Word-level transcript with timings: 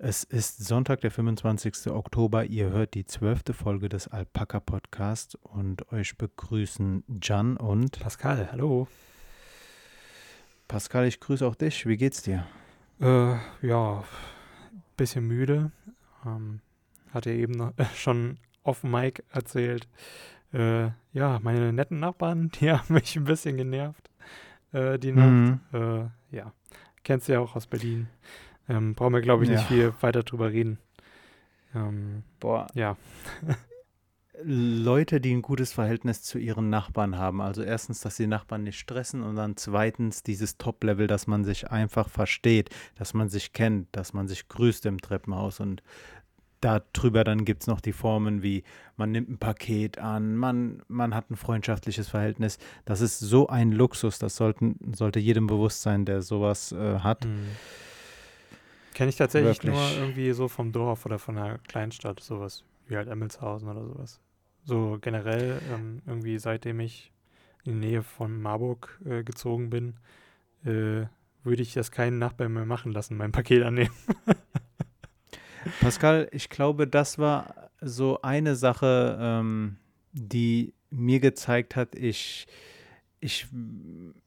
Es 0.00 0.22
ist 0.22 0.64
Sonntag, 0.64 1.00
der 1.00 1.10
25. 1.10 1.88
Oktober. 1.90 2.44
Ihr 2.44 2.70
hört 2.70 2.94
die 2.94 3.04
zwölfte 3.04 3.52
Folge 3.52 3.88
des 3.88 4.06
Alpaka 4.06 4.60
Podcasts 4.60 5.34
und 5.34 5.90
euch 5.90 6.16
begrüßen 6.16 7.02
Jan 7.20 7.56
und 7.56 7.98
Pascal. 7.98 8.48
Hallo. 8.52 8.86
Pascal, 10.68 11.08
ich 11.08 11.18
grüße 11.18 11.44
auch 11.44 11.56
dich. 11.56 11.84
Wie 11.84 11.96
geht's 11.96 12.22
dir? 12.22 12.46
Äh, 13.00 13.38
ja, 13.66 14.04
bisschen 14.96 15.26
müde. 15.26 15.72
Ähm, 16.24 16.60
hat 17.12 17.26
ja 17.26 17.32
eben 17.32 17.54
noch, 17.54 17.76
äh, 17.76 17.84
schon 17.96 18.38
auf 18.62 18.84
Mike 18.84 19.24
erzählt. 19.32 19.88
Äh, 20.52 20.90
ja, 21.12 21.40
meine 21.42 21.72
netten 21.72 21.98
Nachbarn, 21.98 22.50
die 22.60 22.70
haben 22.70 22.94
mich 22.94 23.16
ein 23.16 23.24
bisschen 23.24 23.56
genervt. 23.56 24.10
Äh, 24.70 25.00
die 25.00 25.10
Nacht. 25.10 25.28
Mhm. 25.28 25.60
Äh, 25.72 26.36
ja, 26.36 26.52
kennst 27.02 27.26
du 27.26 27.32
ja 27.32 27.40
auch 27.40 27.56
aus 27.56 27.66
Berlin. 27.66 28.06
Ähm, 28.68 28.94
brauchen 28.94 29.14
wir, 29.14 29.20
glaube 29.20 29.44
ich, 29.44 29.50
nicht 29.50 29.62
Ja. 29.62 29.66
viel 29.66 29.92
weiter 30.00 30.22
drüber 30.22 30.50
reden. 30.52 30.78
Ähm, 31.74 32.22
Boah, 32.40 32.66
ja, 32.74 32.96
Leute, 34.44 35.20
die 35.20 35.32
ein 35.34 35.42
gutes 35.42 35.72
Verhältnis 35.72 36.22
zu 36.22 36.38
ihren 36.38 36.70
Nachbarn 36.70 37.18
haben. 37.18 37.40
Also 37.40 37.62
erstens, 37.62 38.00
dass 38.00 38.16
die 38.16 38.28
Nachbarn 38.28 38.62
nicht 38.62 38.78
stressen 38.78 39.22
und 39.22 39.34
dann 39.34 39.56
zweitens 39.56 40.22
dieses 40.22 40.58
Top-Level, 40.58 41.08
dass 41.08 41.26
man 41.26 41.44
sich 41.44 41.70
einfach 41.70 42.08
versteht, 42.08 42.70
dass 42.94 43.14
man 43.14 43.28
sich 43.28 43.52
kennt, 43.52 43.88
dass 43.92 44.12
man 44.12 44.28
sich 44.28 44.48
grüßt 44.48 44.86
im 44.86 45.00
Treppenhaus 45.00 45.58
und 45.58 45.82
darüber 46.60 47.24
dann 47.24 47.44
gibt 47.44 47.62
es 47.62 47.66
noch 47.68 47.80
die 47.80 47.92
Formen 47.92 48.42
wie 48.42 48.64
man 48.96 49.12
nimmt 49.12 49.28
ein 49.28 49.38
Paket 49.38 49.98
an, 49.98 50.36
man, 50.36 50.82
man 50.88 51.14
hat 51.14 51.30
ein 51.30 51.36
freundschaftliches 51.36 52.08
Verhältnis. 52.08 52.58
Das 52.84 53.00
ist 53.00 53.18
so 53.20 53.48
ein 53.48 53.70
Luxus, 53.72 54.18
das 54.18 54.36
sollten, 54.36 54.76
sollte 54.94 55.20
jedem 55.20 55.46
bewusst 55.46 55.82
sein, 55.82 56.04
der 56.04 56.22
sowas 56.22 56.72
äh, 56.72 57.00
hat. 57.00 57.24
hm. 57.24 57.46
Kenne 58.94 59.10
ich 59.10 59.16
tatsächlich 59.16 59.62
nur 59.62 59.74
Wirklich. 59.74 59.98
irgendwie 59.98 60.32
so 60.32 60.48
vom 60.48 60.72
Dorf 60.72 61.06
oder 61.06 61.18
von 61.18 61.38
einer 61.38 61.58
Kleinstadt, 61.58 62.20
sowas 62.20 62.64
wie 62.86 62.96
halt 62.96 63.08
Emmelshausen 63.08 63.68
oder 63.68 63.84
sowas. 63.84 64.20
So 64.64 64.98
generell 65.00 65.60
ähm, 65.72 66.02
irgendwie 66.06 66.38
seitdem 66.38 66.80
ich 66.80 67.12
in 67.64 67.80
die 67.80 67.88
Nähe 67.88 68.02
von 68.02 68.40
Marburg 68.40 68.98
äh, 69.04 69.22
gezogen 69.22 69.70
bin, 69.70 69.94
äh, 70.64 71.06
würde 71.44 71.62
ich 71.62 71.74
das 71.74 71.90
keinen 71.90 72.18
Nachbarn 72.18 72.52
mehr 72.52 72.66
machen 72.66 72.92
lassen, 72.92 73.16
mein 73.16 73.32
Paket 73.32 73.62
annehmen. 73.62 73.94
Pascal, 75.80 76.28
ich 76.32 76.48
glaube, 76.48 76.86
das 76.86 77.18
war 77.18 77.70
so 77.80 78.20
eine 78.22 78.56
Sache, 78.56 79.18
ähm, 79.20 79.76
die 80.12 80.74
mir 80.90 81.20
gezeigt 81.20 81.76
hat, 81.76 81.94
ich, 81.94 82.46
ich, 83.20 83.46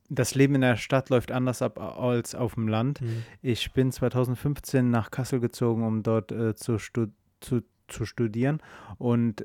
das 0.09 0.35
Leben 0.35 0.55
in 0.55 0.61
der 0.61 0.75
Stadt 0.75 1.09
läuft 1.09 1.31
anders 1.31 1.61
ab 1.61 1.79
als 1.79 2.35
auf 2.35 2.55
dem 2.55 2.67
Land. 2.67 2.99
Hm. 2.99 3.23
Ich 3.41 3.71
bin 3.73 3.91
2015 3.91 4.89
nach 4.89 5.11
Kassel 5.11 5.39
gezogen, 5.39 5.83
um 5.85 6.03
dort 6.03 6.31
äh, 6.31 6.55
zu, 6.55 6.77
stu 6.77 7.07
zu, 7.39 7.61
zu 7.87 8.05
studieren. 8.05 8.61
Und 8.97 9.43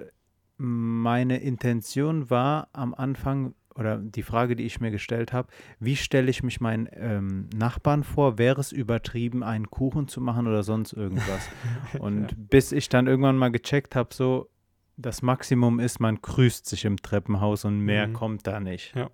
meine 0.59 1.39
Intention 1.39 2.31
war 2.31 2.69
am 2.73 2.95
Anfang, 2.95 3.55
oder 3.75 3.99
die 3.99 4.23
Frage, 4.23 4.57
die 4.57 4.65
ich 4.65 4.81
mir 4.81 4.91
gestellt 4.91 5.33
habe, 5.35 5.49
wie 5.79 5.97
stelle 5.97 6.31
ich 6.31 6.43
mich 6.43 6.61
meinen 6.61 6.89
ähm, 6.93 7.49
Nachbarn 7.55 8.05
vor? 8.05 8.39
Wäre 8.39 8.61
es 8.61 8.73
übertrieben, 8.73 9.43
einen 9.43 9.71
Kuchen 9.71 10.09
zu 10.09 10.21
machen 10.21 10.47
oder 10.47 10.63
sonst 10.63 10.93
irgendwas? 10.95 11.49
Und 11.99 12.49
bis 12.49 12.73
ich 12.73 12.89
dann 12.89 13.07
irgendwann 13.07 13.37
mal 13.37 13.51
gecheckt 13.53 13.95
habe, 13.95 14.15
so 14.15 14.49
das 14.97 15.21
Maximum 15.21 15.79
ist, 15.79 16.01
man 16.01 16.23
grüßt 16.23 16.65
sich 16.67 16.87
im 16.87 16.97
Treppenhaus 16.97 17.67
und 17.67 17.81
mehr 17.81 18.07
Mhm. 18.09 18.13
kommt 18.15 18.47
da 18.47 18.61
nicht. 18.61 18.95
Ja. 18.97 19.11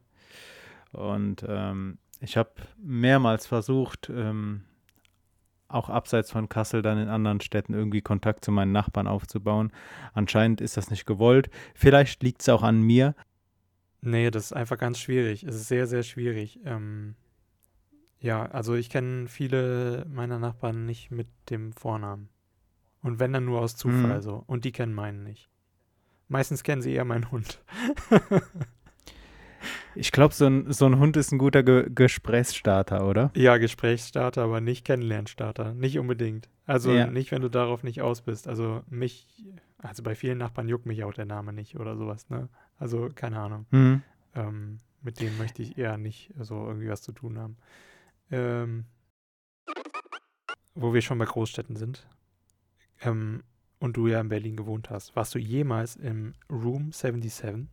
Und 0.92 1.44
ähm, 1.48 1.98
ich 2.20 2.36
habe 2.36 2.50
mehrmals 2.78 3.46
versucht, 3.46 4.10
ähm, 4.14 4.62
auch 5.68 5.88
abseits 5.88 6.30
von 6.30 6.48
Kassel 6.48 6.82
dann 6.82 6.98
in 6.98 7.08
anderen 7.08 7.40
Städten 7.40 7.72
irgendwie 7.72 8.02
Kontakt 8.02 8.44
zu 8.44 8.52
meinen 8.52 8.72
Nachbarn 8.72 9.06
aufzubauen. 9.06 9.72
Anscheinend 10.12 10.60
ist 10.60 10.76
das 10.76 10.90
nicht 10.90 11.06
gewollt. 11.06 11.48
Vielleicht 11.74 12.22
liegt 12.22 12.42
es 12.42 12.48
auch 12.50 12.62
an 12.62 12.82
mir. 12.82 13.14
Nee, 14.02 14.30
das 14.30 14.46
ist 14.46 14.52
einfach 14.52 14.76
ganz 14.78 14.98
schwierig. 14.98 15.44
Es 15.44 15.54
ist 15.54 15.68
sehr, 15.68 15.86
sehr 15.86 16.02
schwierig. 16.02 16.60
Ähm, 16.64 17.14
ja, 18.20 18.44
also 18.46 18.74
ich 18.74 18.90
kenne 18.90 19.28
viele 19.28 20.04
meiner 20.10 20.38
Nachbarn 20.38 20.84
nicht 20.84 21.10
mit 21.10 21.28
dem 21.48 21.72
Vornamen. 21.72 22.28
Und 23.00 23.18
wenn 23.18 23.32
dann 23.32 23.46
nur 23.46 23.60
aus 23.60 23.74
Zufall 23.76 24.18
Mhm. 24.18 24.22
so. 24.22 24.44
Und 24.46 24.64
die 24.64 24.72
kennen 24.72 24.92
meinen 24.94 25.22
nicht. 25.24 25.48
Meistens 26.28 26.62
kennen 26.62 26.82
sie 26.82 26.92
eher 26.92 27.04
meinen 27.04 27.30
Hund. 27.30 27.62
Ich 29.94 30.12
glaube, 30.12 30.34
so 30.34 30.46
ein, 30.46 30.72
so 30.72 30.86
ein 30.86 30.98
Hund 30.98 31.16
ist 31.16 31.32
ein 31.32 31.38
guter 31.38 31.62
Ge 31.62 31.88
Gesprächsstarter, 31.94 33.06
oder? 33.06 33.30
Ja, 33.34 33.58
Gesprächsstarter, 33.58 34.42
aber 34.42 34.60
nicht 34.60 34.84
Kennenlernstarter. 34.84 35.74
Nicht 35.74 35.98
unbedingt. 35.98 36.48
Also 36.66 36.92
Ja. 36.92 37.06
nicht, 37.06 37.30
wenn 37.32 37.42
du 37.42 37.48
darauf 37.48 37.82
nicht 37.82 38.00
aus 38.02 38.22
bist. 38.22 38.48
Also 38.48 38.82
mich, 38.88 39.26
also 39.78 40.02
bei 40.02 40.14
vielen 40.14 40.38
Nachbarn 40.38 40.68
juckt 40.68 40.86
mich 40.86 41.04
auch 41.04 41.12
der 41.12 41.26
Name 41.26 41.52
nicht 41.52 41.78
oder 41.78 41.96
sowas, 41.96 42.28
ne? 42.30 42.48
Also 42.78 43.10
keine 43.14 43.38
Ahnung. 43.38 43.66
Hm. 43.70 44.02
Ähm, 44.34 44.78
mit 45.02 45.20
denen 45.20 45.36
möchte 45.36 45.62
ich 45.62 45.76
eher 45.76 45.98
nicht 45.98 46.32
so 46.38 46.66
irgendwie 46.66 46.88
was 46.88 47.02
zu 47.02 47.12
tun 47.12 47.38
haben. 47.38 47.56
Ähm, 48.30 48.84
wo 50.74 50.94
wir 50.94 51.02
schon 51.02 51.18
bei 51.18 51.26
Großstädten 51.26 51.76
sind 51.76 52.06
ähm, 53.02 53.42
und 53.78 53.96
du 53.96 54.06
ja 54.06 54.20
in 54.20 54.28
Berlin 54.28 54.56
gewohnt 54.56 54.90
hast, 54.90 55.14
warst 55.16 55.34
du 55.34 55.38
jemals 55.38 55.96
im 55.96 56.34
Room 56.50 56.92
77? 56.92 57.68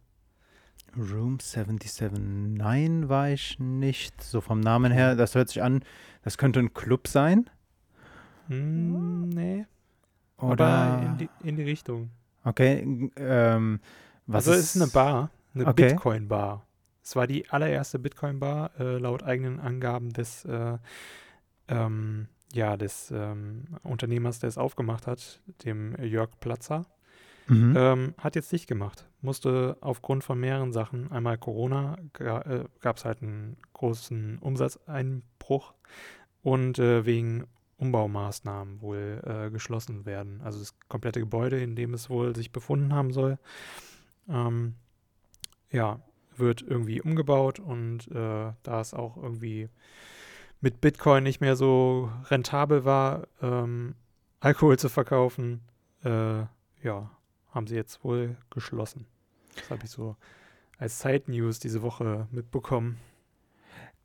Room 0.98 1.40
77. 1.40 2.12
Nein, 2.20 3.10
war 3.10 3.30
ich 3.30 3.60
nicht. 3.60 4.22
So 4.22 4.42
vom 4.42 4.60
Namen 4.60 4.92
her, 4.92 5.16
das 5.16 5.36
hört 5.36 5.50
sich 5.50 5.62
an, 5.62 5.84
das 6.24 6.38
könnte 6.38 6.60
ein 6.60 6.74
Club 6.74 7.08
sein. 7.08 7.50
Hm, 8.48 9.30
nee, 9.30 9.66
Oder. 10.38 10.66
aber 10.66 11.06
in 11.06 11.18
die, 11.18 11.30
in 11.48 11.56
die 11.56 11.64
Richtung. 11.64 12.10
okay, 12.44 13.10
ähm, 13.16 13.80
was 14.26 14.48
also 14.48 14.60
es 14.60 14.76
ist 14.76 14.82
eine 14.82 14.92
Bar, 14.92 15.30
eine 15.54 15.68
Okay. 15.68 15.90
Bitcoin-Bar. 15.90 16.66
Es 17.04 17.16
war 17.16 17.28
die 17.28 17.50
allererste 17.50 18.00
Bitcoin-Bar 18.00 18.72
äh, 18.80 18.98
laut 18.98 19.24
eigenen 19.24 19.60
Angaben 19.60 20.12
des, 20.14 20.46
äh, 20.46 20.78
ähm, 21.68 22.28
ja, 22.54 22.78
des 22.78 23.12
ähm, 23.12 23.66
Unternehmers, 23.84 24.40
der 24.40 24.50
es 24.50 24.58
aufgemacht 24.58 25.06
hat, 25.08 25.42
dem 25.66 25.96
Jörg 26.04 26.30
Platzer. 26.40 26.86
Mhm. 27.50 27.74
Ähm, 27.76 28.14
hat 28.18 28.36
jetzt 28.36 28.54
nicht 28.54 28.68
gemacht. 28.68 29.08
Musste 29.22 29.78
aufgrund 29.82 30.24
von 30.24 30.40
mehreren 30.40 30.72
Sachen, 30.72 31.12
einmal 31.12 31.38
Corona, 31.38 31.98
äh, 32.20 32.64
gab 32.80 32.98
es 32.98 33.06
halt 33.06 33.22
einen 33.22 33.58
großen 33.74 34.38
Umsatzeinbruch 34.40 35.74
und 36.44 36.80
äh, 36.80 37.06
wegen 37.06 37.46
Umbaumaßnahmen 37.78 38.82
wohl 38.82 39.22
äh, 39.26 39.50
geschlossen 39.50 40.06
werden. 40.06 40.42
Also 40.44 40.60
das 40.60 40.76
komplette 40.88 41.20
Gebäude, 41.20 41.60
in 41.60 41.76
dem 41.76 41.94
es 41.94 42.10
wohl 42.10 42.36
sich 42.36 42.52
befunden 42.52 42.94
haben 42.94 43.12
soll, 43.12 43.40
ähm, 44.30 44.76
ja, 45.72 46.00
wird 46.38 46.62
irgendwie 46.62 47.02
umgebaut 47.02 47.60
und 47.60 48.08
äh, 48.12 48.54
da 48.64 48.82
es 48.82 48.94
auch 48.94 49.18
irgendwie 49.18 49.70
mit 50.62 50.82
Bitcoin 50.82 51.24
nicht 51.24 51.42
mehr 51.42 51.56
so 51.56 52.12
rentabel 52.26 52.86
war, 52.86 53.28
ähm, 53.42 53.96
Alkohol 54.40 54.78
zu 54.78 54.90
verkaufen, 54.90 55.62
äh, 56.04 56.44
ja, 56.84 57.12
haben 57.52 57.68
sie 57.68 57.76
jetzt 57.76 58.04
wohl 58.04 58.36
geschlossen. 58.50 59.06
Das 59.56 59.70
habe 59.70 59.86
ich 59.86 59.92
so 59.92 60.16
als 60.78 61.00
Side-News 61.00 61.60
diese 61.60 61.82
Woche 61.82 62.28
mitbekommen. 62.32 62.98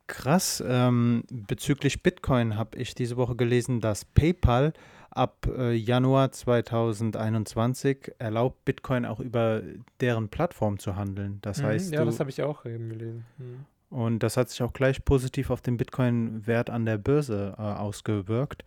Krass. 0.07 0.63
Ähm, 0.65 1.23
bezüglich 1.31 2.03
Bitcoin 2.03 2.57
habe 2.57 2.77
ich 2.77 2.93
diese 2.93 3.17
Woche 3.17 3.35
gelesen, 3.35 3.79
dass 3.81 4.05
PayPal 4.05 4.73
ab 5.09 5.47
äh, 5.57 5.73
Januar 5.73 6.31
2021 6.31 8.11
erlaubt, 8.19 8.65
Bitcoin 8.65 9.05
auch 9.05 9.19
über 9.19 9.61
deren 10.01 10.29
Plattform 10.29 10.77
zu 10.77 10.95
handeln. 10.95 11.39
Das 11.41 11.63
heißt, 11.63 11.87
Mhm, 11.87 11.93
ja, 11.93 11.99
du, 12.01 12.05
das 12.07 12.19
habe 12.19 12.29
ich 12.29 12.43
auch 12.43 12.65
eben 12.65 12.89
gelesen. 12.89 13.25
Mhm. 13.37 13.65
Und 13.89 14.19
das 14.19 14.37
hat 14.37 14.49
sich 14.49 14.61
auch 14.61 14.73
gleich 14.73 15.05
positiv 15.05 15.49
auf 15.49 15.61
den 15.61 15.77
Bitcoin-Wert 15.77 16.69
an 16.69 16.85
der 16.85 16.97
Börse 16.97 17.55
äh, 17.57 17.61
ausgewirkt. 17.61 18.65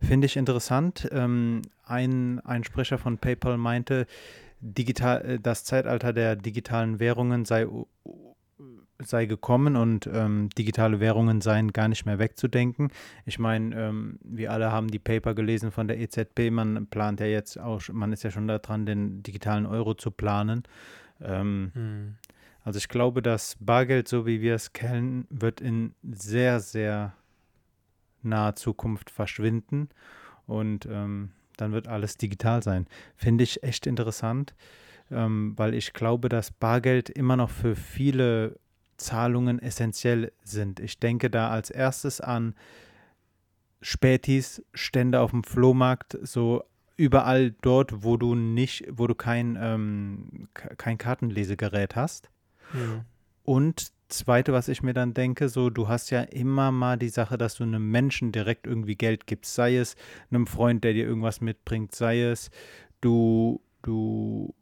Finde 0.00 0.26
ich 0.26 0.36
interessant. 0.36 1.08
Ähm, 1.12 1.62
ein, 1.84 2.40
ein 2.40 2.64
Sprecher 2.64 2.98
von 2.98 3.18
PayPal 3.18 3.58
meinte, 3.58 4.06
digital, 4.60 5.24
äh, 5.24 5.40
das 5.40 5.64
Zeitalter 5.64 6.12
der 6.12 6.36
digitalen 6.36 7.00
Währungen 7.00 7.44
sei, 7.44 7.66
sei 8.98 9.26
gekommen 9.26 9.76
und 9.76 10.08
ähm, 10.12 10.50
digitale 10.56 11.00
Währungen 11.00 11.40
seien 11.40 11.72
gar 11.72 11.88
nicht 11.88 12.06
mehr 12.06 12.18
wegzudenken. 12.18 12.90
Ich 13.26 13.38
meine, 13.38 13.74
ähm, 13.74 14.18
wir 14.22 14.52
alle 14.52 14.70
haben 14.70 14.88
die 14.88 14.98
Paper 14.98 15.34
gelesen 15.34 15.72
von 15.72 15.88
der 15.88 15.98
EZB. 15.98 16.50
Man 16.50 16.86
plant 16.86 17.20
ja 17.20 17.26
jetzt 17.26 17.58
auch, 17.58 17.82
man 17.92 18.12
ist 18.12 18.22
ja 18.22 18.30
schon 18.30 18.46
daran, 18.46 18.86
den 18.86 19.22
digitalen 19.22 19.66
Euro 19.66 19.94
zu 19.94 20.10
planen. 20.10 20.62
Ähm, 21.22 21.72
Mhm. 21.74 22.14
Also 22.70 22.78
ich 22.78 22.88
glaube, 22.88 23.20
das 23.20 23.56
Bargeld, 23.58 24.06
so 24.06 24.26
wie 24.26 24.40
wir 24.40 24.54
es 24.54 24.72
kennen, 24.72 25.26
wird 25.28 25.60
in 25.60 25.92
sehr, 26.04 26.60
sehr 26.60 27.14
naher 28.22 28.54
Zukunft 28.54 29.10
verschwinden 29.10 29.88
und 30.46 30.86
ähm, 30.86 31.32
dann 31.56 31.72
wird 31.72 31.88
alles 31.88 32.16
digital 32.16 32.62
sein. 32.62 32.86
Finde 33.16 33.42
ich 33.42 33.64
echt 33.64 33.88
interessant, 33.88 34.54
ähm, 35.10 35.54
weil 35.56 35.74
ich 35.74 35.94
glaube, 35.94 36.28
dass 36.28 36.52
Bargeld 36.52 37.10
immer 37.10 37.36
noch 37.36 37.50
für 37.50 37.74
viele 37.74 38.60
Zahlungen 38.98 39.58
essentiell 39.58 40.30
sind. 40.44 40.78
Ich 40.78 41.00
denke 41.00 41.28
da 41.28 41.50
als 41.50 41.70
erstes 41.70 42.20
an 42.20 42.54
Spätis, 43.82 44.62
Stände 44.74 45.18
auf 45.18 45.32
dem 45.32 45.42
Flohmarkt, 45.42 46.16
so 46.22 46.62
überall 46.96 47.50
dort, 47.62 48.04
wo 48.04 48.16
du 48.16 48.36
nicht, 48.36 48.86
wo 48.92 49.08
du 49.08 49.16
kein, 49.16 49.58
ähm, 49.60 50.46
kein 50.54 50.98
Kartenlesegerät 50.98 51.96
hast. 51.96 52.30
Mhm. 52.72 53.04
Und 53.44 53.92
zweite, 54.08 54.52
was 54.52 54.68
ich 54.68 54.82
mir 54.82 54.92
dann 54.92 55.14
denke, 55.14 55.48
so, 55.48 55.70
du 55.70 55.88
hast 55.88 56.10
ja 56.10 56.22
immer 56.22 56.72
mal 56.72 56.98
die 56.98 57.08
Sache, 57.08 57.38
dass 57.38 57.56
du 57.56 57.62
einem 57.62 57.90
Menschen 57.90 58.32
direkt 58.32 58.66
irgendwie 58.66 58.96
Geld 58.96 59.26
gibst, 59.26 59.54
sei 59.54 59.76
es 59.76 59.96
einem 60.30 60.46
Freund, 60.46 60.84
der 60.84 60.92
dir 60.92 61.04
irgendwas 61.04 61.40
mitbringt, 61.40 61.94
sei 61.94 62.22
es 62.22 62.50
du, 63.00 63.60
du 63.82 64.54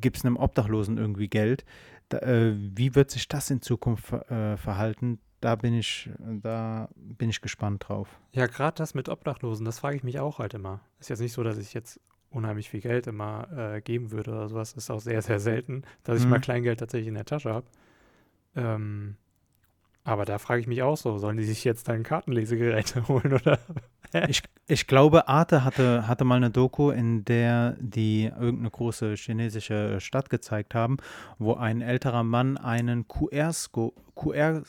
gibst 0.00 0.24
einem 0.24 0.36
Obdachlosen 0.36 0.98
irgendwie 0.98 1.28
Geld. 1.28 1.64
Da, 2.08 2.18
äh, 2.18 2.54
wie 2.56 2.94
wird 2.94 3.10
sich 3.10 3.28
das 3.28 3.50
in 3.50 3.62
Zukunft 3.62 4.12
äh, 4.12 4.56
verhalten? 4.56 5.18
Da 5.40 5.56
bin 5.56 5.74
ich, 5.74 6.10
da 6.18 6.88
bin 6.96 7.28
ich 7.28 7.40
gespannt 7.40 7.88
drauf. 7.88 8.20
Ja, 8.32 8.46
gerade 8.46 8.76
das 8.76 8.94
mit 8.94 9.08
Obdachlosen, 9.08 9.64
das 9.64 9.80
frage 9.80 9.96
ich 9.96 10.02
mich 10.02 10.18
auch 10.18 10.38
halt 10.38 10.54
immer. 10.54 10.80
Ist 10.98 11.10
jetzt 11.10 11.20
nicht 11.20 11.32
so, 11.32 11.42
dass 11.42 11.58
ich 11.58 11.74
jetzt 11.74 12.00
unheimlich 12.30 12.70
viel 12.70 12.80
Geld 12.80 13.06
immer 13.06 13.48
äh, 13.56 13.80
geben 13.80 14.10
würde 14.10 14.32
oder 14.32 14.48
sowas. 14.48 14.72
Ist 14.74 14.90
auch 14.90 15.00
sehr, 15.00 15.22
sehr 15.22 15.40
selten, 15.40 15.82
dass 16.04 16.18
ich 16.18 16.24
mhm. 16.24 16.30
mal 16.30 16.40
Kleingeld 16.40 16.80
tatsächlich 16.80 17.08
in 17.08 17.14
der 17.14 17.24
Tasche 17.24 17.52
habe. 17.52 17.66
Ähm, 18.54 19.16
aber 20.06 20.24
da 20.24 20.38
frage 20.38 20.60
ich 20.60 20.68
mich 20.68 20.82
auch 20.82 20.96
so, 20.96 21.18
sollen 21.18 21.36
die 21.36 21.44
sich 21.44 21.64
jetzt 21.64 21.88
dann 21.88 22.04
Kartenlesegeräte 22.04 23.08
holen 23.08 23.32
oder? 23.32 23.58
ich, 24.28 24.42
ich 24.68 24.86
glaube, 24.86 25.26
Arte 25.26 25.64
hatte, 25.64 26.06
hatte 26.06 26.24
mal 26.24 26.36
eine 26.36 26.50
Doku, 26.50 26.90
in 26.90 27.24
der 27.24 27.76
die 27.80 28.26
irgendeine 28.26 28.70
große 28.70 29.14
chinesische 29.14 30.00
Stadt 30.00 30.30
gezeigt 30.30 30.76
haben, 30.76 30.98
wo 31.38 31.54
ein 31.54 31.80
älterer 31.80 32.22
Mann 32.22 32.56
einen 32.56 33.08
QR-Code 33.08 33.94
QR 34.14 34.62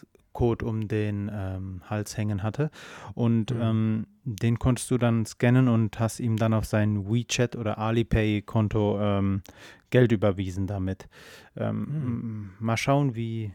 um 0.64 0.88
den 0.88 1.30
ähm, 1.34 1.82
Hals 1.90 2.18
hängen 2.18 2.44
hatte. 2.44 2.70
Und 3.14 3.54
mhm. 3.54 3.62
ähm, 3.62 4.08
den 4.24 4.60
konntest 4.60 4.92
du 4.92 4.98
dann 4.98 5.26
scannen 5.26 5.68
und 5.68 6.00
hast 6.00 6.20
ihm 6.20 6.38
dann 6.38 6.54
auf 6.54 6.66
sein 6.66 7.10
WeChat 7.10 7.56
oder 7.56 7.78
Alipay-Konto 7.78 9.00
ähm, 9.00 9.42
Geld 9.90 10.12
überwiesen 10.12 10.68
damit. 10.68 11.08
Mhm. 11.56 12.52
Mal 12.60 12.78
schauen, 12.78 13.16
wie, 13.16 13.52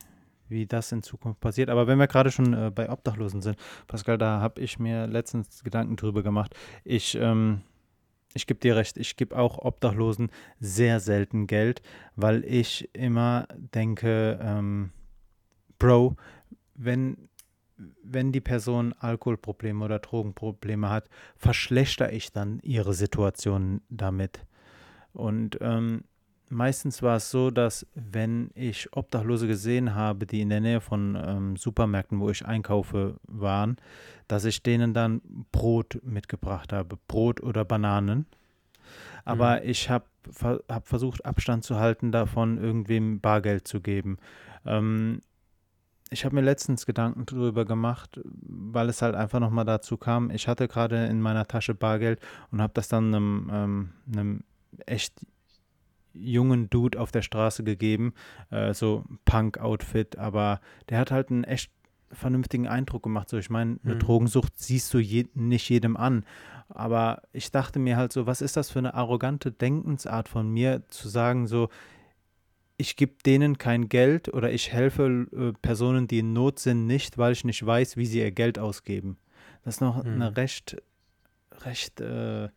wie 0.49 0.67
das 0.67 0.93
in 0.93 1.03
Zukunft 1.03 1.41
passiert. 1.41 1.71
Aber 1.71 1.87
wenn 1.87 1.99
wir 1.99 2.07
gerade 2.07 2.31
schon 2.31 2.55
äh, 2.55 2.71
bei 2.75 2.91
Obdachlosen 2.91 3.43
sind, 3.43 3.57
Pascal, 3.87 4.19
da 4.19 4.41
habe 4.41 4.61
ich 4.61 4.79
mir 4.79 5.07
letztens 5.07 5.63
Gedanken 5.63 5.97
drüber 5.97 6.23
gemacht. 6.23 6.55
Ich, 6.85 7.17
ähm, 7.21 7.63
ich 8.35 8.47
gebe 8.47 8.61
dir 8.61 8.77
recht, 8.77 8.97
ich 8.97 9.17
gebe 9.17 9.37
auch 9.37 9.59
Obdachlosen 9.59 10.31
sehr 10.59 11.01
selten 11.01 11.47
Geld, 11.47 11.83
weil 12.17 12.45
ich 12.45 12.89
immer 12.95 13.47
denke, 13.75 14.39
ähm, 14.43 14.91
Bro, 15.79 16.17
wenn, 16.75 17.29
wenn 18.03 18.33
die 18.33 18.41
Person 18.41 18.93
Alkoholprobleme 18.99 19.85
oder 19.85 19.99
Drogenprobleme 19.99 20.89
hat, 20.89 21.09
verschlechter 21.37 22.13
ich 22.13 22.33
dann 22.33 22.61
ihre 22.61 22.95
Situation 22.95 23.83
damit. 23.89 24.45
Und 25.13 25.59
ähm, 25.61 26.05
meistens 26.49 27.03
war 27.03 27.17
es 27.17 27.31
so, 27.31 27.51
dass 27.51 27.87
wenn 27.95 28.51
ich 28.55 28.95
Obdachlose 28.97 29.47
gesehen 29.47 29.95
habe, 29.95 30.27
die 30.27 30.41
in 30.41 30.51
der 30.51 30.61
Nähe 30.61 30.81
von 30.81 31.19
ähm, 31.21 31.57
Supermärkten, 31.57 32.21
wo 32.21 32.31
ich 32.31 32.47
einkaufe, 32.47 33.17
waren, 33.27 33.77
dass 34.29 34.45
ich 34.45 34.63
denen 34.63 34.95
dann 34.95 35.21
Brot 35.51 36.01
mitgebracht 36.05 36.73
habe, 36.73 36.99
Brot 37.09 37.43
oder 37.43 37.65
Bananen. 37.65 38.27
Aber 39.25 39.61
mhm. 39.61 39.69
ich 39.69 39.91
habe 39.91 40.07
hab 40.69 40.87
versucht, 40.87 41.25
Abstand 41.25 41.65
zu 41.65 41.77
halten, 41.77 42.13
davon 42.13 42.59
irgendwem 42.59 43.21
Bargeld 43.21 43.67
zu 43.67 43.81
geben. 43.81 44.19
Ähm, 44.65 45.21
ich 46.13 46.25
habe 46.25 46.35
mir 46.35 46.43
letztens 46.43 46.87
Gedanken 46.87 47.25
darüber 47.27 47.65
gemacht, 47.65 48.21
weil 48.25 48.89
es 48.89 49.03
halt 49.03 49.15
einfach 49.15 49.41
nochmal 49.41 49.65
dazu 49.65 49.97
kam. 49.97 50.31
Ich 50.31 50.47
hatte 50.47 50.69
gerade 50.69 51.07
in 51.07 51.21
meiner 51.21 51.49
Tasche 51.49 51.75
Bargeld 51.75 52.21
und 52.51 52.61
habe 52.61 52.73
das 52.75 52.89
dann 52.89 53.15
einem, 53.15 53.51
ähm, 53.53 53.91
einem 54.13 54.45
echt 54.87 55.15
jungen 56.15 56.69
Dude 56.69 57.01
auf 57.01 57.11
der 57.11 57.23
Straße 57.23 57.65
gegeben, 57.65 58.13
äh, 58.51 58.75
so 58.75 59.05
Punk-Outfit, 59.25 60.19
aber 60.19 60.61
der 60.91 60.99
hat 60.99 61.11
halt 61.11 61.31
einen 61.31 61.45
echt 61.45 61.73
vernünftigen 62.11 62.69
Eindruck 62.69 63.03
gemacht. 63.03 63.31
So, 63.31 63.39
ich 63.39 63.49
meine, 63.49 63.79
eine 63.83 63.95
mhm. 63.95 63.99
Drogensucht 63.99 64.59
siehst 64.59 64.93
du 64.93 64.99
je, 64.99 65.27
nicht 65.35 65.69
jedem 65.71 65.97
an. 65.97 66.25
Aber 66.69 67.23
ich 67.33 67.51
dachte 67.51 67.79
mir 67.79 67.97
halt 67.97 68.13
so, 68.13 68.27
was 68.27 68.43
ist 68.43 68.57
das 68.57 68.71
für 68.71 68.79
eine 68.79 68.95
arrogante 68.95 69.51
Denkensart 69.51 70.29
von 70.29 70.49
mir, 70.51 70.83
zu 70.89 71.09
sagen 71.09 71.47
so, 71.47 71.69
ich 72.77 72.97
gebe 72.97 73.15
denen 73.25 73.59
kein 73.59 73.89
Geld 73.89 74.33
oder 74.33 74.53
ich 74.53 74.73
helfe 74.73 75.27
äh, 75.33 75.53
Personen, 75.61 76.09
die 76.09 76.21
in 76.21 76.33
Not 76.33 76.59
sind, 76.59 76.87
nicht, 76.87 77.19
weil 77.19 77.33
ich 77.33 77.45
nicht 77.45 77.65
weiß, 77.65 77.97
wie 77.97 78.07
sie 78.07 78.21
ihr 78.21 78.33
Geld 78.33 78.59
ausgeben. 78.59 79.19
Das 79.65 79.77
ist 79.77 79.81
noch 79.81 80.03
mhm. 80.03 80.15
eine 80.15 80.37
recht, 80.37 80.77
recht 81.65 82.01
äh, 82.01 82.49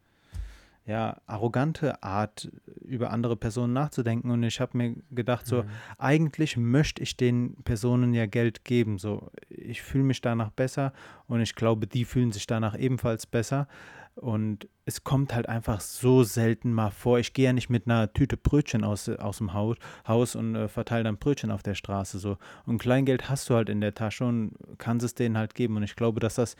ja, 0.86 1.20
arrogante 1.26 2.04
Art, 2.04 2.50
über 2.82 3.10
andere 3.12 3.36
Personen 3.36 3.74
nachzudenken. 3.74 4.30
Und 4.30 4.44
ich 4.44 4.60
habe 4.60 4.78
mir 4.78 4.96
gedacht, 5.12 5.48
so, 5.48 5.64
mhm. 5.64 5.70
eigentlich 5.98 6.58
möchte 6.58 7.02
ich 7.02 7.18
den 7.18 7.56
Personen 7.64 8.14
ja 8.14 8.28
Geld 8.28 8.64
geben. 8.64 9.00
So, 9.00 9.32
ich 9.66 9.82
fühle 9.82 10.04
mich 10.04 10.22
danach 10.22 10.52
besser 10.52 10.94
und 11.28 11.42
ich 11.42 11.56
glaube, 11.56 11.88
die 11.88 12.06
fühlen 12.06 12.32
sich 12.32 12.48
danach 12.48 12.78
ebenfalls 12.78 13.26
besser. 13.26 13.68
Und 14.16 14.70
es 14.86 15.04
kommt 15.04 15.36
halt 15.36 15.50
einfach 15.50 15.82
so 15.82 16.24
selten 16.24 16.72
mal 16.72 16.90
vor. 16.90 17.20
Ich 17.20 17.34
gehe 17.34 17.46
ja 17.46 17.54
nicht 17.54 17.70
mit 17.70 17.86
einer 17.86 18.14
Tüte 18.14 18.38
Brötchen 18.38 18.86
aus, 18.86 19.10
aus 19.10 19.40
dem 19.40 19.54
Haus, 19.54 20.36
und 20.36 20.56
äh, 20.56 20.70
verteile 20.70 21.04
dann 21.04 21.18
Brötchen 21.18 21.52
auf 21.52 21.64
der 21.64 21.76
Straße. 21.76 22.18
So. 22.20 22.38
Und 22.66 22.78
Kleingeld 22.78 23.30
hast 23.30 23.50
du 23.50 23.56
halt 23.56 23.68
in 23.68 23.82
der 23.82 23.94
Tasche 23.94 24.24
und 24.24 24.54
kannst 24.78 25.06
es 25.06 25.16
denen 25.16 25.38
halt 25.38 25.54
geben. 25.54 25.76
Und 25.76 25.84
ich 25.84 25.98
glaube, 25.98 26.22
dass 26.22 26.36
das 26.36 26.56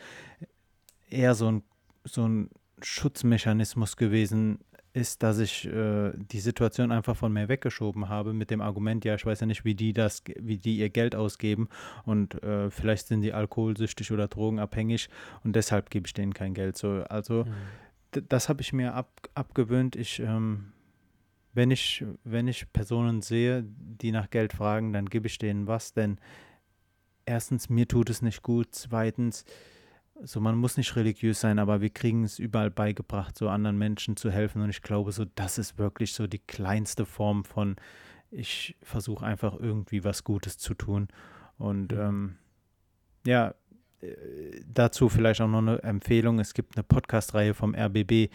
eher 1.08 1.34
so 1.34 1.50
ein, 1.50 1.62
so 2.04 2.28
ein 2.28 2.50
Schutzmechanismus 2.82 3.96
gewesen 3.96 4.58
ist, 4.96 5.22
dass 5.22 5.38
ich 5.38 5.66
äh, 5.66 6.12
die 6.14 6.40
Situation 6.40 6.90
einfach 6.90 7.16
von 7.16 7.30
mir 7.30 7.48
weggeschoben 7.48 8.08
habe 8.08 8.32
mit 8.32 8.50
dem 8.50 8.62
Argument, 8.62 9.04
ja, 9.04 9.14
ich 9.14 9.26
weiß 9.26 9.40
ja 9.40 9.46
nicht, 9.46 9.66
wie 9.66 9.74
die 9.74 9.92
das, 9.92 10.22
wie 10.40 10.56
die 10.56 10.78
ihr 10.78 10.88
Geld 10.88 11.14
ausgeben 11.14 11.68
und 12.04 12.42
äh, 12.42 12.70
vielleicht 12.70 13.08
sind 13.08 13.20
die 13.20 13.34
alkoholsüchtig 13.34 14.10
oder 14.10 14.26
drogenabhängig 14.26 15.10
und 15.44 15.54
deshalb 15.54 15.90
gebe 15.90 16.06
ich 16.06 16.14
denen 16.14 16.32
kein 16.32 16.54
Geld. 16.54 16.78
So, 16.78 17.04
also 17.10 17.44
mhm. 17.44 18.22
das 18.28 18.48
habe 18.48 18.62
ich 18.62 18.72
mir 18.72 18.94
ab, 18.94 19.10
abgewöhnt. 19.34 19.96
Ich, 19.96 20.18
ähm, 20.20 20.72
wenn 21.52 21.70
ich, 21.70 22.02
wenn 22.24 22.48
ich 22.48 22.72
Personen 22.72 23.20
sehe, 23.20 23.64
die 23.66 24.12
nach 24.12 24.30
Geld 24.30 24.54
fragen, 24.54 24.94
dann 24.94 25.10
gebe 25.10 25.26
ich 25.26 25.36
denen 25.36 25.66
was, 25.66 25.92
denn 25.92 26.18
erstens, 27.26 27.68
mir 27.68 27.86
tut 27.86 28.08
es 28.08 28.22
nicht 28.22 28.42
gut, 28.42 28.68
zweitens, 28.70 29.44
so 30.22 30.40
man 30.40 30.56
muss 30.56 30.76
nicht 30.76 30.96
religiös 30.96 31.40
sein, 31.40 31.58
aber 31.58 31.80
wir 31.80 31.90
kriegen 31.90 32.24
es 32.24 32.38
überall 32.38 32.70
beigebracht, 32.70 33.36
so 33.36 33.48
anderen 33.48 33.78
Menschen 33.78 34.16
zu 34.16 34.30
helfen. 34.30 34.62
Und 34.62 34.70
ich 34.70 34.82
glaube, 34.82 35.12
so 35.12 35.24
das 35.34 35.58
ist 35.58 35.78
wirklich 35.78 36.12
so 36.12 36.26
die 36.26 36.38
kleinste 36.38 37.04
Form 37.04 37.44
von, 37.44 37.76
ich 38.30 38.76
versuche 38.82 39.24
einfach 39.24 39.58
irgendwie 39.58 40.04
was 40.04 40.24
Gutes 40.24 40.58
zu 40.58 40.74
tun. 40.74 41.08
Und 41.58 41.92
mhm. 41.92 42.00
ähm, 42.00 42.36
ja, 43.26 43.54
äh, 44.00 44.60
dazu 44.66 45.08
vielleicht 45.08 45.40
auch 45.40 45.48
noch 45.48 45.58
eine 45.58 45.82
Empfehlung. 45.82 46.38
Es 46.38 46.54
gibt 46.54 46.76
eine 46.76 46.84
Podcast-Reihe 46.84 47.54
vom 47.54 47.74
RBB, 47.74 48.30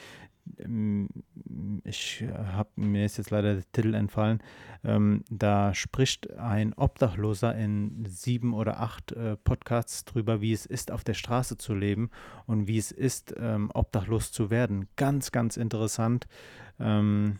ich 1.83 2.23
habe 2.37 2.69
mir 2.75 3.05
ist 3.05 3.17
jetzt 3.17 3.29
leider 3.29 3.55
der 3.55 3.71
Titel 3.71 3.93
entfallen. 3.93 4.41
Ähm, 4.83 5.23
da 5.29 5.73
spricht 5.73 6.31
ein 6.37 6.73
Obdachloser 6.73 7.55
in 7.55 8.05
sieben 8.07 8.53
oder 8.53 8.79
acht 8.79 9.11
äh, 9.11 9.37
Podcasts 9.37 10.05
drüber, 10.05 10.41
wie 10.41 10.53
es 10.53 10.65
ist, 10.65 10.91
auf 10.91 11.03
der 11.03 11.13
Straße 11.13 11.57
zu 11.57 11.73
leben 11.73 12.09
und 12.45 12.67
wie 12.67 12.77
es 12.77 12.91
ist, 12.91 13.33
ähm, 13.37 13.69
obdachlos 13.73 14.31
zu 14.31 14.49
werden. 14.49 14.87
Ganz, 14.95 15.31
ganz 15.31 15.57
interessant. 15.57 16.27
Ähm, 16.79 17.39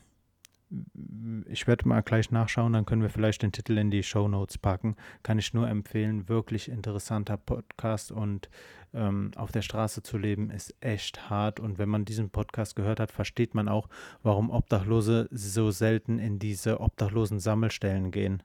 ich 1.46 1.68
werde 1.68 1.88
mal 1.88 2.02
gleich 2.02 2.32
nachschauen, 2.32 2.74
dann 2.74 2.86
können 2.86 3.02
wir 3.02 3.10
vielleicht 3.10 3.42
den 3.42 3.52
Titel 3.52 3.78
in 3.78 3.92
die 3.92 4.04
Show 4.04 4.28
Notes 4.28 4.58
packen. 4.58 4.96
Kann 5.24 5.40
ich 5.40 5.54
nur 5.54 5.68
empfehlen. 5.68 6.30
Wirklich 6.30 6.70
interessanter 6.70 7.38
Podcast 7.38 8.12
und 8.12 8.50
ähm, 8.94 9.32
auf 9.36 9.52
der 9.52 9.62
Straße 9.62 10.04
zu 10.04 10.18
leben 10.18 10.50
ist 10.50 10.76
echt 10.80 11.30
hart. 11.30 11.60
Und 11.60 11.78
wenn 11.78 11.90
man 11.90 12.06
diesen 12.06 12.30
Podcast 12.30 12.76
gehört 12.76 13.00
hat, 13.00 13.12
versteht 13.12 13.54
man 13.54 13.68
auch, 13.68 13.90
warum 14.24 14.50
Obdachlose 14.50 15.28
so 15.32 15.72
selten 15.72 16.20
in 16.20 16.40
diese 16.40 16.80
obdachlosen 16.80 17.40
Sammelstellen 17.40 18.12
gehen. 18.12 18.44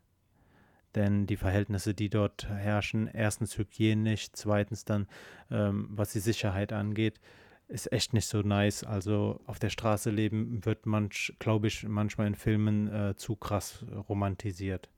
Denn 0.94 1.26
die 1.26 1.36
Verhältnisse, 1.36 1.94
die 1.94 2.08
dort 2.08 2.48
herrschen, 2.48 3.08
erstens 3.12 3.58
hygienisch, 3.58 4.28
zweitens 4.32 4.84
dann, 4.84 5.06
ähm, 5.50 5.88
was 5.90 6.12
die 6.12 6.20
Sicherheit 6.20 6.72
angeht, 6.72 7.20
ist 7.68 7.92
echt 7.92 8.12
nicht 8.12 8.26
so 8.26 8.42
nice. 8.42 8.84
Also 8.84 9.40
auf 9.46 9.58
der 9.58 9.70
Straße 9.70 10.10
leben 10.10 10.64
wird 10.64 10.86
manch, 10.86 11.34
glaube 11.38 11.66
ich, 11.66 11.86
manchmal 11.86 12.26
in 12.26 12.34
Filmen 12.34 12.88
äh, 12.88 13.16
zu 13.16 13.36
krass 13.36 13.84
romantisiert. 14.08 14.88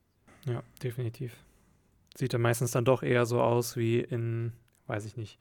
Ja, 0.45 0.63
definitiv. 0.81 1.35
Sieht 2.15 2.33
ja 2.33 2.39
meistens 2.39 2.71
dann 2.71 2.85
doch 2.85 3.03
eher 3.03 3.25
so 3.25 3.41
aus 3.41 3.77
wie 3.77 3.99
in, 3.99 4.53
weiß 4.87 5.05
ich 5.05 5.17
nicht, 5.17 5.39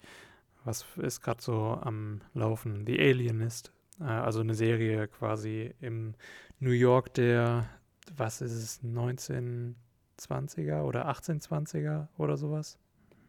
was 0.64 0.86
ist 0.96 1.20
gerade 1.20 1.42
so 1.42 1.78
am 1.80 2.20
Laufen? 2.34 2.86
The 2.86 2.98
Alienist. 2.98 3.72
Äh, 4.00 4.04
also 4.04 4.40
eine 4.40 4.54
Serie 4.54 5.08
quasi 5.08 5.74
im 5.80 6.14
New 6.60 6.70
York 6.70 7.14
der, 7.14 7.68
was 8.16 8.40
ist 8.40 8.52
es, 8.52 8.82
1920er 8.82 10.82
oder 10.82 11.08
1820er 11.08 12.08
oder 12.16 12.36
sowas? 12.36 12.78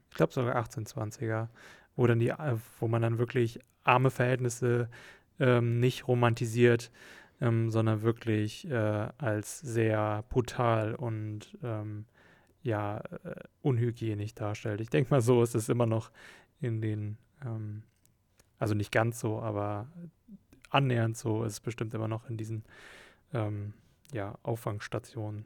Ich 0.09 0.15
glaube 0.15 0.33
sogar 0.33 0.55
1820er 0.55 1.49
wo 1.99 2.07
dann 2.07 2.19
die, 2.19 2.29
äh, 2.29 2.55
wo 2.79 2.87
man 2.87 3.01
dann 3.01 3.17
wirklich 3.17 3.59
arme 3.89 4.11
Verhältnisse 4.11 4.89
ähm, 5.39 5.79
nicht 5.79 6.07
romantisiert, 6.07 6.91
ähm, 7.41 7.69
sondern 7.69 8.01
wirklich 8.01 8.69
äh, 8.69 9.07
als 9.17 9.59
sehr 9.59 10.23
brutal 10.29 10.95
und 10.95 11.57
ähm, 11.63 12.05
ja, 12.61 12.97
äh, 13.23 13.35
unhygienisch 13.61 14.35
darstellt. 14.35 14.81
Ich 14.81 14.89
denke 14.89 15.11
mal, 15.11 15.21
so 15.21 15.41
ist 15.41 15.55
es 15.55 15.69
immer 15.69 15.85
noch 15.85 16.11
in 16.61 16.81
den, 16.81 17.17
ähm, 17.45 17.83
also 18.57 18.75
nicht 18.75 18.91
ganz 18.91 19.19
so, 19.19 19.41
aber 19.41 19.87
annähernd 20.69 21.17
so 21.17 21.43
ist 21.43 21.53
es 21.53 21.59
bestimmt 21.61 21.93
immer 21.93 22.07
noch 22.07 22.29
in 22.29 22.37
diesen 22.37 22.63
ähm, 23.33 23.73
ja, 24.11 24.37
Auffangstationen. 24.43 25.45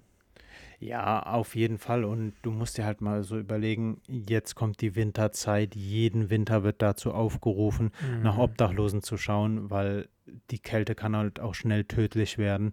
Ja, 0.79 1.23
auf 1.23 1.55
jeden 1.55 1.77
Fall. 1.77 2.03
Und 2.03 2.33
du 2.41 2.51
musst 2.51 2.77
dir 2.77 2.85
halt 2.85 2.99
mal 2.99 3.23
so 3.23 3.37
überlegen, 3.37 4.01
jetzt 4.07 4.55
kommt 4.55 4.81
die 4.81 4.95
Winterzeit. 4.95 5.75
Jeden 5.75 6.29
Winter 6.29 6.63
wird 6.63 6.81
dazu 6.81 7.13
aufgerufen, 7.13 7.91
mhm. 8.01 8.23
nach 8.23 8.37
Obdachlosen 8.37 9.01
zu 9.01 9.17
schauen, 9.17 9.69
weil 9.69 10.09
die 10.51 10.59
Kälte 10.59 10.93
kann 10.95 11.15
halt 11.15 11.39
auch 11.39 11.55
schnell 11.55 11.85
tödlich 11.85 12.37
werden. 12.37 12.71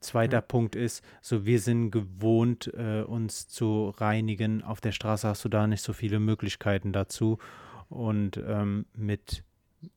Zweiter 0.00 0.42
mhm. 0.42 0.46
Punkt 0.48 0.76
ist, 0.76 1.02
so 1.22 1.46
wir 1.46 1.58
sind 1.60 1.90
gewohnt, 1.90 2.72
äh, 2.76 3.02
uns 3.02 3.48
zu 3.48 3.90
reinigen. 3.96 4.62
Auf 4.62 4.80
der 4.80 4.92
Straße 4.92 5.26
hast 5.26 5.44
du 5.44 5.48
da 5.48 5.66
nicht 5.66 5.82
so 5.82 5.92
viele 5.92 6.20
Möglichkeiten 6.20 6.92
dazu. 6.92 7.38
Und 7.88 8.36
ähm, 8.46 8.84
mit 8.94 9.42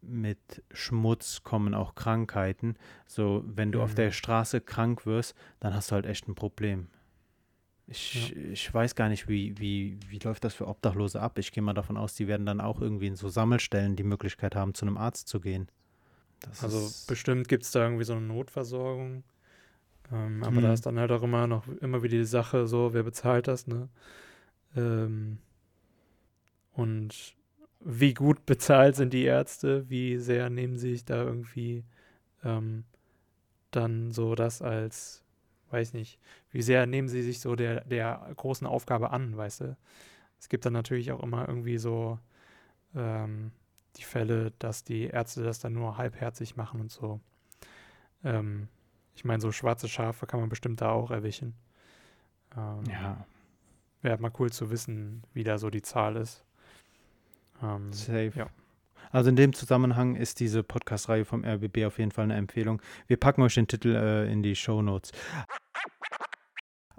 mit 0.02 0.64
Schmutz 0.72 1.44
kommen 1.44 1.74
auch 1.74 1.96
Krankheiten. 1.96 2.76
So, 3.08 3.44
wenn 3.46 3.72
du 3.72 3.80
mhm. 3.80 3.86
auf 3.86 3.96
der 3.96 4.12
Straße 4.12 4.62
krank 4.62 5.06
wirst, 5.06 5.36
dann 5.60 5.74
hast 5.74 5.92
du 5.92 5.96
halt 5.96 6.06
echt 6.06 6.28
ein 6.28 6.36
Problem. 6.36 6.88
Ich, 7.88 8.30
ja. 8.30 8.52
ich 8.52 8.74
weiß 8.74 8.96
gar 8.96 9.10
nicht, 9.10 9.28
wie, 9.28 9.58
wie, 9.58 9.98
wie 10.08 10.20
läuft 10.20 10.44
das 10.44 10.54
für 10.54 10.68
Obdachlose 10.68 11.22
ab. 11.22 11.38
Ich 11.40 11.52
gehe 11.52 11.64
mal 11.64 11.74
davon 11.74 11.98
aus, 11.98 12.14
die 12.14 12.28
werden 12.28 12.46
dann 12.46 12.62
auch 12.62 12.80
irgendwie 12.80 13.08
in 13.08 13.16
so 13.16 13.28
Sammelstellen 13.28 13.96
die 13.96 14.04
Möglichkeit 14.04 14.56
haben, 14.56 14.74
zu 14.74 14.86
einem 14.86 14.98
Arzt 14.98 15.28
zu 15.28 15.42
gehen. 15.42 15.68
Das 16.42 16.64
also 16.64 16.90
bestimmt 17.08 17.48
gibt 17.48 17.64
es 17.64 17.72
da 17.72 17.84
irgendwie 17.84 18.04
so 18.04 18.14
eine 18.14 18.22
Notversorgung. 18.22 19.24
Ähm, 20.12 20.44
aber 20.44 20.58
hm. 20.58 20.64
da 20.64 20.74
ist 20.74 20.86
dann 20.86 21.00
halt 21.00 21.12
auch 21.12 21.24
immer 21.24 21.48
noch 21.48 21.68
immer 21.82 22.04
wieder 22.04 22.18
die 22.18 22.26
Sache, 22.26 22.68
so, 22.68 22.94
wer 22.94 23.04
bezahlt 23.04 23.48
das, 23.48 23.68
ne? 23.68 23.90
Ähm, 24.76 25.38
und 26.74 27.36
wie 27.84 28.14
gut 28.14 28.46
bezahlt 28.46 28.96
sind 28.96 29.14
die 29.14 29.24
Ärzte, 29.24 29.90
wie 29.90 30.18
sehr 30.18 30.50
nehmen 30.50 30.78
sie 30.78 30.92
sich 30.92 31.06
da 31.06 31.24
irgendwie 31.24 31.84
ähm, 32.44 32.86
dann 33.72 34.12
so 34.12 34.36
das 34.36 34.62
als, 34.62 35.24
weiß 35.72 35.94
nicht, 35.94 36.20
wie 36.52 36.62
sehr 36.62 36.86
nehmen 36.86 37.08
sie 37.08 37.24
sich 37.24 37.40
so 37.40 37.56
der, 37.56 37.82
der 37.86 38.30
großen 38.36 38.68
Aufgabe 38.68 39.12
an, 39.12 39.36
weißt 39.36 39.62
du? 39.62 39.78
Es 40.40 40.50
gibt 40.50 40.66
dann 40.66 40.74
natürlich 40.74 41.12
auch 41.12 41.22
immer 41.22 41.48
irgendwie 41.48 41.78
so 41.78 42.20
ähm, 42.96 43.52
die 43.98 44.04
Fälle, 44.04 44.52
dass 44.60 44.84
die 44.84 45.06
Ärzte 45.06 45.44
das 45.44 45.60
dann 45.60 45.74
nur 45.74 45.98
halbherzig 45.98 46.56
machen 46.56 46.82
und 46.82 46.92
so. 46.92 47.20
Ähm, 48.24 48.68
ich 49.16 49.26
meine, 49.26 49.42
so 49.42 49.52
schwarze 49.52 49.88
Schafe 49.88 50.26
kann 50.26 50.40
man 50.40 50.50
bestimmt 50.50 50.82
da 50.82 50.92
auch 50.92 51.12
erwischen. 51.12 51.54
Ähm, 52.58 52.84
ja. 52.90 53.26
Wäre 54.02 54.20
mal 54.20 54.32
cool 54.40 54.52
zu 54.52 54.72
wissen, 54.72 55.24
wie 55.34 55.44
da 55.44 55.58
so 55.58 55.70
die 55.70 55.84
Zahl 55.84 56.16
ist. 56.16 56.44
Ähm, 57.62 57.92
Safe. 57.92 58.32
Ja. 58.36 58.48
Also 59.12 59.30
in 59.30 59.36
dem 59.36 59.54
Zusammenhang 59.54 60.16
ist 60.16 60.40
diese 60.40 60.64
Podcast-Reihe 60.64 61.26
vom 61.26 61.44
RBB 61.44 61.86
auf 61.86 62.00
jeden 62.00 62.12
Fall 62.12 62.26
eine 62.26 62.36
Empfehlung. 62.36 62.82
Wir 63.08 63.18
packen 63.18 63.42
euch 63.42 63.56
den 63.56 63.68
Titel 63.68 63.96
äh, 63.96 64.32
in 64.32 64.42
die 64.42 64.56
Show 64.56 64.82
Notes. 64.82 65.12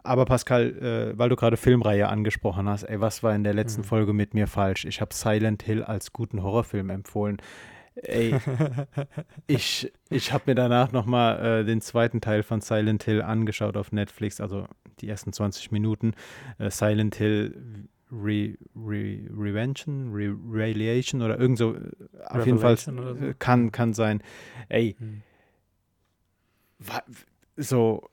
Aber 0.04 0.25
Pascal, 0.25 1.12
äh, 1.14 1.19
weil 1.19 1.28
du 1.28 1.37
gerade 1.37 1.57
Filmreihe 1.57 2.09
angesprochen 2.09 2.69
hast, 2.69 2.83
ey, 2.85 3.00
was 3.00 3.23
war 3.23 3.35
in 3.35 3.45
der 3.45 3.54
letzten 3.54 3.83
mhm. 3.83 3.87
Folge 3.87 4.12
mit 4.12 4.35
mir 4.35 4.47
falsch? 4.47 4.85
Ich 4.85 5.00
habe 5.00 5.14
Silent 5.14 5.62
Hill 5.62 5.83
als 5.83 6.12
guten 6.12 6.42
Horrorfilm 6.42 6.90
empfohlen. 6.90 7.38
Ey, 7.95 8.35
ich, 9.47 9.92
ich 10.11 10.33
habe 10.33 10.45
mir 10.47 10.54
danach 10.54 10.92
nochmal 10.92 11.61
äh, 11.61 11.64
den 11.64 11.81
zweiten 11.81 12.21
Teil 12.21 12.42
von 12.42 12.61
Silent 12.61 13.04
Hill 13.04 13.23
angeschaut 13.23 13.76
auf 13.76 13.92
Netflix, 13.92 14.40
also 14.40 14.66
die 15.00 15.09
ersten 15.09 15.33
20 15.33 15.71
Minuten. 15.71 16.14
Äh, 16.59 16.71
Silent 16.71 17.14
Hill 17.14 17.88
Re, 18.12 18.57
Re, 18.76 19.21
Revention, 19.35 20.12
Re, 20.12 20.37
Reliation 20.50 21.23
oder 21.23 21.38
irgend 21.38 21.59
so. 21.59 21.76
Auf 22.26 22.45
jeden 22.47 22.59
Fall 22.59 22.76
so. 22.76 22.92
kann, 23.38 23.73
kann 23.73 23.95
sein. 23.95 24.23
Ey, 24.69 24.97
hm. 24.99 25.23
so 27.57 28.09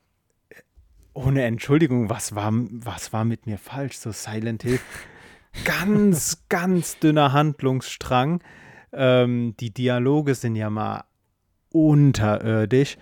ohne 1.13 1.44
Entschuldigung, 1.44 2.10
was 2.10 2.34
war, 2.34 2.51
was 2.53 3.12
war 3.12 3.25
mit 3.25 3.46
mir 3.46 3.58
falsch? 3.58 3.98
So 3.98 4.12
Silent 4.12 4.63
Hill, 4.63 4.79
ganz, 5.65 6.46
ganz 6.48 6.98
dünner 7.00 7.34
Handlungsstrang. 7.34 8.41
Ähm, 8.94 9.56
die 9.60 9.74
Dialoge 9.74 10.34
sind 10.34 10.56
ja 10.56 10.70
mal 10.70 11.03
unterirdisch 11.72 12.98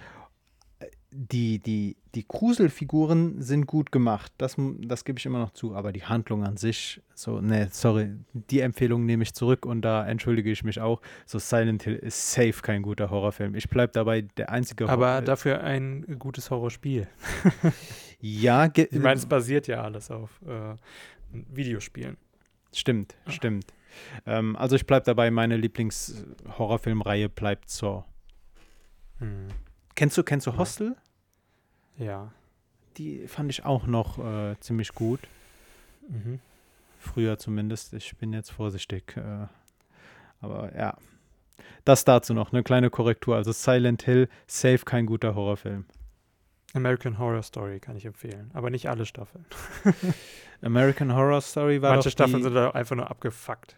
die, 1.12 1.60
die, 1.60 1.98
die 2.18 2.28
Gruselfiguren 2.28 3.44
sind 3.44 3.68
gut 3.68 3.92
gemacht. 3.92 4.34
Das, 4.40 4.56
das 4.58 5.06
gebe 5.06 5.20
ich 5.20 5.28
immer 5.28 5.38
noch 5.38 5.52
zu. 5.52 5.76
Aber 5.76 5.92
die 5.92 6.04
Handlung 6.04 6.44
an 6.44 6.58
sich, 6.58 7.00
so, 7.14 7.42
ne, 7.42 7.70
sorry, 7.72 8.10
die 8.34 8.62
Empfehlung 8.62 9.06
nehme 9.06 9.22
ich 9.22 9.36
zurück 9.36 9.68
und 9.68 9.84
da 9.84 10.04
entschuldige 10.04 10.50
ich 10.50 10.64
mich 10.64 10.82
auch. 10.82 11.00
So, 11.28 11.38
Silent 11.38 11.84
Hill 11.84 11.94
ist 11.94 12.32
safe 12.32 12.64
kein 12.64 12.82
guter 12.82 13.12
Horrorfilm. 13.12 13.54
Ich 13.54 13.70
bleibe 13.70 13.94
dabei 13.94 14.22
der 14.22 14.50
einzige 14.50 14.90
Aber 14.90 15.10
Horror 15.10 15.22
dafür 15.22 15.62
ein 15.62 16.18
gutes 16.18 16.50
Horrorspiel. 16.50 17.08
ja, 18.20 18.68
ich 18.76 18.92
meine, 18.94 19.20
es 19.20 19.28
basiert 19.28 19.68
ja 19.68 19.84
alles 19.84 20.10
auf 20.10 20.42
äh, 20.42 20.74
Videospielen. 21.32 22.18
Stimmt, 22.74 23.16
ah. 23.26 23.32
stimmt. 23.32 23.76
Ähm, 24.26 24.56
also 24.56 24.76
ich 24.76 24.88
bleibe 24.88 25.06
dabei, 25.06 25.30
meine 25.30 25.56
Lieblings-Horrorfilmreihe 25.56 27.30
bleibt 27.30 27.70
Saw. 27.70 28.06
Hm. 29.20 29.50
Kennst 29.94 30.18
du, 30.18 30.24
kennst 30.24 30.48
du 30.48 30.58
Hostel? 30.58 30.96
Ja. 30.96 31.07
Die 32.98 33.28
fand 33.28 33.50
ich 33.52 33.66
auch 33.66 33.86
noch 33.86 34.18
äh, 34.18 34.60
ziemlich 34.60 34.94
gut. 34.94 35.20
Mhm. 36.10 36.40
Früher 37.00 37.38
zumindest. 37.38 37.94
Ich 37.94 38.16
bin 38.18 38.34
jetzt 38.34 38.52
vorsichtig. 38.52 39.16
Äh, 39.18 39.48
aber 40.42 40.76
ja. 40.76 40.98
Das 41.86 42.06
dazu 42.06 42.34
noch, 42.34 42.52
eine 42.52 42.64
kleine 42.64 42.90
Korrektur. 42.90 43.36
Also 43.36 43.52
Silent 43.52 44.04
Hill, 44.04 44.30
safe 44.46 44.80
kein 44.80 45.06
guter 45.06 45.36
Horrorfilm. 45.36 45.86
American 46.74 47.18
Horror 47.18 47.44
Story 47.44 47.80
kann 47.80 47.96
ich 47.96 48.06
empfehlen, 48.06 48.52
aber 48.54 48.70
nicht 48.70 48.90
alle 48.90 49.06
Staffeln. 49.06 49.46
American 50.62 51.14
Horror 51.14 51.42
Story 51.42 51.82
war 51.82 51.92
Manche 51.92 52.10
doch 52.10 52.12
Staffeln 52.12 52.44
sind 52.44 52.54
da 52.54 52.72
einfach 52.72 52.96
nur 52.96 53.10
abgefuckt. 53.10 53.78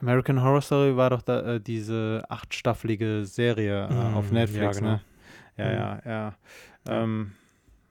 American 0.00 0.42
Horror 0.42 0.62
Story 0.62 0.96
war 0.96 1.10
doch 1.10 1.22
da, 1.22 1.54
äh, 1.54 1.60
diese 1.60 2.24
achtstaffelige 2.28 3.24
Serie 3.24 3.86
äh, 3.86 3.92
mm, 3.92 4.14
auf 4.16 4.32
Netflix, 4.32 4.80
ja, 4.80 4.80
genau. 4.80 4.90
ne? 4.90 5.00
Ja, 5.56 5.64
mm. 5.64 5.72
ja, 5.72 6.02
ja. 6.04 6.34
Ähm, 6.86 7.32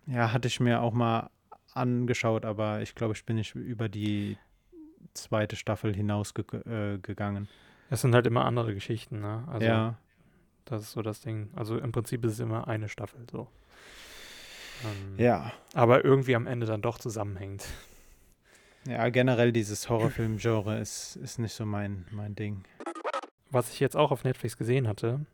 ja, 0.07 0.31
hatte 0.33 0.47
ich 0.47 0.59
mir 0.59 0.81
auch 0.81 0.93
mal 0.93 1.29
angeschaut, 1.73 2.45
aber 2.45 2.81
ich 2.81 2.95
glaube, 2.95 3.13
ich 3.13 3.25
bin 3.25 3.37
nicht 3.37 3.55
über 3.55 3.89
die 3.89 4.37
zweite 5.13 5.55
Staffel 5.55 5.95
hinausgegangen. 5.95 6.63
Ge 6.65 7.43
äh, 7.43 7.47
es 7.89 8.01
sind 8.01 8.13
halt 8.15 8.25
immer 8.25 8.45
andere 8.45 8.73
Geschichten, 8.73 9.19
ne? 9.19 9.43
Also, 9.47 9.65
ja. 9.65 9.97
Das 10.65 10.81
ist 10.81 10.91
so 10.91 11.01
das 11.01 11.21
Ding. 11.21 11.49
Also 11.55 11.77
im 11.77 11.91
Prinzip 11.91 12.23
ist 12.23 12.33
es 12.33 12.39
immer 12.39 12.67
eine 12.67 12.87
Staffel 12.87 13.25
so. 13.29 13.47
Ähm, 14.83 15.15
ja. 15.17 15.51
Aber 15.73 16.05
irgendwie 16.05 16.35
am 16.35 16.47
Ende 16.47 16.65
dann 16.65 16.81
doch 16.81 16.97
zusammenhängt. 16.99 17.65
Ja, 18.87 19.09
generell 19.09 19.51
dieses 19.51 19.89
Horrorfilm-Genre 19.89 20.79
ist, 20.79 21.15
ist 21.17 21.39
nicht 21.39 21.53
so 21.53 21.65
mein, 21.65 22.05
mein 22.11 22.35
Ding. 22.35 22.63
Was 23.49 23.71
ich 23.73 23.79
jetzt 23.79 23.97
auch 23.97 24.11
auf 24.11 24.23
Netflix 24.23 24.57
gesehen 24.57 24.87
hatte, 24.87 25.25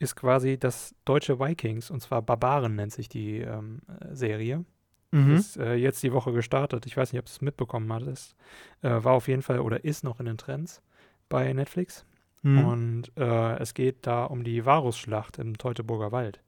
ist 0.00 0.16
quasi 0.16 0.58
das 0.58 0.94
deutsche 1.04 1.38
Vikings, 1.38 1.90
und 1.90 2.00
zwar 2.00 2.22
Barbaren 2.22 2.74
nennt 2.74 2.92
sich 2.92 3.08
die 3.08 3.38
ähm, 3.38 3.82
Serie. 4.10 4.64
Mhm. 5.12 5.34
Ist 5.34 5.56
äh, 5.58 5.74
jetzt 5.74 6.02
die 6.02 6.12
Woche 6.12 6.32
gestartet. 6.32 6.86
Ich 6.86 6.96
weiß 6.96 7.12
nicht, 7.12 7.20
ob 7.20 7.26
du 7.26 7.30
es 7.30 7.40
mitbekommen 7.42 7.92
hattest. 7.92 8.34
Äh, 8.80 9.04
war 9.04 9.12
auf 9.12 9.28
jeden 9.28 9.42
Fall 9.42 9.60
oder 9.60 9.84
ist 9.84 10.02
noch 10.02 10.18
in 10.18 10.26
den 10.26 10.38
Trends 10.38 10.82
bei 11.28 11.52
Netflix. 11.52 12.06
Mhm. 12.42 12.64
Und 12.64 13.12
äh, 13.16 13.58
es 13.58 13.74
geht 13.74 14.06
da 14.06 14.24
um 14.24 14.42
die 14.42 14.64
Varusschlacht 14.64 15.38
im 15.38 15.58
Teutoburger 15.58 16.12
Wald. 16.12 16.40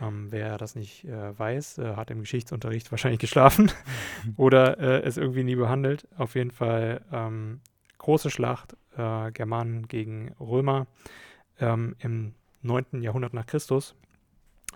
Ähm, 0.00 0.28
wer 0.30 0.56
das 0.56 0.76
nicht 0.76 1.04
äh, 1.04 1.38
weiß, 1.38 1.78
äh, 1.78 1.96
hat 1.96 2.10
im 2.10 2.20
Geschichtsunterricht 2.20 2.90
wahrscheinlich 2.90 3.20
geschlafen 3.20 3.70
oder 4.36 4.78
äh, 4.78 5.02
es 5.02 5.18
irgendwie 5.18 5.44
nie 5.44 5.56
behandelt. 5.56 6.08
Auf 6.16 6.36
jeden 6.36 6.52
Fall 6.52 7.02
ähm, 7.12 7.60
große 7.98 8.30
Schlacht, 8.30 8.76
Germanen 9.34 9.88
gegen 9.88 10.32
Römer 10.40 10.86
ähm, 11.60 11.96
im 11.98 12.34
9. 12.66 13.02
Jahrhundert 13.02 13.34
nach 13.34 13.46
Christus. 13.46 13.94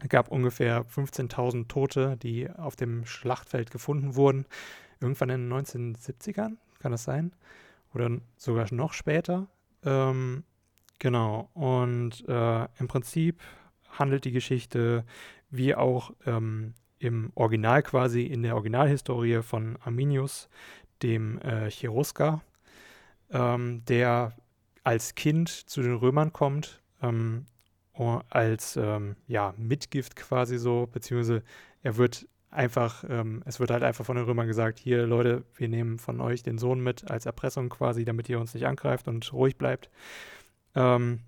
Es 0.03 0.09
gab 0.09 0.29
ungefähr 0.29 0.87
15.000 0.87 1.69
Tote, 1.69 2.17
die 2.17 2.49
auf 2.51 2.77
dem 2.77 3.05
Schlachtfeld 3.05 3.71
gefunden 3.71 4.15
wurden. 4.15 4.47
Irgendwann 5.01 5.31
in 5.31 5.49
den 5.49 5.65
1970ern, 5.65 6.57
kann 6.79 6.93
das 6.93 7.05
sein? 7.05 7.33
Oder 7.93 8.19
sogar 8.37 8.67
noch 8.73 8.93
später. 8.93 9.49
Ähm, 9.85 10.45
genau. 10.99 11.51
Und 11.55 12.27
äh, 12.29 12.65
im 12.79 12.89
Prinzip 12.89 13.41
handelt 13.91 14.25
die 14.25 14.33
Geschichte 14.33 15.05
wie 15.51 15.75
auch 15.75 16.13
ähm, 16.27 16.75
im 16.99 17.33
Original 17.35 17.83
quasi 17.83 18.23
in 18.23 18.43
der 18.43 18.55
Originalhistorie 18.55 19.43
von 19.43 19.77
Arminius, 19.83 20.49
dem 21.03 21.39
äh, 21.41 21.71
Cherusker, 21.71 22.43
ähm, 23.31 23.85
der 23.87 24.35
als 24.85 25.15
Kind 25.15 25.49
zu 25.49 25.83
den 25.83 25.95
Römern 25.95 26.33
kommt, 26.33 26.83
ähm, 27.03 27.47
als 28.31 28.77
ähm, 28.77 29.17
ja, 29.27 29.55
Mitgift 29.57 30.17
quasi 30.17 30.59
so, 30.59 30.89
beziehungsweise 30.91 31.43
er 31.83 31.97
wird 31.97 32.27
einfach, 32.51 33.05
ähm, 33.09 33.43
es 33.47 33.61
wird 33.61 33.71
halt 33.71 33.83
einfach 33.83 34.05
von 34.05 34.17
den 34.17 34.25
Römern 34.25 34.47
gesagt, 34.47 34.79
hier 34.79 35.07
Leute, 35.07 35.45
wir 35.55 35.69
nehmen 35.69 35.99
von 35.99 36.21
euch 36.21 36.43
den 36.43 36.59
Sohn 36.59 36.81
mit 36.81 37.11
als 37.11 37.27
Erpressung 37.27 37.69
quasi, 37.69 38.05
damit 38.05 38.29
ihr 38.29 38.41
uns 38.41 38.55
nicht 38.55 38.67
angreift 38.67 39.07
und 39.09 39.33
ruhig 39.33 39.57
bleibt. 39.57 39.91
Ähm, 40.75 41.21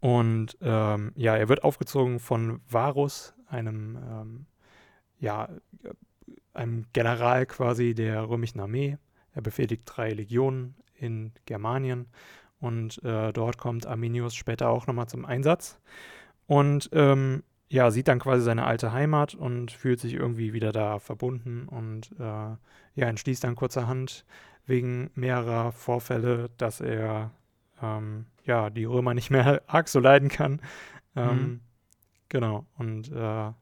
und 0.00 0.56
ähm, 0.62 1.12
ja, 1.14 1.36
er 1.36 1.48
wird 1.48 1.62
aufgezogen 1.62 2.20
von 2.20 2.60
Varus, 2.68 3.34
einem, 3.48 3.96
ähm, 3.96 4.46
ja, 5.18 5.48
einem 6.54 6.86
General 6.92 7.46
quasi 7.46 7.94
der 7.94 8.28
römischen 8.28 8.60
Armee. 8.60 8.96
Er 9.34 9.42
befehligt 9.42 9.82
drei 9.84 10.12
Legionen 10.12 10.74
in 10.94 11.32
Germanien 11.46 12.06
und 12.60 13.02
äh, 13.02 13.32
dort 13.32 13.58
kommt 13.58 13.86
Arminius 13.86 14.34
später 14.34 14.68
auch 14.68 14.86
nochmal 14.86 15.08
zum 15.08 15.24
Einsatz. 15.24 15.80
Und 16.46 16.90
ähm, 16.92 17.42
ja, 17.68 17.90
sieht 17.90 18.08
dann 18.08 18.18
quasi 18.18 18.42
seine 18.42 18.64
alte 18.64 18.92
Heimat 18.92 19.34
und 19.34 19.70
fühlt 19.70 20.00
sich 20.00 20.14
irgendwie 20.14 20.52
wieder 20.52 20.72
da 20.72 20.98
verbunden 20.98 21.68
und 21.68 22.10
äh, 22.18 22.22
ja, 22.22 22.58
entschließt 23.06 23.44
dann 23.44 23.54
kurzerhand 23.54 24.24
wegen 24.66 25.10
mehrerer 25.14 25.72
Vorfälle, 25.72 26.50
dass 26.56 26.80
er 26.80 27.30
ähm, 27.80 28.26
ja 28.44 28.70
die 28.70 28.84
Römer 28.84 29.14
nicht 29.14 29.30
mehr 29.30 29.62
arg 29.68 29.88
so 29.88 30.00
leiden 30.00 30.28
kann. 30.28 30.60
Ähm, 31.14 31.36
mhm. 31.36 31.60
Genau, 32.28 32.66
und 32.76 33.10
äh, 33.12 33.52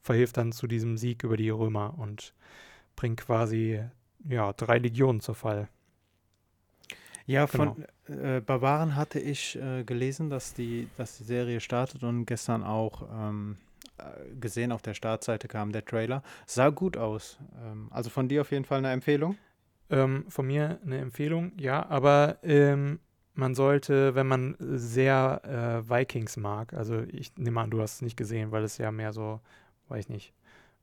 verhilft 0.00 0.36
dann 0.36 0.52
zu 0.52 0.66
diesem 0.66 0.96
Sieg 0.96 1.22
über 1.22 1.36
die 1.36 1.50
Römer 1.50 1.98
und 1.98 2.34
bringt 2.96 3.20
quasi 3.20 3.80
ja 4.28 4.52
drei 4.52 4.78
Legionen 4.78 5.20
zur 5.20 5.34
Fall. 5.34 5.68
Ja, 7.26 7.46
von 7.46 7.84
genau. 8.06 8.36
äh, 8.36 8.40
Barbaren 8.40 8.96
hatte 8.96 9.18
ich 9.18 9.56
äh, 9.56 9.84
gelesen, 9.84 10.30
dass 10.30 10.54
die, 10.54 10.88
dass 10.96 11.18
die 11.18 11.24
Serie 11.24 11.60
startet 11.60 12.02
und 12.02 12.26
gestern 12.26 12.62
auch 12.62 13.08
ähm, 13.12 13.56
äh, 13.98 14.34
gesehen 14.40 14.72
auf 14.72 14.82
der 14.82 14.94
Startseite 14.94 15.48
kam 15.48 15.72
der 15.72 15.84
Trailer. 15.84 16.22
Sah 16.46 16.70
gut 16.70 16.96
aus. 16.96 17.38
Ähm, 17.62 17.88
also 17.90 18.10
von 18.10 18.28
dir 18.28 18.40
auf 18.40 18.50
jeden 18.50 18.64
Fall 18.64 18.78
eine 18.78 18.92
Empfehlung? 18.92 19.36
Ähm, 19.90 20.24
von 20.28 20.46
mir 20.46 20.78
eine 20.84 20.98
Empfehlung, 20.98 21.52
ja, 21.58 21.86
aber 21.88 22.38
ähm, 22.42 22.98
man 23.34 23.54
sollte, 23.54 24.14
wenn 24.14 24.26
man 24.26 24.56
sehr 24.58 25.42
äh, 25.44 25.90
Vikings 25.90 26.36
mag, 26.36 26.72
also 26.72 27.02
ich 27.08 27.36
nehme 27.36 27.60
an, 27.60 27.70
du 27.70 27.80
hast 27.80 27.96
es 27.96 28.02
nicht 28.02 28.16
gesehen, 28.16 28.52
weil 28.52 28.64
es 28.64 28.78
ja 28.78 28.90
mehr 28.90 29.12
so, 29.12 29.40
weiß 29.88 30.04
ich 30.04 30.08
nicht, 30.08 30.34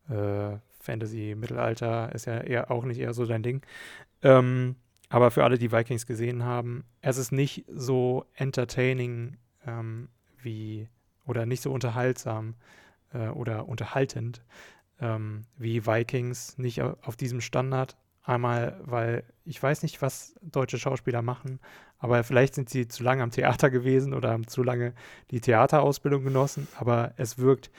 äh, 0.09 0.57
Fantasy, 0.79 1.35
Mittelalter 1.35 2.13
ist 2.13 2.25
ja 2.25 2.39
eher 2.39 2.71
auch 2.71 2.85
nicht 2.85 2.99
eher 2.99 3.13
so 3.13 3.25
dein 3.25 3.43
Ding. 3.43 3.61
Ähm, 4.21 4.75
aber 5.09 5.31
für 5.31 5.43
alle, 5.43 5.57
die 5.57 5.71
Vikings 5.71 6.05
gesehen 6.05 6.43
haben, 6.43 6.85
es 7.01 7.17
ist 7.17 7.31
nicht 7.31 7.65
so 7.67 8.25
entertaining 8.35 9.37
ähm, 9.65 10.09
wie 10.41 10.87
oder 11.25 11.45
nicht 11.45 11.61
so 11.61 11.71
unterhaltsam 11.71 12.55
äh, 13.13 13.27
oder 13.29 13.67
unterhaltend 13.67 14.43
ähm, 15.01 15.45
wie 15.57 15.85
Vikings, 15.85 16.57
nicht 16.57 16.81
auf 16.81 17.15
diesem 17.15 17.41
Standard. 17.41 17.97
Einmal, 18.23 18.79
weil 18.83 19.23
ich 19.43 19.61
weiß 19.61 19.81
nicht, 19.81 20.01
was 20.03 20.35
deutsche 20.41 20.77
Schauspieler 20.77 21.23
machen, 21.23 21.59
aber 21.97 22.23
vielleicht 22.23 22.53
sind 22.53 22.69
sie 22.69 22.87
zu 22.87 23.03
lange 23.03 23.23
am 23.23 23.31
Theater 23.31 23.71
gewesen 23.71 24.13
oder 24.13 24.29
haben 24.29 24.47
zu 24.47 24.61
lange 24.61 24.93
die 25.31 25.41
Theaterausbildung 25.41 26.23
genossen, 26.23 26.67
aber 26.77 27.13
es 27.17 27.39
wirkt 27.39 27.71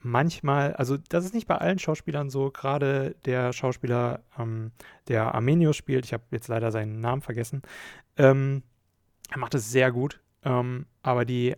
manchmal, 0.00 0.74
also 0.74 0.96
das 0.96 1.24
ist 1.24 1.34
nicht 1.34 1.46
bei 1.46 1.56
allen 1.56 1.78
Schauspielern 1.78 2.30
so, 2.30 2.50
gerade 2.50 3.16
der 3.24 3.52
Schauspieler, 3.52 4.20
ähm, 4.38 4.72
der 5.08 5.34
Armenius 5.34 5.76
spielt, 5.76 6.04
ich 6.04 6.12
habe 6.12 6.24
jetzt 6.30 6.48
leider 6.48 6.70
seinen 6.70 7.00
Namen 7.00 7.22
vergessen, 7.22 7.62
ähm, 8.16 8.62
er 9.30 9.38
macht 9.38 9.54
es 9.54 9.70
sehr 9.70 9.90
gut, 9.90 10.20
ähm, 10.44 10.86
aber 11.02 11.24
die 11.24 11.56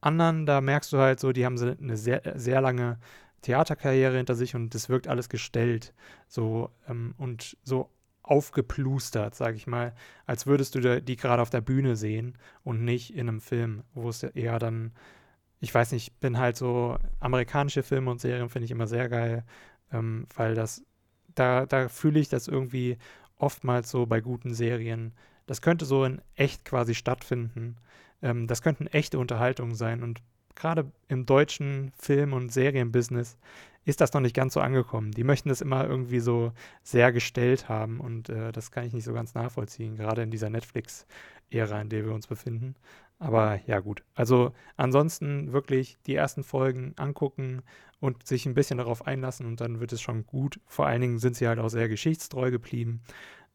anderen, 0.00 0.46
da 0.46 0.60
merkst 0.60 0.92
du 0.92 0.98
halt 0.98 1.20
so, 1.20 1.32
die 1.32 1.44
haben 1.44 1.58
eine 1.58 1.96
sehr, 1.96 2.22
sehr 2.36 2.60
lange 2.60 2.98
Theaterkarriere 3.42 4.16
hinter 4.16 4.34
sich 4.34 4.54
und 4.54 4.74
das 4.74 4.88
wirkt 4.88 5.08
alles 5.08 5.28
gestellt, 5.28 5.94
so 6.28 6.70
ähm, 6.88 7.14
und 7.18 7.56
so 7.62 7.90
aufgeplustert, 8.22 9.34
sage 9.34 9.56
ich 9.56 9.66
mal, 9.66 9.94
als 10.26 10.46
würdest 10.46 10.74
du 10.74 11.02
die 11.02 11.16
gerade 11.16 11.42
auf 11.42 11.50
der 11.50 11.60
Bühne 11.60 11.96
sehen 11.96 12.38
und 12.62 12.84
nicht 12.84 13.14
in 13.14 13.28
einem 13.28 13.40
Film, 13.40 13.82
wo 13.94 14.08
es 14.08 14.22
eher 14.22 14.58
dann 14.58 14.92
ich 15.60 15.74
weiß 15.74 15.92
nicht, 15.92 16.18
bin 16.20 16.38
halt 16.38 16.56
so, 16.56 16.98
amerikanische 17.20 17.82
Filme 17.82 18.10
und 18.10 18.20
Serien 18.20 18.48
finde 18.48 18.64
ich 18.64 18.70
immer 18.70 18.86
sehr 18.86 19.08
geil, 19.08 19.44
ähm, 19.92 20.26
weil 20.34 20.54
das, 20.54 20.82
da, 21.34 21.66
da 21.66 21.88
fühle 21.88 22.20
ich 22.20 22.28
das 22.28 22.48
irgendwie 22.48 22.98
oftmals 23.36 23.90
so 23.90 24.06
bei 24.06 24.20
guten 24.20 24.54
Serien. 24.54 25.12
Das 25.46 25.62
könnte 25.62 25.84
so 25.84 26.04
in 26.04 26.20
echt 26.34 26.64
quasi 26.64 26.94
stattfinden. 26.94 27.76
Ähm, 28.22 28.46
das 28.46 28.62
könnten 28.62 28.86
echte 28.86 29.18
Unterhaltungen 29.18 29.74
sein 29.74 30.02
und 30.02 30.22
gerade 30.54 30.90
im 31.08 31.26
deutschen 31.26 31.92
Film- 31.98 32.32
und 32.32 32.52
Serienbusiness 32.52 33.38
ist 33.84 34.00
das 34.00 34.12
noch 34.12 34.20
nicht 34.20 34.36
ganz 34.36 34.54
so 34.54 34.60
angekommen. 34.60 35.10
Die 35.12 35.24
möchten 35.24 35.48
das 35.48 35.62
immer 35.62 35.86
irgendwie 35.86 36.20
so 36.20 36.52
sehr 36.82 37.12
gestellt 37.12 37.68
haben 37.68 38.00
und 38.00 38.28
äh, 38.28 38.52
das 38.52 38.70
kann 38.70 38.84
ich 38.84 38.92
nicht 38.92 39.04
so 39.04 39.12
ganz 39.12 39.34
nachvollziehen, 39.34 39.96
gerade 39.96 40.22
in 40.22 40.30
dieser 40.30 40.50
Netflix-Ära, 40.50 41.80
in 41.80 41.88
der 41.88 42.04
wir 42.04 42.12
uns 42.12 42.26
befinden. 42.26 42.74
Aber 43.20 43.60
ja, 43.66 43.80
gut. 43.80 44.02
Also 44.14 44.52
ansonsten 44.76 45.52
wirklich 45.52 45.98
die 46.06 46.14
ersten 46.14 46.42
Folgen 46.42 46.94
angucken 46.96 47.62
und 48.00 48.26
sich 48.26 48.46
ein 48.46 48.54
bisschen 48.54 48.78
darauf 48.78 49.06
einlassen 49.06 49.46
und 49.46 49.60
dann 49.60 49.78
wird 49.78 49.92
es 49.92 50.00
schon 50.00 50.24
gut. 50.26 50.58
Vor 50.66 50.86
allen 50.86 51.02
Dingen 51.02 51.18
sind 51.18 51.36
sie 51.36 51.46
halt 51.46 51.58
auch 51.58 51.68
sehr 51.68 51.88
geschichtstreu 51.88 52.50
geblieben. 52.50 53.02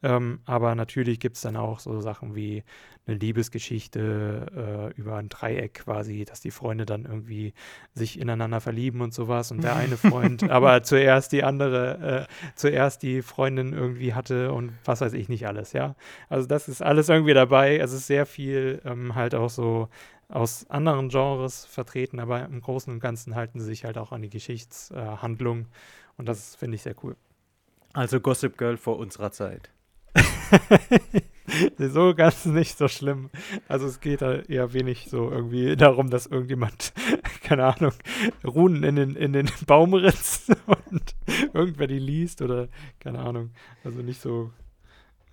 Ähm, 0.03 0.39
aber 0.45 0.75
natürlich 0.75 1.19
gibt 1.19 1.37
es 1.37 1.41
dann 1.41 1.55
auch 1.55 1.79
so 1.79 1.99
Sachen 2.01 2.35
wie 2.35 2.63
eine 3.07 3.17
Liebesgeschichte 3.17 4.91
äh, 4.95 4.99
über 4.99 5.15
ein 5.17 5.29
Dreieck 5.29 5.73
quasi, 5.75 6.25
dass 6.25 6.41
die 6.41 6.51
Freunde 6.51 6.85
dann 6.85 7.05
irgendwie 7.05 7.53
sich 7.93 8.19
ineinander 8.19 8.61
verlieben 8.61 9.01
und 9.01 9.13
sowas 9.13 9.51
und 9.51 9.63
der 9.63 9.75
eine 9.75 9.97
Freund 9.97 10.43
aber 10.49 10.83
zuerst 10.83 11.31
die 11.31 11.43
andere, 11.43 12.27
äh, 12.27 12.33
zuerst 12.55 13.03
die 13.03 13.21
Freundin 13.21 13.73
irgendwie 13.73 14.13
hatte 14.13 14.51
und 14.53 14.73
was 14.83 15.01
weiß 15.01 15.13
ich 15.13 15.29
nicht 15.29 15.47
alles, 15.47 15.73
ja. 15.73 15.95
Also 16.29 16.47
das 16.47 16.67
ist 16.67 16.81
alles 16.81 17.09
irgendwie 17.09 17.33
dabei. 17.33 17.77
Es 17.77 17.93
ist 17.93 18.07
sehr 18.07 18.25
viel 18.25 18.81
ähm, 18.85 19.15
halt 19.15 19.35
auch 19.35 19.49
so 19.49 19.89
aus 20.27 20.69
anderen 20.69 21.09
Genres 21.09 21.65
vertreten, 21.65 22.19
aber 22.19 22.45
im 22.45 22.59
Großen 22.59 22.91
und 22.91 22.99
Ganzen 22.99 23.35
halten 23.35 23.59
sie 23.59 23.65
sich 23.65 23.85
halt 23.85 23.97
auch 23.97 24.11
an 24.11 24.23
die 24.23 24.29
Geschichtshandlung 24.29 25.61
äh, 25.61 25.65
und 26.17 26.27
das 26.27 26.55
finde 26.55 26.75
ich 26.75 26.81
sehr 26.81 26.95
cool. 27.03 27.15
Also 27.93 28.19
Gossip 28.19 28.57
Girl 28.57 28.77
vor 28.77 28.97
unserer 28.97 29.31
Zeit. 29.31 29.69
so 31.77 32.13
ganz 32.15 32.45
nicht 32.45 32.77
so 32.77 32.87
schlimm. 32.87 33.29
Also 33.67 33.87
es 33.87 33.99
geht 33.99 34.21
da 34.21 34.39
eher 34.41 34.73
wenig 34.73 35.07
so 35.09 35.29
irgendwie 35.29 35.75
darum, 35.75 36.09
dass 36.09 36.25
irgendjemand, 36.25 36.93
keine 37.43 37.65
Ahnung, 37.65 37.93
Runen 38.45 38.83
in 38.83 38.95
den, 38.95 39.15
in 39.15 39.33
den 39.33 39.49
Baum 39.67 39.93
ritzt 39.93 40.49
und 40.65 41.15
irgendwer 41.53 41.87
die 41.87 41.99
liest 41.99 42.41
oder 42.41 42.67
keine 42.99 43.19
Ahnung. 43.19 43.51
Also 43.83 44.01
nicht 44.01 44.21
so 44.21 44.51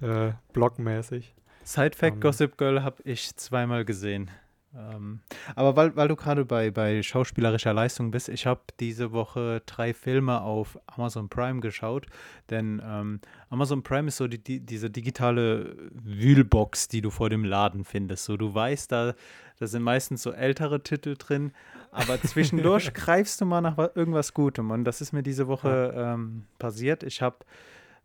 äh, 0.00 0.32
blockmäßig. 0.52 1.34
Side 1.64 1.96
Fact: 1.96 2.12
um, 2.12 2.16
ähm. 2.16 2.20
Gossip 2.20 2.58
Girl 2.58 2.82
habe 2.82 3.02
ich 3.04 3.36
zweimal 3.36 3.84
gesehen. 3.84 4.30
Ähm, 4.74 5.20
aber 5.54 5.76
weil, 5.76 5.96
weil 5.96 6.08
du 6.08 6.16
gerade 6.16 6.44
bei, 6.44 6.70
bei 6.70 7.02
schauspielerischer 7.02 7.74
Leistung 7.74 8.10
bist, 8.10 8.28
ich 8.28 8.46
habe 8.46 8.62
diese 8.80 9.12
Woche 9.12 9.62
drei 9.66 9.92
Filme 9.92 10.40
auf 10.40 10.78
Amazon 10.86 11.28
Prime 11.28 11.60
geschaut, 11.60 12.06
denn 12.48 12.80
ähm, 12.84 13.20
Amazon 13.50 13.82
Prime 13.82 14.08
ist 14.08 14.16
so 14.16 14.28
die, 14.28 14.42
die, 14.42 14.60
diese 14.60 14.90
digitale 14.90 15.76
Wühlbox, 15.92 16.88
die 16.88 17.02
du 17.02 17.10
vor 17.10 17.28
dem 17.28 17.44
Laden 17.44 17.84
findest. 17.84 18.24
So, 18.24 18.38
du 18.38 18.54
weißt, 18.54 18.90
da, 18.90 19.14
da 19.58 19.66
sind 19.66 19.82
meistens 19.82 20.22
so 20.22 20.32
ältere 20.32 20.82
Titel 20.82 21.16
drin, 21.18 21.52
aber 21.90 22.20
zwischendurch 22.22 22.92
greifst 22.94 23.40
du 23.42 23.44
mal 23.44 23.60
nach 23.60 23.76
irgendwas 23.94 24.32
Gutem 24.32 24.70
und 24.70 24.84
das 24.84 25.02
ist 25.02 25.12
mir 25.12 25.22
diese 25.22 25.48
Woche 25.48 25.92
ähm, 25.94 26.44
passiert. 26.58 27.02
Ich 27.02 27.20
habe 27.20 27.36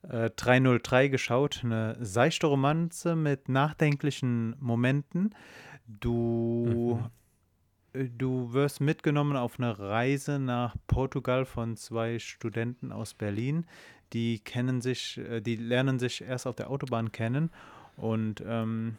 äh, 0.10 0.30
303 0.36 1.08
geschaut, 1.08 1.62
eine 1.64 1.98
seichte 2.00 2.48
Romanze 2.48 3.16
mit 3.16 3.50
nachdenklichen 3.50 4.56
Momenten. 4.60 5.34
Du, 5.88 7.00
mhm. 7.02 7.10
Äh, 8.00 8.10
du 8.10 8.54
wirst 8.54 8.82
mitgenommen 8.82 9.36
auf 9.36 9.60
eine 9.60 9.80
Reise 9.80 10.40
nach 10.40 10.76
Portugal 10.88 11.46
von 11.46 11.76
zwei 11.76 12.20
Studenten 12.20 12.92
aus 12.92 13.14
Berlin. 13.14 13.66
Die 14.14 14.40
kennen 14.40 14.82
sich, 14.82 15.18
äh, 15.18 15.42
die 15.42 15.56
lernen 15.56 16.00
sich 16.00 16.22
erst 16.22 16.48
auf 16.48 16.56
der 16.56 16.70
Autobahn 16.70 17.12
kennen 17.12 17.50
und 17.96 18.44
ähm, 18.46 18.98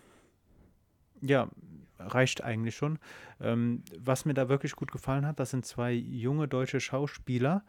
ja, 1.20 1.48
reicht 1.98 2.42
eigentlich 2.42 2.76
schon. 2.76 2.98
Ähm, 3.40 3.82
was 3.98 4.24
mir 4.24 4.34
da 4.34 4.48
wirklich 4.48 4.76
gut 4.76 4.92
gefallen 4.92 5.26
hat, 5.26 5.40
das 5.40 5.50
sind 5.50 5.66
zwei 5.66 5.92
junge 5.92 6.48
deutsche 6.48 6.80
Schauspieler 6.80 7.64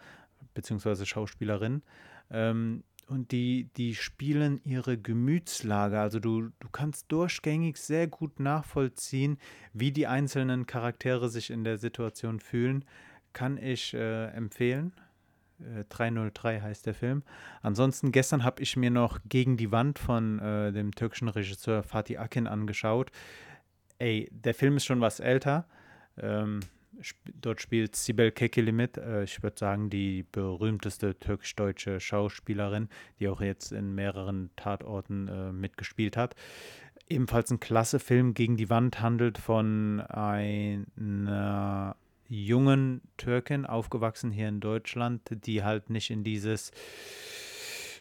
beziehungsweise 0.53 1.05
Schauspielerinnen, 1.05 1.83
ähm, 2.31 2.83
und 3.09 3.31
die, 3.31 3.69
die 3.75 3.95
spielen 3.95 4.61
ihre 4.63 4.97
Gemütslage. 4.97 5.99
Also 5.99 6.19
du, 6.19 6.49
du 6.59 6.69
kannst 6.71 7.11
durchgängig 7.11 7.77
sehr 7.77 8.07
gut 8.07 8.39
nachvollziehen, 8.39 9.39
wie 9.73 9.91
die 9.91 10.05
einzelnen 10.05 10.67
Charaktere 10.67 11.29
sich 11.29 11.49
in 11.49 11.63
der 11.63 11.79
Situation 11.79 12.39
fühlen. 12.39 12.85
Kann 13.33 13.57
ich 13.57 13.95
äh, 13.95 14.27
empfehlen. 14.27 14.93
Äh, 15.59 15.85
303 15.89 16.61
heißt 16.61 16.85
der 16.85 16.93
Film. 16.93 17.23
Ansonsten, 17.63 18.11
gestern 18.11 18.43
habe 18.43 18.61
ich 18.61 18.77
mir 18.77 18.91
noch 18.91 19.19
Gegen 19.27 19.57
die 19.57 19.71
Wand 19.71 19.97
von 19.97 20.37
äh, 20.39 20.71
dem 20.71 20.93
türkischen 20.93 21.29
Regisseur 21.29 21.81
Fatih 21.81 22.19
Akin 22.19 22.45
angeschaut. 22.45 23.11
Ey, 23.97 24.29
der 24.31 24.53
Film 24.53 24.77
ist 24.77 24.85
schon 24.85 25.01
was 25.01 25.19
älter. 25.19 25.67
Ähm, 26.17 26.59
dort 27.41 27.61
spielt 27.61 27.95
Sibel 27.95 28.31
Kekili 28.31 28.71
mit. 28.71 28.97
Äh, 28.97 29.23
ich 29.23 29.41
würde 29.43 29.57
sagen, 29.57 29.89
die 29.89 30.25
berühmteste 30.31 31.17
türkisch-deutsche 31.17 31.99
Schauspielerin, 31.99 32.89
die 33.19 33.27
auch 33.27 33.41
jetzt 33.41 33.71
in 33.71 33.95
mehreren 33.95 34.49
Tatorten 34.55 35.27
äh, 35.27 35.51
mitgespielt 35.51 36.17
hat. 36.17 36.35
Ebenfalls 37.07 37.51
ein 37.51 37.59
klasse 37.59 37.99
Film 37.99 38.33
gegen 38.33 38.55
die 38.55 38.69
Wand 38.69 39.01
handelt 39.01 39.37
von 39.39 39.99
einer 40.01 41.95
jungen 42.27 43.01
Türkin, 43.17 43.65
aufgewachsen 43.65 44.31
hier 44.31 44.47
in 44.47 44.59
Deutschland, 44.59 45.21
die 45.45 45.63
halt 45.63 45.89
nicht 45.89 46.11
in 46.11 46.23
dieses 46.23 46.71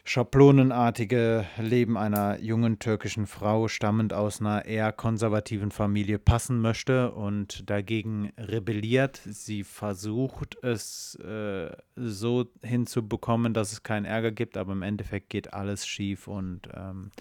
schablonenartige 0.09 1.45
Leben 1.59 1.95
einer 1.95 2.39
jungen 2.39 2.79
türkischen 2.79 3.27
Frau, 3.27 3.67
stammend 3.67 4.11
aus 4.11 4.41
einer 4.41 4.65
eher 4.65 4.91
konservativen 4.91 5.69
Familie, 5.69 6.17
passen 6.17 6.61
möchte 6.61 7.11
und 7.11 7.69
dagegen 7.69 8.33
rebelliert. 8.35 9.21
Sie 9.23 9.63
versucht 9.63 10.57
es 10.63 11.13
äh, 11.23 11.69
so 11.95 12.47
hinzubekommen, 12.63 13.53
dass 13.53 13.71
es 13.71 13.83
keinen 13.83 14.05
Ärger 14.05 14.31
gibt, 14.31 14.57
aber 14.57 14.71
im 14.71 14.81
Endeffekt 14.81 15.29
geht 15.29 15.53
alles 15.53 15.85
schief 15.85 16.27
und 16.27 16.61
ähm, 16.73 17.11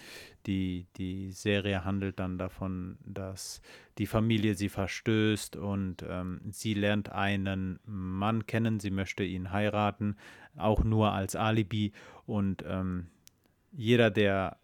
die, 0.48 0.86
die 0.96 1.30
Serie 1.30 1.84
handelt 1.84 2.18
dann 2.18 2.38
davon, 2.38 2.96
dass 3.04 3.60
die 3.98 4.06
Familie 4.06 4.54
sie 4.54 4.70
verstößt 4.70 5.56
und 5.56 6.02
ähm, 6.08 6.40
sie 6.50 6.72
lernt 6.72 7.12
einen 7.12 7.78
Mann 7.84 8.46
kennen, 8.46 8.80
sie 8.80 8.90
möchte 8.90 9.24
ihn 9.24 9.52
heiraten, 9.52 10.16
auch 10.56 10.82
nur 10.82 11.12
als 11.12 11.36
Alibi 11.36 11.92
und 12.24 12.64
ähm, 12.66 13.08
jeder, 13.72 14.10
der 14.10 14.56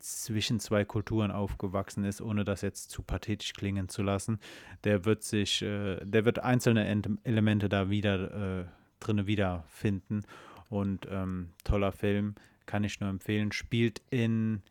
zwischen 0.00 0.58
zwei 0.58 0.84
Kulturen 0.84 1.30
aufgewachsen 1.30 2.04
ist, 2.04 2.20
ohne 2.20 2.44
das 2.44 2.62
jetzt 2.62 2.90
zu 2.90 3.02
pathetisch 3.02 3.52
klingen 3.52 3.88
zu 3.88 4.02
lassen, 4.02 4.40
der 4.82 5.04
wird 5.04 5.22
sich, 5.22 5.62
äh, 5.62 6.04
der 6.04 6.24
wird 6.24 6.40
einzelne 6.40 6.84
Elemente 7.22 7.68
da 7.68 7.90
wieder 7.90 8.62
äh, 8.62 8.64
drinne 8.98 9.28
wiederfinden 9.28 10.24
und 10.68 11.06
ähm, 11.10 11.50
toller 11.62 11.92
Film, 11.92 12.34
kann 12.66 12.82
ich 12.82 13.00
nur 13.00 13.10
empfehlen, 13.10 13.52
spielt 13.52 14.02
in 14.10 14.62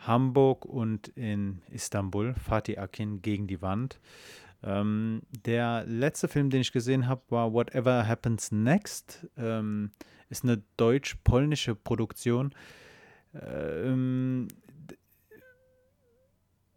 Hamburg 0.00 0.64
und 0.64 1.08
in 1.08 1.62
Istanbul, 1.70 2.34
Fatih 2.34 2.78
Akin 2.78 3.22
gegen 3.22 3.46
die 3.46 3.62
Wand. 3.62 4.00
Ähm, 4.62 5.22
der 5.46 5.84
letzte 5.86 6.28
Film, 6.28 6.50
den 6.50 6.60
ich 6.60 6.72
gesehen 6.72 7.06
habe, 7.06 7.22
war 7.30 7.52
Whatever 7.52 8.06
Happens 8.06 8.52
Next. 8.52 9.26
Ähm, 9.36 9.90
ist 10.28 10.44
eine 10.44 10.62
deutsch-polnische 10.76 11.74
Produktion. 11.74 12.54
Ähm, 13.34 14.48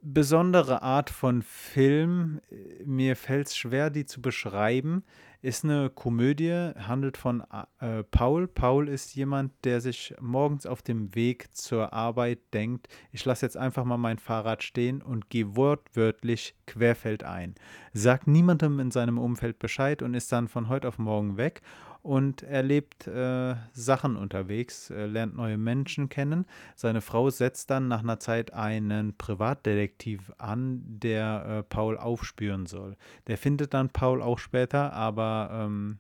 besondere 0.04 0.82
Art 0.82 1.10
von 1.10 1.42
Film. 1.42 2.42
Mir 2.86 3.16
fällt 3.16 3.48
es 3.48 3.58
schwer, 3.58 3.90
die 3.90 4.06
zu 4.06 4.22
beschreiben. 4.22 5.04
Ist 5.42 5.66
eine 5.66 5.90
Komödie, 5.90 6.72
handelt 6.78 7.18
von 7.18 7.44
äh, 7.80 8.04
Paul. 8.04 8.48
Paul 8.48 8.88
ist 8.88 9.16
jemand, 9.16 9.52
der 9.66 9.82
sich 9.82 10.14
morgens 10.22 10.66
auf 10.66 10.82
dem 10.82 11.16
Weg 11.16 11.54
zur 11.56 11.92
Arbeit 11.92 12.40
denkt, 12.54 12.88
ich 13.12 13.26
lasse 13.26 13.46
jetzt 13.46 13.58
einfach 13.58 13.84
mal 13.84 13.98
mein 13.98 14.20
Fahrrad 14.20 14.64
stehen 14.64 15.02
und 15.02 15.30
gehe 15.30 15.56
wortwörtlich 15.58 16.56
querfeldein. 16.66 17.56
Sagt 17.92 18.28
niemandem 18.28 18.80
in 18.80 18.92
seinem 18.92 19.18
Umfeld 19.18 19.60
Bescheid 19.60 20.02
und 20.02 20.14
ist 20.14 20.32
dann 20.32 20.48
von 20.48 20.70
heute 20.70 20.88
auf 20.88 20.98
morgen 20.98 21.36
weg 21.36 21.62
und 22.04 22.44
erlebt 22.44 23.08
äh, 23.08 23.56
Sachen 23.72 24.18
unterwegs, 24.18 24.90
äh, 24.90 25.06
lernt 25.06 25.36
neue 25.36 25.58
Menschen 25.58 26.10
kennen. 26.10 26.46
Seine 26.76 27.02
Frau 27.02 27.30
setzt 27.30 27.70
dann 27.70 27.88
nach 27.88 28.02
einer 28.04 28.20
Zeit 28.20 28.54
einen 28.54 29.18
Privatdetektiv 29.18 30.32
an, 30.38 30.84
der 30.86 31.46
äh, 31.46 31.64
Paul 31.64 31.98
aufspüren 31.98 32.66
soll. 32.66 32.98
Der 33.28 33.38
findet 33.38 33.74
dann 33.74 33.90
Paul 33.90 34.22
auch 34.22 34.38
später, 34.38 34.92
aber 34.92 35.50
ähm, 35.54 35.98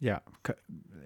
ja, 0.00 0.22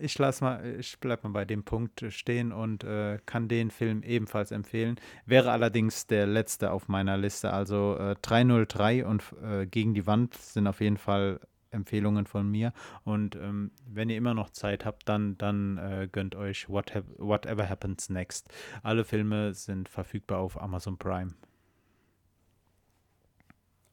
ich 0.01 0.17
lasse 0.19 0.45
mal, 0.45 0.77
ich 0.79 1.01
bleibe 1.01 1.29
mal 1.29 1.33
bei 1.33 1.45
dem 1.45 1.65
Punkt 1.65 2.05
stehen 2.11 2.53
und 2.53 2.85
äh, 2.85 3.19
kann 3.27 3.49
den 3.49 3.73
Film 3.73 4.05
ebenfalls 4.05 4.53
empfehlen. 4.53 5.01
Wäre 5.27 5.51
allerdings 5.51 6.07
der 6.07 6.29
letzte 6.29 6.71
auf 6.71 6.87
meiner 6.87 7.17
Liste. 7.17 7.53
Also 7.53 7.97
äh, 7.99 8.15
303 8.23 9.05
und 9.05 9.25
äh, 9.43 9.67
Gegen 9.67 9.95
die 9.95 10.07
Wand 10.07 10.35
sind 10.35 10.69
auf 10.69 10.81
jeden 10.81 10.97
Fall 10.97 11.41
Empfehlungen 11.71 12.27
von 12.27 12.51
mir. 12.51 12.73
Und 13.05 13.37
ähm, 13.37 13.71
wenn 13.87 14.11
ihr 14.11 14.17
immer 14.17 14.35
noch 14.35 14.51
Zeit 14.51 14.85
habt, 14.85 15.09
dann, 15.09 15.37
dann 15.39 15.79
äh, 15.79 16.09
gönnt 16.11 16.35
euch 16.35 16.69
What 16.69 16.95
ha 16.95 17.03
Whatever 17.17 17.69
Happens 17.69 18.09
Next. 18.09 18.49
Alle 18.83 19.05
Filme 19.05 19.55
sind 19.55 19.89
verfügbar 19.89 20.39
auf 20.39 20.61
Amazon 20.61 20.99
Prime. 20.99 21.35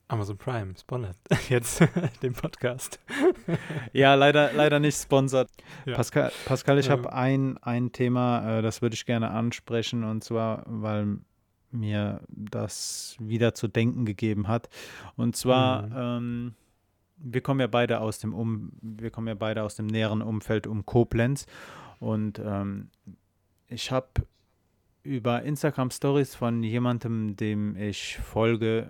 Amazon 0.07 0.38
Prime 0.38 0.73
sponsert 0.79 1.17
jetzt 1.49 1.83
den 2.21 2.33
Podcast. 2.33 2.99
ja, 3.93 4.13
leider, 4.13 4.53
leider 4.53 4.79
nicht 4.79 5.01
sponsert. 5.01 5.49
Ja. 5.85 5.95
Pascal, 5.95 6.31
Pascal, 6.45 6.77
ich 6.77 6.88
ja. 6.88 6.91
habe 6.91 7.11
ein, 7.11 7.57
ein 7.59 7.91
Thema, 7.91 8.59
äh, 8.59 8.61
das 8.61 8.81
würde 8.81 8.93
ich 8.93 9.05
gerne 9.05 9.31
ansprechen, 9.31 10.03
und 10.03 10.23
zwar, 10.23 10.63
weil 10.67 11.17
mir 11.71 12.21
das 12.29 13.17
wieder 13.19 13.53
zu 13.53 13.67
denken 13.67 14.05
gegeben 14.05 14.47
hat. 14.47 14.69
Und 15.15 15.35
zwar, 15.35 15.88
mhm. 15.88 15.93
ähm, 15.97 16.55
wir 17.17 17.41
kommen 17.41 17.60
ja 17.60 17.67
beide 17.67 18.01
aus 18.01 18.19
dem 18.19 18.34
um, 18.34 18.71
wir 18.82 19.12
kommen 19.12 19.28
ja 19.28 19.36
beide 19.36 19.63
aus 19.63 19.75
dem 19.75 19.88
näheren 19.88 20.21
Umfeld 20.21 20.67
um 20.67 20.86
Koblenz. 20.86 21.45
Und 21.99 22.39
ähm, 22.39 22.89
ich 23.67 23.91
habe 23.91 24.08
über 25.04 25.43
Instagram 25.43 25.91
Stories 25.91 26.36
von 26.36 26.63
jemandem, 26.63 27.36
dem 27.36 27.75
ich 27.78 28.17
folge, 28.17 28.88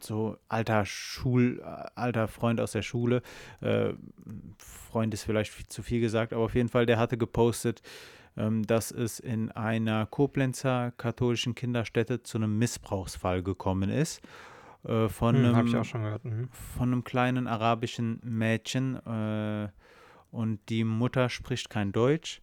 so 0.00 0.36
alter 0.48 0.84
Schul, 0.84 1.62
alter 1.94 2.28
Freund 2.28 2.60
aus 2.60 2.72
der 2.72 2.82
Schule, 2.82 3.22
äh, 3.60 3.92
Freund 4.58 5.14
ist 5.14 5.22
vielleicht 5.22 5.52
viel, 5.52 5.66
zu 5.68 5.82
viel 5.82 6.00
gesagt, 6.00 6.32
aber 6.32 6.44
auf 6.44 6.54
jeden 6.54 6.68
Fall, 6.68 6.86
der 6.86 6.98
hatte 6.98 7.16
gepostet, 7.16 7.82
ähm, 8.36 8.66
dass 8.66 8.90
es 8.90 9.20
in 9.20 9.50
einer 9.52 10.04
Koblenzer 10.06 10.92
katholischen 10.96 11.54
Kinderstätte 11.54 12.22
zu 12.22 12.36
einem 12.36 12.58
Missbrauchsfall 12.58 13.42
gekommen 13.42 13.88
ist 13.88 14.20
äh, 14.86 15.08
von, 15.08 15.36
hm, 15.36 15.54
einem, 15.54 15.68
mhm. 16.22 16.48
von 16.50 16.92
einem 16.92 17.04
kleinen 17.04 17.46
arabischen 17.46 18.20
Mädchen 18.22 18.96
äh, 19.06 19.68
und 20.30 20.60
die 20.68 20.84
Mutter 20.84 21.28
spricht 21.28 21.70
kein 21.70 21.92
Deutsch 21.92 22.42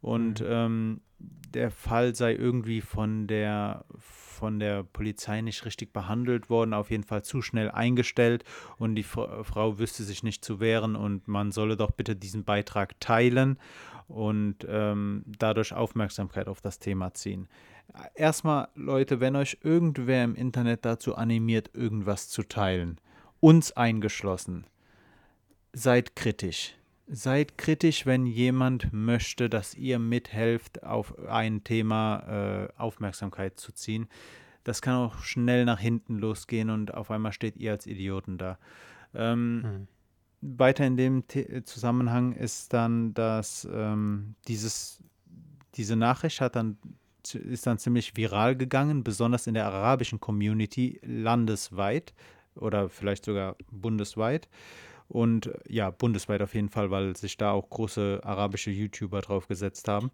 und 0.00 0.40
mhm. 0.40 0.46
ähm, 0.48 1.00
der 1.18 1.70
Fall 1.70 2.14
sei 2.14 2.34
irgendwie 2.34 2.80
von 2.80 3.26
der 3.26 3.84
von 3.98 4.58
der 4.58 4.82
Polizei 4.82 5.40
nicht 5.40 5.64
richtig 5.64 5.92
behandelt 5.92 6.50
worden, 6.50 6.74
auf 6.74 6.90
jeden 6.90 7.04
Fall 7.04 7.22
zu 7.22 7.42
schnell 7.42 7.70
eingestellt 7.70 8.42
und 8.76 8.96
die 8.96 9.04
Frau 9.04 9.78
wüsste 9.78 10.02
sich 10.02 10.24
nicht 10.24 10.44
zu 10.44 10.58
wehren 10.58 10.96
und 10.96 11.28
man 11.28 11.52
solle 11.52 11.76
doch 11.76 11.92
bitte 11.92 12.16
diesen 12.16 12.42
Beitrag 12.42 12.98
teilen 12.98 13.58
und 14.08 14.66
ähm, 14.68 15.24
dadurch 15.26 15.72
Aufmerksamkeit 15.72 16.48
auf 16.48 16.60
das 16.60 16.80
Thema 16.80 17.14
ziehen 17.14 17.48
erstmal, 18.14 18.68
Leute, 18.74 19.20
wenn 19.20 19.36
euch 19.36 19.58
irgendwer 19.62 20.24
im 20.24 20.34
Internet 20.34 20.84
dazu 20.84 21.14
animiert, 21.14 21.70
irgendwas 21.74 22.28
zu 22.28 22.42
teilen, 22.42 22.98
uns 23.40 23.72
eingeschlossen, 23.72 24.66
seid 25.72 26.16
kritisch. 26.16 26.74
Seid 27.08 27.58
kritisch, 27.58 28.06
wenn 28.06 28.26
jemand 28.26 28.92
möchte, 28.92 29.50
dass 29.50 29.74
ihr 29.74 29.98
mithelft, 29.98 30.82
auf 30.84 31.18
ein 31.28 31.64
Thema 31.64 32.68
äh, 32.68 32.68
Aufmerksamkeit 32.78 33.58
zu 33.58 33.72
ziehen. 33.72 34.08
Das 34.64 34.80
kann 34.80 34.94
auch 34.94 35.18
schnell 35.18 35.64
nach 35.64 35.80
hinten 35.80 36.18
losgehen 36.18 36.70
und 36.70 36.94
auf 36.94 37.10
einmal 37.10 37.32
steht 37.32 37.56
ihr 37.56 37.72
als 37.72 37.86
Idioten 37.86 38.38
da. 38.38 38.58
Ähm, 39.14 39.60
hm. 39.64 39.88
Weiter 40.58 40.86
in 40.86 40.96
dem 40.96 41.24
The 41.30 41.64
Zusammenhang 41.64 42.32
ist 42.32 42.72
dann, 42.72 43.14
dass 43.14 43.68
ähm, 43.72 44.34
dieses, 44.48 45.02
diese 45.74 45.96
Nachricht 45.96 46.40
hat 46.40 46.56
dann 46.56 46.78
ist 47.34 47.66
dann 47.66 47.78
ziemlich 47.78 48.16
viral 48.16 48.56
gegangen, 48.56 49.04
besonders 49.04 49.46
in 49.46 49.54
der 49.54 49.66
arabischen 49.66 50.20
Community 50.20 51.00
landesweit 51.02 52.14
oder 52.54 52.88
vielleicht 52.88 53.24
sogar 53.24 53.56
bundesweit. 53.70 54.48
Und 55.12 55.50
ja, 55.68 55.90
bundesweit 55.90 56.40
auf 56.40 56.54
jeden 56.54 56.70
Fall, 56.70 56.90
weil 56.90 57.14
sich 57.14 57.36
da 57.36 57.50
auch 57.52 57.68
große 57.68 58.20
arabische 58.24 58.70
YouTuber 58.70 59.20
drauf 59.20 59.46
gesetzt 59.46 59.86
haben. 59.86 60.10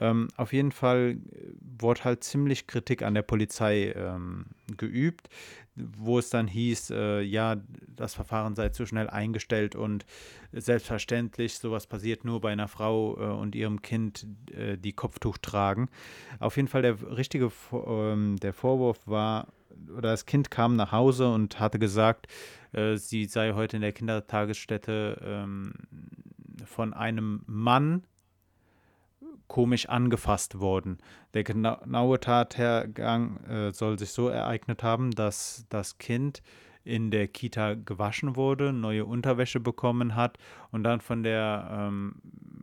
Ähm, 0.00 0.28
auf 0.38 0.54
jeden 0.54 0.72
Fall 0.72 1.18
wurde 1.60 2.04
halt 2.04 2.24
ziemlich 2.24 2.66
Kritik 2.66 3.02
an 3.02 3.12
der 3.12 3.20
Polizei 3.20 3.92
ähm, 3.94 4.46
geübt, 4.78 5.28
wo 5.76 6.18
es 6.18 6.30
dann 6.30 6.48
hieß, 6.48 6.90
äh, 6.90 7.20
ja, 7.20 7.56
das 7.86 8.14
Verfahren 8.14 8.54
sei 8.54 8.70
zu 8.70 8.86
schnell 8.86 9.10
eingestellt 9.10 9.76
und 9.76 10.06
selbstverständlich, 10.52 11.58
sowas 11.58 11.86
passiert 11.86 12.24
nur 12.24 12.40
bei 12.40 12.50
einer 12.50 12.68
Frau 12.68 13.18
äh, 13.18 13.24
und 13.24 13.54
ihrem 13.54 13.82
Kind, 13.82 14.26
äh, 14.50 14.78
die 14.78 14.94
Kopftuch 14.94 15.36
tragen. 15.36 15.90
Auf 16.40 16.56
jeden 16.56 16.68
Fall 16.68 16.80
der 16.80 16.96
richtige 17.14 17.52
ähm, 17.70 18.38
der 18.40 18.54
Vorwurf 18.54 18.98
war, 19.04 19.48
oder 19.96 20.10
das 20.10 20.26
Kind 20.26 20.50
kam 20.50 20.76
nach 20.76 20.92
Hause 20.92 21.28
und 21.32 21.60
hatte 21.60 21.78
gesagt, 21.78 22.26
äh, 22.72 22.96
sie 22.96 23.26
sei 23.26 23.52
heute 23.52 23.76
in 23.76 23.82
der 23.82 23.92
Kindertagesstätte 23.92 25.20
ähm, 25.22 25.72
von 26.64 26.94
einem 26.94 27.42
Mann 27.46 28.04
komisch 29.46 29.88
angefasst 29.88 30.60
worden. 30.60 30.98
Der 31.34 31.44
genaue 31.44 32.20
Tathergang 32.20 33.38
äh, 33.44 33.72
soll 33.72 33.98
sich 33.98 34.10
so 34.10 34.28
ereignet 34.28 34.82
haben, 34.82 35.10
dass 35.12 35.64
das 35.70 35.98
Kind 35.98 36.42
in 36.84 37.10
der 37.10 37.28
Kita 37.28 37.74
gewaschen 37.74 38.36
wurde, 38.36 38.72
neue 38.72 39.04
Unterwäsche 39.04 39.60
bekommen 39.60 40.14
hat 40.14 40.38
und 40.70 40.84
dann 40.84 41.00
von 41.00 41.22
der 41.22 41.68
ähm, 41.70 42.14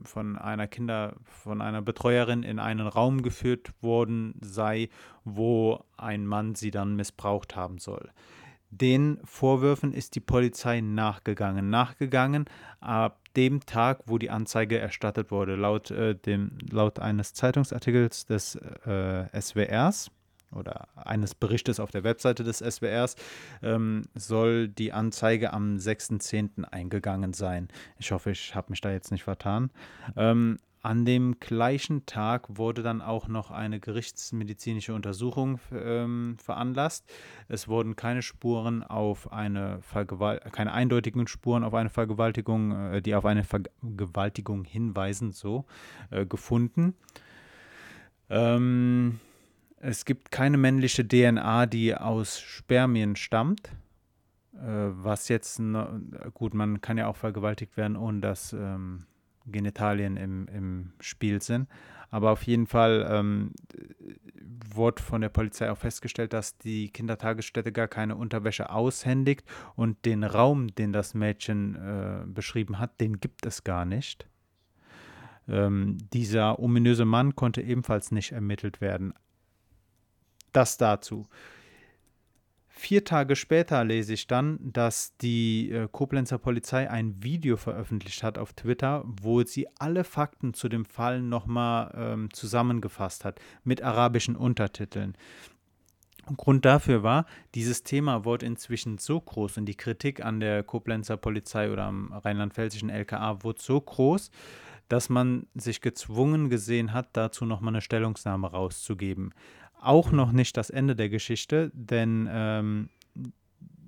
von 0.04 0.38
einer 0.38 0.68
Kinder, 0.68 1.15
von 1.24 1.62
einer 1.62 1.82
Betreuerin 1.82 2.44
in 2.44 2.60
einen 2.60 2.88
Raum 2.88 3.22
geführt 3.22 3.72
worden 3.82 4.36
sei, 4.41 4.89
wo 5.24 5.84
ein 5.98 6.26
Mann 6.26 6.56
sie 6.56 6.72
dann 6.72 6.96
missbraucht 6.96 7.56
haben 7.56 7.78
soll. 7.80 8.12
Den 8.71 9.19
Vorwürfen 9.23 9.93
ist 9.93 10.15
die 10.15 10.19
Polizei 10.19 10.82
nachgegangen. 10.82 11.69
Nachgegangen 11.69 12.45
ab 12.80 13.19
dem 13.36 13.65
Tag, 13.65 13.99
wo 14.06 14.17
die 14.17 14.30
Anzeige 14.30 14.80
erstattet 14.80 15.32
wurde. 15.32 15.56
Laut, 15.56 15.91
äh, 15.91 16.15
dem, 16.15 16.58
laut 16.69 16.99
eines 16.99 17.34
Zeitungsartikels 17.34 18.25
des 18.25 18.56
äh, 18.56 19.25
SWRs 19.39 20.12
oder 20.51 20.88
eines 20.95 21.36
Berichtes 21.36 21.80
auf 21.80 21.91
der 21.91 22.04
Webseite 22.04 22.43
des 22.43 22.60
SWRs 22.60 23.15
ähm, 23.62 24.04
soll 24.15 24.67
die 24.67 24.93
Anzeige 24.93 25.54
am 25.54 25.75
6.10. 25.75 26.63
eingegangen 26.63 27.34
sein. 27.34 27.67
Ich 27.97 28.12
hoffe, 28.12 28.32
ich 28.32 28.56
habe 28.56 28.67
mich 28.69 28.82
da 28.82 28.91
jetzt 28.91 29.12
nicht 29.12 29.23
vertan. 29.23 29.69
Ähm, 30.15 30.58
an 30.86 31.04
dem 31.04 31.39
gleichen 31.39 32.06
Tag 32.06 32.60
wurde 32.60 32.84
dann 32.84 33.02
auch 33.02 33.28
noch 33.28 33.50
eine 33.50 33.80
gerichtsmedizinische 33.80 34.93
Untersuchung 34.93 35.60
ähm, 35.71 36.38
veranlasst. 36.38 37.12
Es 37.48 37.67
wurden 37.67 37.95
keine 37.95 38.21
Spuren 38.21 38.84
auf 38.84 39.34
eine 39.34 39.82
Vergewaltigung, 39.82 40.52
keine 40.52 40.74
eindeutigen 40.74 41.28
Spuren 41.28 41.63
auf 41.63 41.74
eine 41.74 41.89
Vergewaltigung, 41.89 42.71
äh, 42.71 43.02
die 43.02 43.15
auf 43.15 43.26
eine 43.26 43.43
Vergewaltigung 43.43 44.63
hinweisen, 44.63 45.32
so 45.32 45.65
äh, 46.12 46.28
gefunden. 46.28 46.93
Ähm, 48.30 49.19
es 49.78 50.06
gibt 50.06 50.30
keine 50.30 50.58
männliche 50.58 51.08
DNA, 51.08 51.65
die 51.65 51.95
aus 51.95 52.39
Spermien 52.39 53.15
stammt. 53.15 53.69
Äh, 54.54 54.60
was 54.62 55.30
jetzt, 55.30 55.60
gut, 56.36 56.54
man 56.54 56.80
kann 56.80 57.00
ja 57.00 57.08
auch 57.08 57.17
vergewaltigt 57.17 57.76
werden, 57.76 57.98
ohne 57.98 58.19
dass 58.19 58.54
ähm, 58.54 59.08
Genitalien 59.45 60.17
im, 60.17 60.47
im 60.47 60.93
Spiel 60.99 61.41
sind. 61.41 61.67
Aber 62.12 62.31
auf 62.31 62.43
jeden 62.43 62.67
Fall 62.67 63.05
ähm, 63.10 63.51
wurde 64.73 65.01
von 65.01 65.21
der 65.21 65.29
Polizei 65.29 65.69
auch 65.71 65.77
festgestellt, 65.77 66.34
dass 66.34 66.58
die 66.58 66.89
Kindertagesstätte 66.89 67.71
gar 67.71 67.88
keine 67.88 68.15
Unterwäsche 68.15 68.69
aushändigt 68.69 69.43
und 69.75 70.05
den 70.05 70.23
Raum, 70.23 70.73
den 70.75 70.93
das 70.93 71.13
Mädchen 71.13 71.75
äh, 71.75 72.25
beschrieben 72.25 72.79
hat, 72.79 72.99
den 73.01 73.19
gibt 73.19 73.45
es 73.45 73.63
gar 73.63 73.86
nicht. 73.86 74.27
Ähm, 75.47 75.97
dieser 76.13 76.60
ominöse 76.60 77.05
Mann 77.05 77.36
konnte 77.36 77.62
ebenfalls 77.62 78.12
nicht 78.12 78.31
ermittelt 78.31 78.81
werden. 78.81 79.13
Das 80.51 80.77
dazu. 80.77 81.27
Vier 82.78 83.06
Tage 83.06 83.38
später 83.38 83.86
lese 83.86 84.14
ich 84.14 84.28
dann, 84.28 84.60
dass 84.62 85.16
die 85.18 85.72
äh, 85.72 85.88
Koblenzer 85.90 86.38
Polizei 86.38 86.90
ein 86.90 87.24
Video 87.24 87.56
veröffentlicht 87.56 88.22
hat 88.22 88.38
auf 88.38 88.52
Twitter, 88.52 89.06
wo 89.06 89.42
sie 89.44 89.68
alle 89.80 90.04
Fakten 90.04 90.54
zu 90.54 90.68
dem 90.68 90.84
Fall 90.84 91.22
nochmal 91.22 91.94
ähm, 91.96 92.34
zusammengefasst 92.34 93.24
hat 93.24 93.40
mit 93.64 93.82
arabischen 93.82 94.36
Untertiteln. 94.36 95.16
Grund 96.36 96.66
dafür 96.66 97.02
war, 97.02 97.28
dieses 97.54 97.84
Thema 97.84 98.26
wurde 98.26 98.46
inzwischen 98.46 98.98
so 98.98 99.22
groß 99.22 99.58
und 99.58 99.68
die 99.68 99.78
Kritik 99.78 100.26
an 100.26 100.42
der 100.42 100.62
Koblenzer 100.64 101.16
Polizei 101.16 101.72
oder 101.72 101.86
am 101.86 102.12
rheinland-pfälzischen 102.12 102.90
LKA 102.90 103.42
wurde 103.44 103.62
so 103.62 103.80
groß, 103.80 104.32
dass 104.90 105.08
man 105.10 105.48
sich 105.56 105.82
gezwungen 105.82 106.50
gesehen 106.50 106.94
hat, 106.94 107.10
dazu 107.14 107.46
nochmal 107.46 107.74
eine 107.74 107.82
Stellungnahme 107.82 108.52
rauszugeben 108.52 109.34
auch 109.86 110.12
noch 110.12 110.32
nicht 110.32 110.58
das 110.58 110.69
Ende 110.69 110.95
der 110.95 111.10
Geschichte, 111.10 111.71
denn 111.74 112.28
ähm, 112.32 112.89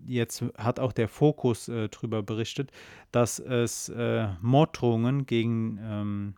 jetzt 0.08 0.44
hat 0.58 0.80
auch 0.80 0.94
der 0.94 1.08
Fokus 1.08 1.68
äh, 1.68 1.90
darüber 1.90 2.24
berichtet, 2.24 2.72
dass 3.12 3.40
es 3.40 3.90
äh, 3.90 4.28
Morddrohungen 4.42 5.26
gegen, 5.26 5.80
ähm, 5.82 6.34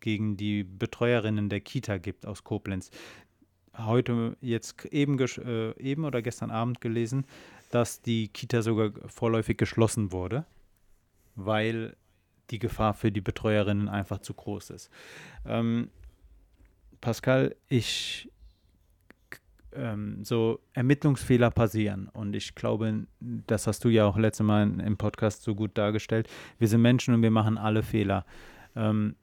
gegen 0.00 0.36
die 0.36 0.64
Betreuerinnen 0.64 1.48
der 1.48 1.60
Kita 1.60 1.98
gibt 1.98 2.26
aus 2.26 2.44
Koblenz. 2.44 2.90
Heute 3.76 4.36
jetzt 4.40 4.84
eben, 4.86 5.18
äh, 5.18 5.70
eben 5.80 6.04
oder 6.04 6.20
gestern 6.20 6.50
Abend 6.50 6.80
gelesen, 6.80 7.24
dass 7.70 8.02
die 8.02 8.28
Kita 8.28 8.60
sogar 8.60 8.92
vorläufig 9.06 9.56
geschlossen 9.56 10.12
wurde, 10.12 10.44
weil 11.34 11.96
die 12.50 12.58
Gefahr 12.58 12.92
für 12.92 13.10
die 13.10 13.22
Betreuerinnen 13.22 13.88
einfach 13.88 14.18
zu 14.18 14.34
groß 14.34 14.70
ist. 14.70 14.90
Ähm, 15.46 15.88
Pascal, 17.00 17.56
ich 17.68 18.30
ähm, 19.74 20.24
so 20.24 20.60
Ermittlungsfehler 20.72 21.50
passieren. 21.50 22.08
Und 22.12 22.34
ich 22.34 22.54
glaube, 22.54 23.06
das 23.20 23.66
hast 23.66 23.84
du 23.84 23.88
ja 23.88 24.06
auch 24.06 24.16
letztes 24.16 24.46
Mal 24.46 24.80
im 24.80 24.96
Podcast 24.96 25.42
so 25.42 25.54
gut 25.54 25.76
dargestellt. 25.76 26.28
Wir 26.58 26.68
sind 26.68 26.82
Menschen 26.82 27.14
und 27.14 27.22
wir 27.22 27.30
machen 27.30 27.58
alle 27.58 27.82
Fehler. 27.82 28.24
Ähm, 28.76 29.16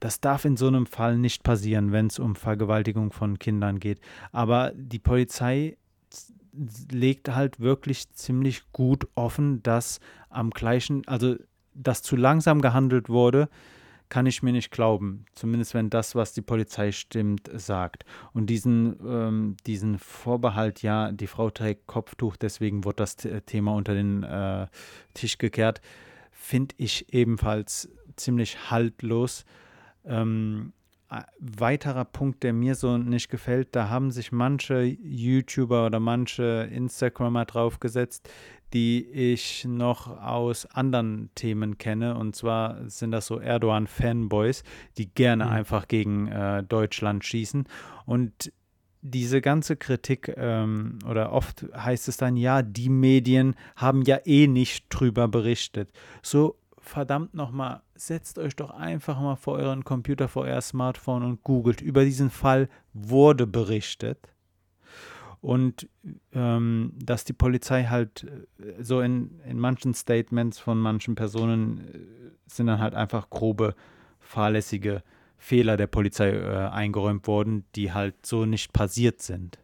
das 0.00 0.20
darf 0.20 0.44
in 0.46 0.56
so 0.56 0.66
einem 0.66 0.86
Fall 0.86 1.18
nicht 1.18 1.42
passieren, 1.42 1.92
wenn 1.92 2.06
es 2.06 2.18
um 2.18 2.34
Vergewaltigung 2.34 3.12
von 3.12 3.38
Kindern 3.38 3.78
geht. 3.78 4.00
Aber 4.32 4.72
die 4.74 4.98
Polizei 4.98 5.76
legt 6.90 7.28
halt 7.34 7.60
wirklich 7.60 8.10
ziemlich 8.12 8.62
gut 8.72 9.06
offen, 9.14 9.62
dass 9.62 10.00
am 10.30 10.50
gleichen, 10.50 11.06
also 11.06 11.36
dass 11.74 12.02
zu 12.02 12.16
langsam 12.16 12.60
gehandelt 12.60 13.08
wurde, 13.08 13.48
kann 14.10 14.26
ich 14.26 14.42
mir 14.42 14.52
nicht 14.52 14.70
glauben. 14.70 15.24
Zumindest 15.34 15.72
wenn 15.72 15.88
das, 15.88 16.14
was 16.14 16.34
die 16.34 16.42
Polizei 16.42 16.92
stimmt, 16.92 17.48
sagt. 17.54 18.04
Und 18.34 18.46
diesen, 18.46 18.98
ähm, 19.06 19.56
diesen 19.66 19.98
Vorbehalt, 19.98 20.82
ja, 20.82 21.12
die 21.12 21.26
Frau 21.26 21.48
trägt 21.48 21.86
Kopftuch, 21.86 22.36
deswegen 22.36 22.84
wird 22.84 23.00
das 23.00 23.16
Thema 23.16 23.74
unter 23.74 23.94
den 23.94 24.22
äh, 24.24 24.66
Tisch 25.14 25.38
gekehrt, 25.38 25.80
finde 26.30 26.74
ich 26.76 27.14
ebenfalls 27.14 27.88
ziemlich 28.16 28.70
haltlos. 28.70 29.44
Ähm, 30.04 30.72
weiterer 31.40 32.04
Punkt, 32.04 32.42
der 32.44 32.52
mir 32.52 32.76
so 32.76 32.96
nicht 32.96 33.30
gefällt, 33.30 33.74
da 33.74 33.88
haben 33.88 34.12
sich 34.12 34.30
manche 34.30 34.82
YouTuber 34.82 35.86
oder 35.86 35.98
manche 35.98 36.68
Instagrammer 36.72 37.44
draufgesetzt, 37.46 38.30
die 38.72 39.04
ich 39.06 39.64
noch 39.64 40.20
aus 40.22 40.66
anderen 40.66 41.30
Themen 41.34 41.78
kenne. 41.78 42.16
Und 42.16 42.36
zwar 42.36 42.88
sind 42.88 43.10
das 43.10 43.26
so 43.26 43.40
Erdogan-Fanboys, 43.40 44.62
die 44.98 45.12
gerne 45.12 45.46
mhm. 45.46 45.50
einfach 45.50 45.88
gegen 45.88 46.28
äh, 46.28 46.62
Deutschland 46.62 47.24
schießen. 47.24 47.64
Und 48.06 48.52
diese 49.02 49.40
ganze 49.40 49.76
Kritik 49.76 50.32
ähm, 50.36 50.98
oder 51.08 51.32
oft 51.32 51.66
heißt 51.74 52.08
es 52.08 52.16
dann, 52.16 52.36
ja, 52.36 52.62
die 52.62 52.90
Medien 52.90 53.54
haben 53.76 54.02
ja 54.02 54.18
eh 54.24 54.46
nicht 54.46 54.86
drüber 54.90 55.26
berichtet. 55.26 55.90
So 56.22 56.56
verdammt 56.78 57.34
nochmal, 57.34 57.82
setzt 57.94 58.38
euch 58.38 58.56
doch 58.56 58.70
einfach 58.70 59.20
mal 59.20 59.36
vor 59.36 59.54
euren 59.54 59.84
Computer, 59.84 60.28
vor 60.28 60.44
euer 60.44 60.60
Smartphone 60.60 61.22
und 61.22 61.42
googelt. 61.44 61.80
Über 61.80 62.04
diesen 62.04 62.30
Fall 62.30 62.68
wurde 62.92 63.46
berichtet 63.46 64.18
und 65.40 65.88
ähm, 66.32 66.92
dass 67.02 67.24
die 67.24 67.32
Polizei 67.32 67.84
halt 67.84 68.26
äh, 68.58 68.82
so 68.82 69.00
in, 69.00 69.40
in 69.40 69.58
manchen 69.58 69.94
Statements 69.94 70.58
von 70.58 70.78
manchen 70.78 71.14
Personen 71.14 71.78
äh, 71.78 71.98
sind 72.46 72.66
dann 72.66 72.80
halt 72.80 72.94
einfach 72.94 73.30
grobe, 73.30 73.74
fahrlässige 74.18 75.02
Fehler 75.38 75.78
der 75.78 75.86
Polizei 75.86 76.30
äh, 76.30 76.68
eingeräumt 76.68 77.26
worden, 77.26 77.64
die 77.74 77.92
halt 77.92 78.26
so 78.26 78.44
nicht 78.44 78.72
passiert 78.72 79.22
sind. 79.22 79.58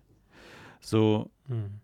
So, 0.81 1.31
hm. 1.49 1.81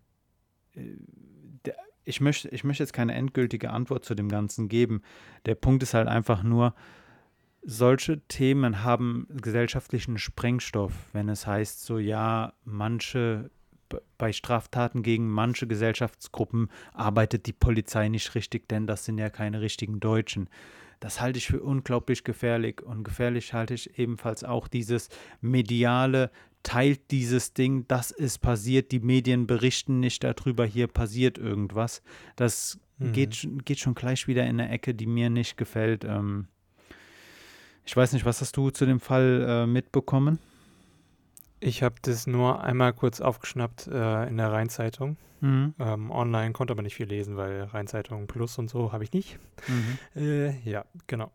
der, 1.65 1.75
ich, 2.03 2.19
möchte, 2.19 2.49
ich 2.49 2.63
möchte 2.63 2.81
jetzt 2.81 2.93
keine 2.93 3.13
endgültige 3.13 3.69
Antwort 3.69 4.05
zu 4.05 4.15
dem 4.15 4.29
Ganzen 4.29 4.69
geben. 4.69 5.03
Der 5.45 5.55
Punkt 5.55 5.83
ist 5.83 5.93
halt 5.93 6.07
einfach 6.07 6.41
nur, 6.41 6.73
solche 7.65 8.19
Themen 8.27 8.83
haben 8.83 9.27
gesellschaftlichen 9.41 10.17
Sprengstoff, 10.17 10.93
wenn 11.13 11.29
es 11.29 11.45
heißt, 11.47 11.85
so 11.85 11.97
ja, 11.99 12.53
manche 12.65 13.51
bei 14.17 14.31
Straftaten 14.33 15.03
gegen 15.03 15.29
manche 15.29 15.67
Gesellschaftsgruppen 15.67 16.69
arbeitet 16.93 17.45
die 17.45 17.53
Polizei 17.53 18.09
nicht 18.09 18.35
richtig, 18.35 18.67
denn 18.69 18.87
das 18.87 19.05
sind 19.05 19.17
ja 19.17 19.29
keine 19.29 19.61
richtigen 19.61 19.99
Deutschen. 19.99 20.49
Das 20.99 21.19
halte 21.19 21.37
ich 21.37 21.47
für 21.47 21.61
unglaublich 21.61 22.23
gefährlich 22.23 22.81
und 22.81 23.03
gefährlich 23.03 23.53
halte 23.53 23.73
ich 23.73 23.99
ebenfalls 23.99 24.43
auch 24.43 24.67
dieses 24.67 25.09
mediale 25.41 26.31
teilt 26.63 27.11
dieses 27.11 27.53
Ding, 27.53 27.85
das 27.87 28.11
ist 28.11 28.39
passiert, 28.39 28.91
die 28.91 29.01
Medien 29.01 29.45
berichten 29.45 29.99
nicht 29.99 30.23
darüber, 30.23 30.65
hier 30.65 30.87
passiert 30.87 31.37
irgendwas. 31.37 32.01
Das 32.37 32.79
mhm. 32.97 33.11
geht, 33.11 33.47
geht 33.65 33.79
schon 33.79 33.95
gleich 33.95 34.27
wieder 34.27 34.43
in 34.43 34.59
eine 34.59 34.69
Ecke, 34.69 34.95
die 34.95 35.05
mir 35.05 35.29
nicht 35.29 35.57
gefällt. 35.57 36.05
Ähm, 36.05 36.47
ich 37.85 37.95
weiß 37.95 38.13
nicht, 38.13 38.25
was 38.25 38.39
hast 38.39 38.55
du 38.55 38.69
zu 38.69 38.85
dem 38.85 39.01
Fall 39.01 39.45
äh, 39.47 39.67
mitbekommen? 39.67 40.39
Ich 41.63 41.81
habe 41.81 41.95
das 42.01 42.27
nur 42.27 42.61
einmal 42.61 42.91
kurz 42.91 43.21
aufgeschnappt 43.21 43.87
äh, 43.87 44.27
in 44.27 44.35
der 44.35 44.51
Rheinzeitung. 44.51 45.15
Mhm. 45.39 45.73
Ähm, 45.79 46.11
online 46.11 46.51
konnte 46.51 46.73
aber 46.73 46.81
nicht 46.81 46.95
viel 46.95 47.07
lesen, 47.07 47.37
weil 47.37 47.63
Rheinzeitung 47.63 48.27
Plus 48.27 48.57
und 48.57 48.69
so 48.69 48.91
habe 48.91 49.05
ich 49.05 49.13
nicht. 49.13 49.39
Mhm. 49.69 49.97
Äh, 50.21 50.59
ja, 50.69 50.83
genau. 51.07 51.31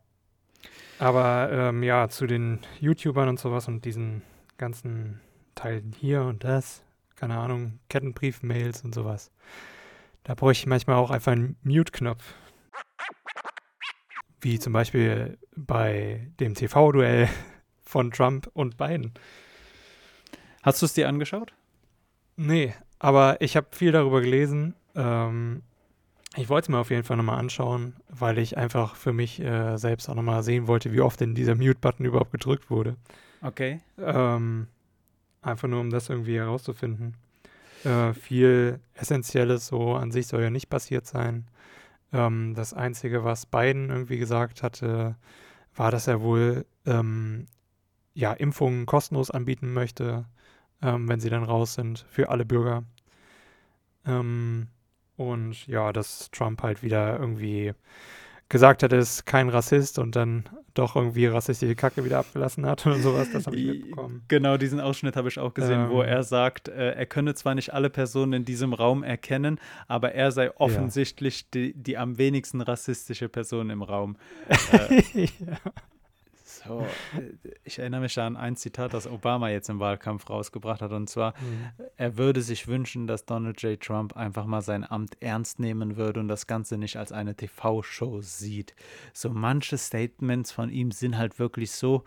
Aber 0.99 1.49
ähm, 1.51 1.81
ja, 1.81 2.09
zu 2.09 2.27
den 2.27 2.59
YouTubern 2.79 3.27
und 3.27 3.39
sowas 3.39 3.67
und 3.67 3.85
diesen 3.85 4.21
ganzen 4.57 5.19
Teilen 5.55 5.95
hier 5.97 6.21
und 6.21 6.43
das, 6.43 6.83
keine 7.15 7.35
Ahnung, 7.39 7.79
Kettenbrief-Mails 7.89 8.83
und 8.83 8.93
sowas. 8.93 9.31
Da 10.23 10.35
bräuchte 10.35 10.63
ich 10.63 10.67
manchmal 10.67 10.97
auch 10.97 11.09
einfach 11.09 11.31
einen 11.31 11.55
Mute-Knopf. 11.63 12.35
Wie 14.41 14.59
zum 14.59 14.73
Beispiel 14.73 15.39
bei 15.55 16.29
dem 16.39 16.53
TV-Duell 16.53 17.27
von 17.81 18.11
Trump 18.11 18.47
und 18.53 18.77
Biden. 18.77 19.15
Hast 20.61 20.81
du 20.81 20.85
es 20.85 20.93
dir 20.93 21.07
angeschaut? 21.07 21.53
Nee, 22.35 22.73
aber 22.99 23.41
ich 23.41 23.55
habe 23.55 23.67
viel 23.71 23.91
darüber 23.91 24.21
gelesen. 24.21 24.75
Ähm, 24.95 25.61
ich 26.35 26.49
wollte 26.49 26.65
es 26.65 26.69
mir 26.69 26.77
auf 26.77 26.89
jeden 26.89 27.03
Fall 27.03 27.17
nochmal 27.17 27.39
anschauen, 27.39 27.95
weil 28.07 28.37
ich 28.37 28.57
einfach 28.57 28.95
für 28.95 29.13
mich 29.13 29.41
äh, 29.41 29.77
selbst 29.77 30.09
auch 30.09 30.15
nochmal 30.15 30.43
sehen 30.43 30.67
wollte, 30.67 30.93
wie 30.93 31.01
oft 31.01 31.19
denn 31.19 31.33
dieser 31.33 31.55
Mute-Button 31.55 32.05
überhaupt 32.05 32.31
gedrückt 32.31 32.69
wurde. 32.69 32.97
Okay. 33.41 33.79
Ähm, 33.97 34.67
einfach 35.41 35.67
nur, 35.67 35.79
um 35.79 35.89
das 35.89 36.09
irgendwie 36.09 36.37
herauszufinden. 36.37 37.15
Äh, 37.83 38.13
viel 38.13 38.79
Essentielles 38.93 39.67
so 39.67 39.95
an 39.95 40.11
sich 40.11 40.27
soll 40.27 40.41
ja 40.43 40.49
nicht 40.49 40.69
passiert 40.69 41.07
sein. 41.07 41.47
Ähm, 42.11 42.53
das 42.55 42.73
Einzige, 42.73 43.23
was 43.23 43.45
Biden 43.45 43.89
irgendwie 43.89 44.17
gesagt 44.17 44.61
hatte, 44.61 45.15
war, 45.75 45.91
dass 45.91 46.07
er 46.07 46.21
wohl 46.21 46.65
ähm, 46.85 47.47
ja, 48.13 48.33
Impfungen 48.33 48.85
kostenlos 48.85 49.31
anbieten 49.31 49.73
möchte 49.73 50.25
ähm, 50.81 51.07
wenn 51.07 51.19
sie 51.19 51.29
dann 51.29 51.43
raus 51.43 51.73
sind, 51.73 52.05
für 52.09 52.29
alle 52.29 52.45
Bürger. 52.45 52.83
Ähm, 54.05 54.67
und 55.17 55.67
ja, 55.67 55.91
dass 55.91 56.31
Trump 56.31 56.63
halt 56.63 56.81
wieder 56.81 57.19
irgendwie 57.19 57.73
gesagt 58.47 58.81
hat, 58.81 58.91
er 58.91 58.99
ist 58.99 59.25
kein 59.25 59.49
Rassist 59.49 59.99
und 59.99 60.15
dann 60.15 60.49
doch 60.73 60.95
irgendwie 60.95 61.27
rassistische 61.27 61.75
Kacke 61.75 62.03
wieder 62.03 62.19
abgelassen 62.19 62.65
hat 62.65 62.85
und 62.85 63.01
sowas, 63.01 63.29
das 63.31 63.45
habe 63.45 63.55
ich 63.55 63.67
mitbekommen. 63.67 64.23
Genau, 64.27 64.57
diesen 64.57 64.79
Ausschnitt 64.79 65.15
habe 65.15 65.27
ich 65.27 65.37
auch 65.37 65.53
gesehen, 65.53 65.85
ähm, 65.85 65.89
wo 65.89 66.01
er 66.01 66.23
sagt, 66.23 66.67
äh, 66.67 66.93
er 66.93 67.05
könne 67.05 67.35
zwar 67.35 67.53
nicht 67.53 67.73
alle 67.73 67.89
Personen 67.89 68.33
in 68.33 68.45
diesem 68.45 68.73
Raum 68.73 69.03
erkennen, 69.03 69.59
aber 69.87 70.13
er 70.13 70.31
sei 70.31 70.55
offensichtlich 70.57 71.41
ja. 71.41 71.47
die, 71.53 71.73
die 71.73 71.97
am 71.97 72.17
wenigsten 72.17 72.61
rassistische 72.61 73.29
Person 73.29 73.69
im 73.69 73.81
Raum. 73.81 74.17
Äh, 74.71 75.27
ja. 75.39 75.57
So, 76.65 76.85
äh, 77.17 77.49
ich 77.63 77.79
erinnere 77.79 78.01
mich 78.01 78.19
an 78.19 78.35
ein 78.35 78.55
Zitat, 78.55 78.93
das 78.93 79.07
Obama 79.07 79.49
jetzt 79.49 79.69
im 79.69 79.79
Wahlkampf 79.79 80.29
rausgebracht 80.29 80.81
hat, 80.81 80.91
und 80.91 81.09
zwar, 81.09 81.33
mhm. 81.39 81.85
er 81.95 82.17
würde 82.17 82.41
sich 82.41 82.67
wünschen, 82.67 83.07
dass 83.07 83.25
Donald 83.25 83.61
J. 83.61 83.79
Trump 83.79 84.15
einfach 84.17 84.45
mal 84.45 84.61
sein 84.61 84.89
Amt 84.89 85.17
ernst 85.21 85.59
nehmen 85.59 85.95
würde 85.95 86.19
und 86.19 86.27
das 86.27 86.47
Ganze 86.47 86.77
nicht 86.77 86.97
als 86.97 87.11
eine 87.11 87.35
TV-Show 87.35 88.21
sieht. 88.21 88.75
So 89.13 89.29
manche 89.29 89.77
Statements 89.77 90.51
von 90.51 90.69
ihm 90.69 90.91
sind 90.91 91.17
halt 91.17 91.39
wirklich 91.39 91.71
so 91.71 92.03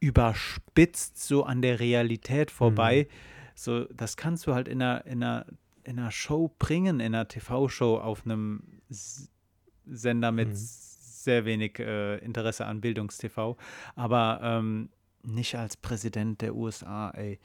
überspitzt, 0.00 1.22
so 1.22 1.44
an 1.44 1.60
der 1.60 1.80
Realität 1.80 2.50
vorbei. 2.50 3.06
Mhm. 3.08 3.14
So, 3.54 3.84
das 3.84 4.16
kannst 4.16 4.46
du 4.46 4.54
halt 4.54 4.68
in 4.68 4.80
einer, 4.80 5.04
in 5.04 5.22
einer, 5.22 5.46
in 5.84 5.98
einer 5.98 6.10
Show 6.10 6.54
bringen, 6.58 7.00
in 7.00 7.14
einer 7.14 7.28
TV-Show 7.28 7.98
auf 7.98 8.24
einem 8.24 8.62
Sender 8.88 10.32
mit 10.32 10.48
mhm 10.48 10.89
sehr 11.24 11.44
wenig 11.44 11.78
äh, 11.78 12.16
Interesse 12.18 12.66
an 12.66 12.80
Bildungstv, 12.80 13.56
aber 13.94 14.40
ähm, 14.42 14.90
nicht 15.22 15.54
als 15.54 15.76
Präsident 15.76 16.40
der 16.40 16.54
USA, 16.54 17.10
ey. 17.10 17.38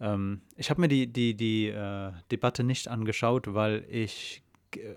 Ähm, 0.00 0.42
ich 0.56 0.70
habe 0.70 0.80
mir 0.80 0.88
die, 0.88 1.06
die, 1.06 1.36
die 1.36 1.68
äh, 1.68 2.12
Debatte 2.30 2.64
nicht 2.64 2.88
angeschaut, 2.88 3.54
weil 3.54 3.84
ich, 3.88 4.42
äh, 4.74 4.94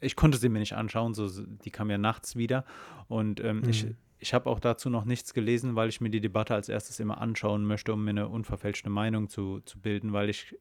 ich 0.00 0.16
konnte 0.16 0.38
sie 0.38 0.48
mir 0.48 0.60
nicht 0.60 0.74
anschauen, 0.74 1.14
so, 1.14 1.28
die 1.28 1.70
kam 1.70 1.90
ja 1.90 1.98
nachts 1.98 2.36
wieder 2.36 2.64
und 3.08 3.40
ähm, 3.40 3.60
mhm. 3.60 3.68
ich, 3.68 3.86
ich 4.18 4.34
habe 4.34 4.48
auch 4.48 4.60
dazu 4.60 4.90
noch 4.90 5.04
nichts 5.04 5.34
gelesen, 5.34 5.76
weil 5.76 5.88
ich 5.88 6.00
mir 6.00 6.10
die 6.10 6.20
Debatte 6.20 6.54
als 6.54 6.68
erstes 6.68 7.00
immer 7.00 7.20
anschauen 7.20 7.64
möchte, 7.64 7.92
um 7.92 8.04
mir 8.04 8.10
eine 8.10 8.28
unverfälschte 8.28 8.90
Meinung 8.90 9.28
zu, 9.28 9.60
zu 9.60 9.78
bilden, 9.78 10.12
weil 10.12 10.30
ich 10.30 10.56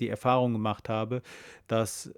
die 0.00 0.08
Erfahrung 0.08 0.52
gemacht 0.52 0.88
habe, 0.88 1.22
dass 1.66 2.12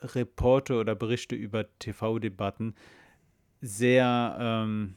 Reporte 0.00 0.74
oder 0.74 0.94
Berichte 0.94 1.34
über 1.34 1.66
TV-Debatten 1.78 2.74
sehr, 3.66 4.36
ähm, 4.38 4.94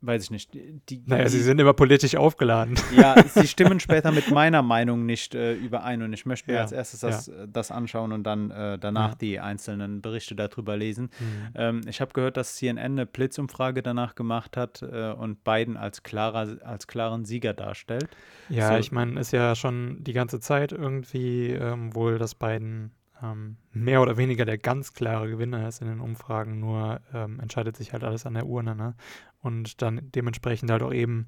weiß 0.00 0.24
ich 0.24 0.30
nicht. 0.30 0.54
Die, 0.54 1.02
naja, 1.06 1.24
die, 1.24 1.30
sie 1.30 1.42
sind 1.42 1.60
immer 1.60 1.72
politisch 1.72 2.14
aufgeladen. 2.16 2.76
Ja, 2.96 3.14
sie 3.28 3.46
stimmen 3.46 3.80
später 3.80 4.12
mit 4.12 4.30
meiner 4.30 4.62
Meinung 4.62 5.06
nicht 5.06 5.34
äh, 5.34 5.54
überein 5.54 6.02
und 6.02 6.12
ich 6.12 6.26
möchte 6.26 6.50
mir 6.50 6.56
ja, 6.56 6.62
als 6.62 6.72
erstes 6.72 7.00
das, 7.00 7.26
ja. 7.26 7.46
das 7.46 7.70
anschauen 7.70 8.12
und 8.12 8.24
dann 8.24 8.50
äh, 8.50 8.78
danach 8.78 9.10
ja. 9.10 9.16
die 9.16 9.40
einzelnen 9.40 10.00
Berichte 10.00 10.34
darüber 10.34 10.76
lesen. 10.76 11.10
Mhm. 11.18 11.48
Ähm, 11.54 11.80
ich 11.88 12.00
habe 12.00 12.12
gehört, 12.12 12.36
dass 12.36 12.56
CNN 12.56 12.92
eine 12.92 13.06
Blitzumfrage 13.06 13.82
danach 13.82 14.14
gemacht 14.14 14.56
hat 14.56 14.82
äh, 14.82 15.12
und 15.12 15.44
Biden 15.44 15.76
als, 15.76 16.02
klarer, 16.02 16.58
als 16.64 16.86
klaren 16.86 17.24
Sieger 17.24 17.54
darstellt. 17.54 18.08
Ja, 18.48 18.72
so, 18.72 18.78
ich 18.78 18.92
meine, 18.92 19.18
ist 19.20 19.32
ja 19.32 19.54
schon 19.54 20.02
die 20.04 20.12
ganze 20.12 20.40
Zeit 20.40 20.72
irgendwie 20.72 21.50
ähm, 21.50 21.94
wohl, 21.94 22.18
dass 22.18 22.34
Biden 22.34 22.92
ähm, 23.22 23.56
mehr 23.72 24.02
oder 24.02 24.16
weniger 24.16 24.44
der 24.44 24.58
ganz 24.58 24.92
klare 24.92 25.28
Gewinner 25.28 25.66
ist 25.68 25.80
in 25.80 25.88
den 25.88 26.00
Umfragen, 26.00 26.60
nur 26.60 27.00
ähm, 27.12 27.40
entscheidet 27.40 27.76
sich 27.76 27.92
halt 27.92 28.04
alles 28.04 28.26
an 28.26 28.34
der 28.34 28.46
Urne. 28.46 28.74
Ne? 28.74 28.94
Und 29.40 29.82
dann 29.82 30.00
dementsprechend 30.14 30.70
halt 30.70 30.82
auch 30.82 30.92
eben 30.92 31.26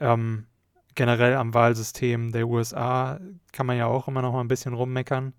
ähm, 0.00 0.46
generell 0.94 1.34
am 1.34 1.54
Wahlsystem 1.54 2.32
der 2.32 2.48
USA 2.48 3.20
kann 3.52 3.66
man 3.66 3.76
ja 3.76 3.86
auch 3.86 4.08
immer 4.08 4.22
noch 4.22 4.32
mal 4.32 4.40
ein 4.40 4.48
bisschen 4.48 4.74
rummeckern, 4.74 5.34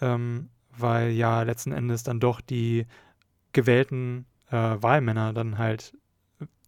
ähm, 0.00 0.48
weil 0.76 1.10
ja 1.10 1.42
letzten 1.42 1.72
Endes 1.72 2.02
dann 2.02 2.20
doch 2.20 2.40
die 2.40 2.86
gewählten 3.52 4.26
äh, 4.50 4.76
Wahlmänner 4.80 5.32
dann 5.32 5.58
halt 5.58 5.96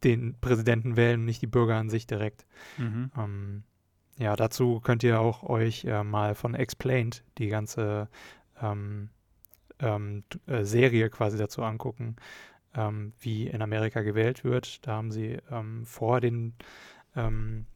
den 0.05 0.35
Präsidenten 0.40 0.96
wählen 0.96 1.25
nicht 1.25 1.42
die 1.42 1.46
Bürger 1.46 1.77
an 1.77 1.90
sich 1.90 2.07
direkt. 2.07 2.46
Mhm. 2.79 3.11
Ähm, 3.16 3.62
ja, 4.16 4.37
dazu 4.37 4.81
könnt 4.81 5.03
ihr 5.03 5.20
auch 5.20 5.42
euch 5.42 5.85
äh, 5.85 6.05
mal 6.05 6.35
von 6.35 6.55
Explained 6.55 7.25
die 7.38 7.49
ganze 7.49 8.09
ähm, 8.61 9.11
ähm, 9.79 10.25
äh, 10.46 10.64
Serie 10.64 11.11
quasi 11.11 11.38
dazu 11.38 11.62
angucken, 11.62 12.16
ähm, 12.75 13.12
wie 13.20 13.46
in 13.46 13.62
Amerika 13.62 14.03
gewählt 14.03 14.44
wird. 14.44 14.87
Da 14.87 14.92
haben 14.92 15.11
sie 15.11 15.38
ähm, 15.51 15.85
vor 15.87 16.20
den 16.20 16.55
ähm, 17.16 17.66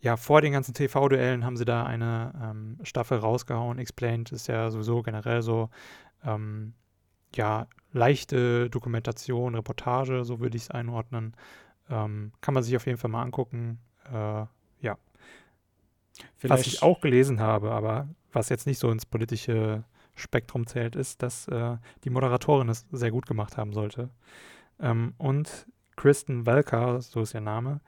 ja, 0.00 0.16
vor 0.16 0.40
den 0.40 0.52
ganzen 0.52 0.74
TV-Duellen 0.74 1.44
haben 1.44 1.56
sie 1.56 1.64
da 1.64 1.84
eine 1.84 2.76
Staffel 2.82 3.18
rausgehauen. 3.18 3.78
Explained 3.78 4.32
ist 4.32 4.48
ja 4.48 4.68
sowieso 4.68 5.00
generell 5.02 5.42
so, 5.42 5.70
ja, 7.36 7.68
leichte 7.92 8.70
Dokumentation, 8.70 9.54
Reportage, 9.54 10.24
so 10.24 10.40
würde 10.40 10.56
ich 10.56 10.64
es 10.64 10.70
einordnen. 10.70 11.36
Ähm, 11.90 12.32
kann 12.40 12.54
man 12.54 12.62
sich 12.62 12.76
auf 12.76 12.86
jeden 12.86 12.98
Fall 12.98 13.10
mal 13.10 13.22
angucken. 13.22 13.78
Äh, 14.10 14.46
ja. 14.80 14.98
Vielleicht. 16.36 16.60
Was 16.60 16.66
ich 16.66 16.82
auch 16.82 17.00
gelesen 17.00 17.40
habe, 17.40 17.72
aber 17.72 18.08
was 18.32 18.48
jetzt 18.48 18.66
nicht 18.66 18.78
so 18.78 18.90
ins 18.90 19.06
politische 19.06 19.84
Spektrum 20.14 20.66
zählt, 20.66 20.96
ist, 20.96 21.22
dass 21.22 21.48
äh, 21.48 21.76
die 22.04 22.10
Moderatorin 22.10 22.68
es 22.68 22.86
sehr 22.92 23.10
gut 23.10 23.26
gemacht 23.26 23.56
haben 23.56 23.72
sollte. 23.72 24.10
Ähm, 24.80 25.14
und 25.18 25.66
Kristen 25.96 26.46
Welker, 26.46 27.00
so 27.00 27.22
ist 27.22 27.34
ihr 27.34 27.40
Name, 27.40 27.80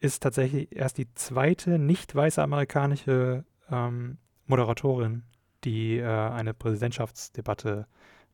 ist 0.00 0.22
tatsächlich 0.22 0.74
erst 0.74 0.98
die 0.98 1.12
zweite 1.14 1.78
nicht 1.78 2.14
weiße 2.14 2.42
amerikanische 2.42 3.44
ähm, 3.70 4.18
Moderatorin, 4.46 5.24
die 5.64 5.98
äh, 5.98 6.04
eine 6.06 6.54
Präsidentschaftsdebatte 6.54 7.86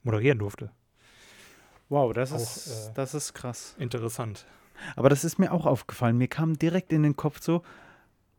moderieren 0.03 0.39
durfte. 0.39 0.71
Wow, 1.89 2.13
das, 2.13 2.33
auch, 2.33 2.37
ist, 2.37 2.89
äh, 2.91 2.95
das 2.95 3.15
ist 3.15 3.35
krass. 3.35 3.75
Interessant. 3.79 4.47
Aber 4.97 5.09
das 5.09 5.25
ist 5.25 5.39
mir 5.39 5.53
auch 5.53 5.67
aufgefallen. 5.67 6.19
Mir 6.19 6.29
kam 6.29 6.59
direkt 6.59 6.93
in 6.93 7.03
den 7.03 7.17
Kopf 7.17 7.41
so, 7.41 7.63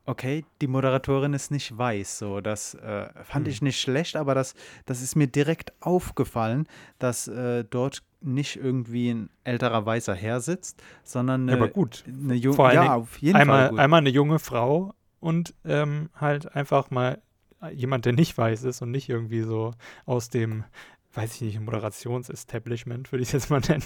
okay, 0.05 0.45
die 0.61 0.67
Moderatorin 0.67 1.33
ist 1.33 1.51
nicht 1.51 1.77
weiß. 1.77 2.19
So, 2.19 2.41
das 2.41 2.75
äh, 2.75 3.07
fand 3.23 3.47
hm. 3.47 3.51
ich 3.51 3.61
nicht 3.61 3.79
schlecht, 3.79 4.15
aber 4.15 4.35
das, 4.35 4.55
das 4.85 5.01
ist 5.01 5.15
mir 5.15 5.27
direkt 5.27 5.73
aufgefallen, 5.79 6.67
dass 6.99 7.27
äh, 7.27 7.63
dort 7.69 8.03
nicht 8.21 8.55
irgendwie 8.55 9.09
ein 9.09 9.29
älterer 9.43 9.85
weißer 9.85 10.15
Herr 10.15 10.39
sitzt, 10.39 10.81
sondern 11.03 11.43
eine, 11.43 11.51
ja, 11.51 11.57
aber 11.57 11.67
gut. 11.69 12.03
eine 12.07 12.35
junge, 12.35 12.73
ja, 12.73 12.95
auf 12.95 13.17
jeden 13.17 13.35
einmal, 13.35 13.59
Fall 13.59 13.69
gut. 13.71 13.79
einmal 13.79 13.99
eine 13.99 14.09
junge 14.09 14.39
Frau 14.39 14.93
und 15.19 15.53
ähm, 15.65 16.09
halt 16.15 16.55
einfach 16.55 16.89
mal 16.89 17.21
jemand, 17.73 18.05
der 18.05 18.13
nicht 18.13 18.37
weiß 18.37 18.63
ist 18.63 18.81
und 18.81 18.91
nicht 18.91 19.09
irgendwie 19.09 19.41
so 19.41 19.73
aus 20.05 20.29
dem 20.29 20.65
weiß 21.13 21.35
ich 21.35 21.41
nicht, 21.41 21.59
Moderationsestablishment, 21.59 23.11
würde 23.11 23.21
ich 23.21 23.29
es 23.29 23.33
jetzt 23.33 23.49
mal 23.49 23.59
nennen. 23.59 23.83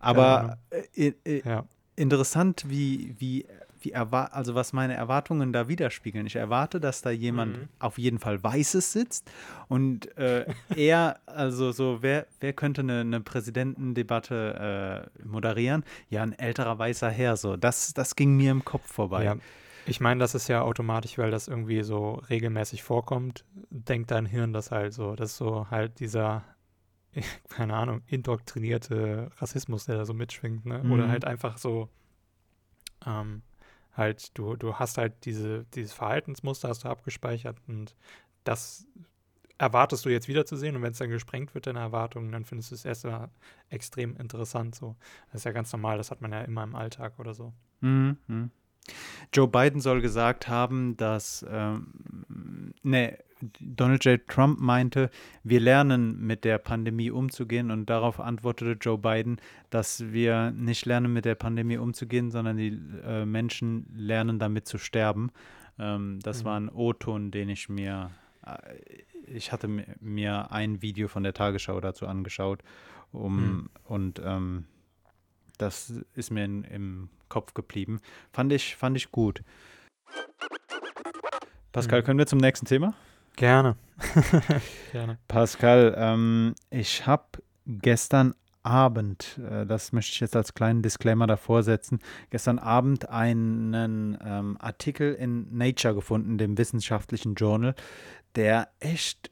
Aber 0.00 0.58
äh, 0.70 1.12
äh, 1.24 1.42
ja. 1.46 1.64
interessant, 1.96 2.64
wie, 2.68 3.14
wie 3.18 3.46
wie 3.84 3.94
also 3.94 4.54
was 4.54 4.72
meine 4.72 4.94
Erwartungen 4.94 5.52
da 5.52 5.68
widerspiegeln. 5.68 6.26
Ich 6.26 6.36
erwarte, 6.36 6.80
dass 6.80 7.02
da 7.02 7.10
jemand 7.10 7.58
mhm. 7.58 7.68
auf 7.78 7.98
jeden 7.98 8.18
Fall 8.18 8.42
Weißes 8.42 8.92
sitzt 8.92 9.30
und 9.68 10.16
äh, 10.16 10.46
er, 10.76 11.20
also 11.26 11.72
so, 11.72 11.98
wer, 12.00 12.26
wer 12.40 12.52
könnte 12.52 12.82
eine, 12.82 13.00
eine 13.00 13.20
Präsidentendebatte 13.20 15.10
äh, 15.22 15.26
moderieren? 15.26 15.84
Ja, 16.10 16.22
ein 16.22 16.32
älterer 16.32 16.78
weißer 16.78 17.10
Herr, 17.10 17.36
so. 17.36 17.56
Das, 17.56 17.92
das 17.94 18.16
ging 18.16 18.36
mir 18.36 18.50
im 18.50 18.64
Kopf 18.64 18.90
vorbei. 18.90 19.24
Ja. 19.24 19.36
Ich 19.86 20.00
meine, 20.00 20.20
das 20.20 20.34
ist 20.34 20.48
ja 20.48 20.62
automatisch, 20.62 21.18
weil 21.18 21.30
das 21.30 21.48
irgendwie 21.48 21.82
so 21.82 22.22
regelmäßig 22.30 22.82
vorkommt, 22.82 23.44
denkt 23.70 24.10
dein 24.12 24.26
Hirn 24.26 24.52
das 24.52 24.70
halt 24.70 24.92
so. 24.92 25.16
Das 25.16 25.32
ist 25.32 25.38
so 25.38 25.66
halt 25.70 25.98
dieser, 25.98 26.44
keine 27.48 27.74
Ahnung, 27.74 28.02
indoktrinierte 28.06 29.30
Rassismus, 29.38 29.86
der 29.86 29.96
da 29.96 30.04
so 30.04 30.14
mitschwingt, 30.14 30.66
ne? 30.66 30.82
Oder 30.82 31.06
Mhm. 31.06 31.10
halt 31.10 31.24
einfach 31.24 31.58
so, 31.58 31.88
ähm, 33.06 33.42
halt, 33.92 34.36
du, 34.38 34.56
du 34.56 34.74
hast 34.74 34.98
halt 34.98 35.24
diese, 35.24 35.64
dieses 35.74 35.92
Verhaltensmuster 35.92 36.68
hast 36.68 36.84
du 36.84 36.88
abgespeichert 36.88 37.56
und 37.66 37.94
das 38.44 38.86
erwartest 39.58 40.04
du 40.04 40.08
jetzt 40.08 40.28
wiederzusehen 40.28 40.74
und 40.74 40.82
wenn 40.82 40.92
es 40.92 40.98
dann 40.98 41.10
gesprengt 41.10 41.54
wird, 41.54 41.66
deine 41.66 41.78
Erwartungen, 41.78 42.32
dann 42.32 42.44
findest 42.44 42.70
du 42.70 42.74
es 42.74 42.84
erstmal 42.84 43.28
extrem 43.68 44.16
interessant. 44.16 44.74
So. 44.74 44.96
Das 45.26 45.42
ist 45.42 45.44
ja 45.44 45.52
ganz 45.52 45.72
normal, 45.72 45.98
das 45.98 46.10
hat 46.10 46.20
man 46.20 46.32
ja 46.32 46.40
immer 46.42 46.64
im 46.64 46.74
Alltag 46.74 47.18
oder 47.18 47.34
so. 47.34 47.52
Mhm. 47.80 48.16
mhm. 48.26 48.50
Joe 49.32 49.46
Biden 49.46 49.80
soll 49.80 50.00
gesagt 50.00 50.48
haben, 50.48 50.96
dass 50.96 51.46
ähm, 51.48 52.74
ne, 52.82 53.16
Donald 53.60 54.04
J. 54.04 54.20
Trump 54.28 54.60
meinte, 54.60 55.10
wir 55.42 55.60
lernen 55.60 56.20
mit 56.20 56.44
der 56.44 56.58
Pandemie 56.58 57.10
umzugehen 57.10 57.70
und 57.70 57.90
darauf 57.90 58.20
antwortete 58.20 58.72
Joe 58.80 58.98
Biden, 58.98 59.40
dass 59.70 60.12
wir 60.12 60.50
nicht 60.52 60.86
lernen 60.86 61.12
mit 61.12 61.24
der 61.24 61.34
Pandemie 61.34 61.76
umzugehen, 61.78 62.30
sondern 62.30 62.56
die 62.56 62.78
äh, 63.04 63.24
Menschen 63.24 63.86
lernen 63.94 64.38
damit 64.38 64.66
zu 64.68 64.78
sterben. 64.78 65.30
Ähm, 65.78 66.20
das 66.22 66.40
Mhm. 66.42 66.44
war 66.46 66.60
ein 66.60 66.68
O-Ton, 66.68 67.30
den 67.30 67.48
ich 67.48 67.68
mir, 67.68 68.10
äh, 68.46 68.76
ich 69.26 69.50
hatte 69.52 69.66
mi- 69.68 69.86
mir 70.00 70.52
ein 70.52 70.82
Video 70.82 71.08
von 71.08 71.22
der 71.22 71.34
Tagesschau 71.34 71.80
dazu 71.80 72.06
angeschaut, 72.06 72.62
um 73.10 73.36
Mhm. 73.36 73.68
und 73.84 74.22
ähm, 74.24 74.64
das 75.58 75.92
ist 76.14 76.30
mir 76.30 76.44
in, 76.44 76.64
im 76.64 77.08
Kopf 77.28 77.54
geblieben. 77.54 78.00
Fand 78.32 78.52
ich, 78.52 78.76
fand 78.76 78.96
ich 78.96 79.10
gut. 79.10 79.42
Pascal, 81.72 82.00
Mhm. 82.00 82.04
können 82.04 82.18
wir 82.18 82.26
zum 82.26 82.38
nächsten 82.38 82.66
Thema? 82.66 82.94
Gerne. 83.36 83.76
Gerne. 84.92 85.18
Pascal, 85.28 85.94
ähm, 85.96 86.54
ich 86.70 87.06
habe 87.06 87.24
gestern 87.66 88.34
Abend, 88.62 89.40
äh, 89.50 89.66
das 89.66 89.92
möchte 89.92 90.12
ich 90.12 90.20
jetzt 90.20 90.36
als 90.36 90.54
kleinen 90.54 90.82
Disclaimer 90.82 91.26
davor 91.26 91.62
setzen, 91.62 91.98
gestern 92.30 92.58
Abend 92.58 93.08
einen 93.08 94.16
ähm, 94.24 94.56
Artikel 94.60 95.14
in 95.14 95.56
Nature 95.56 95.94
gefunden, 95.94 96.38
dem 96.38 96.58
wissenschaftlichen 96.58 97.34
Journal, 97.34 97.74
der 98.36 98.68
echt 98.80 99.30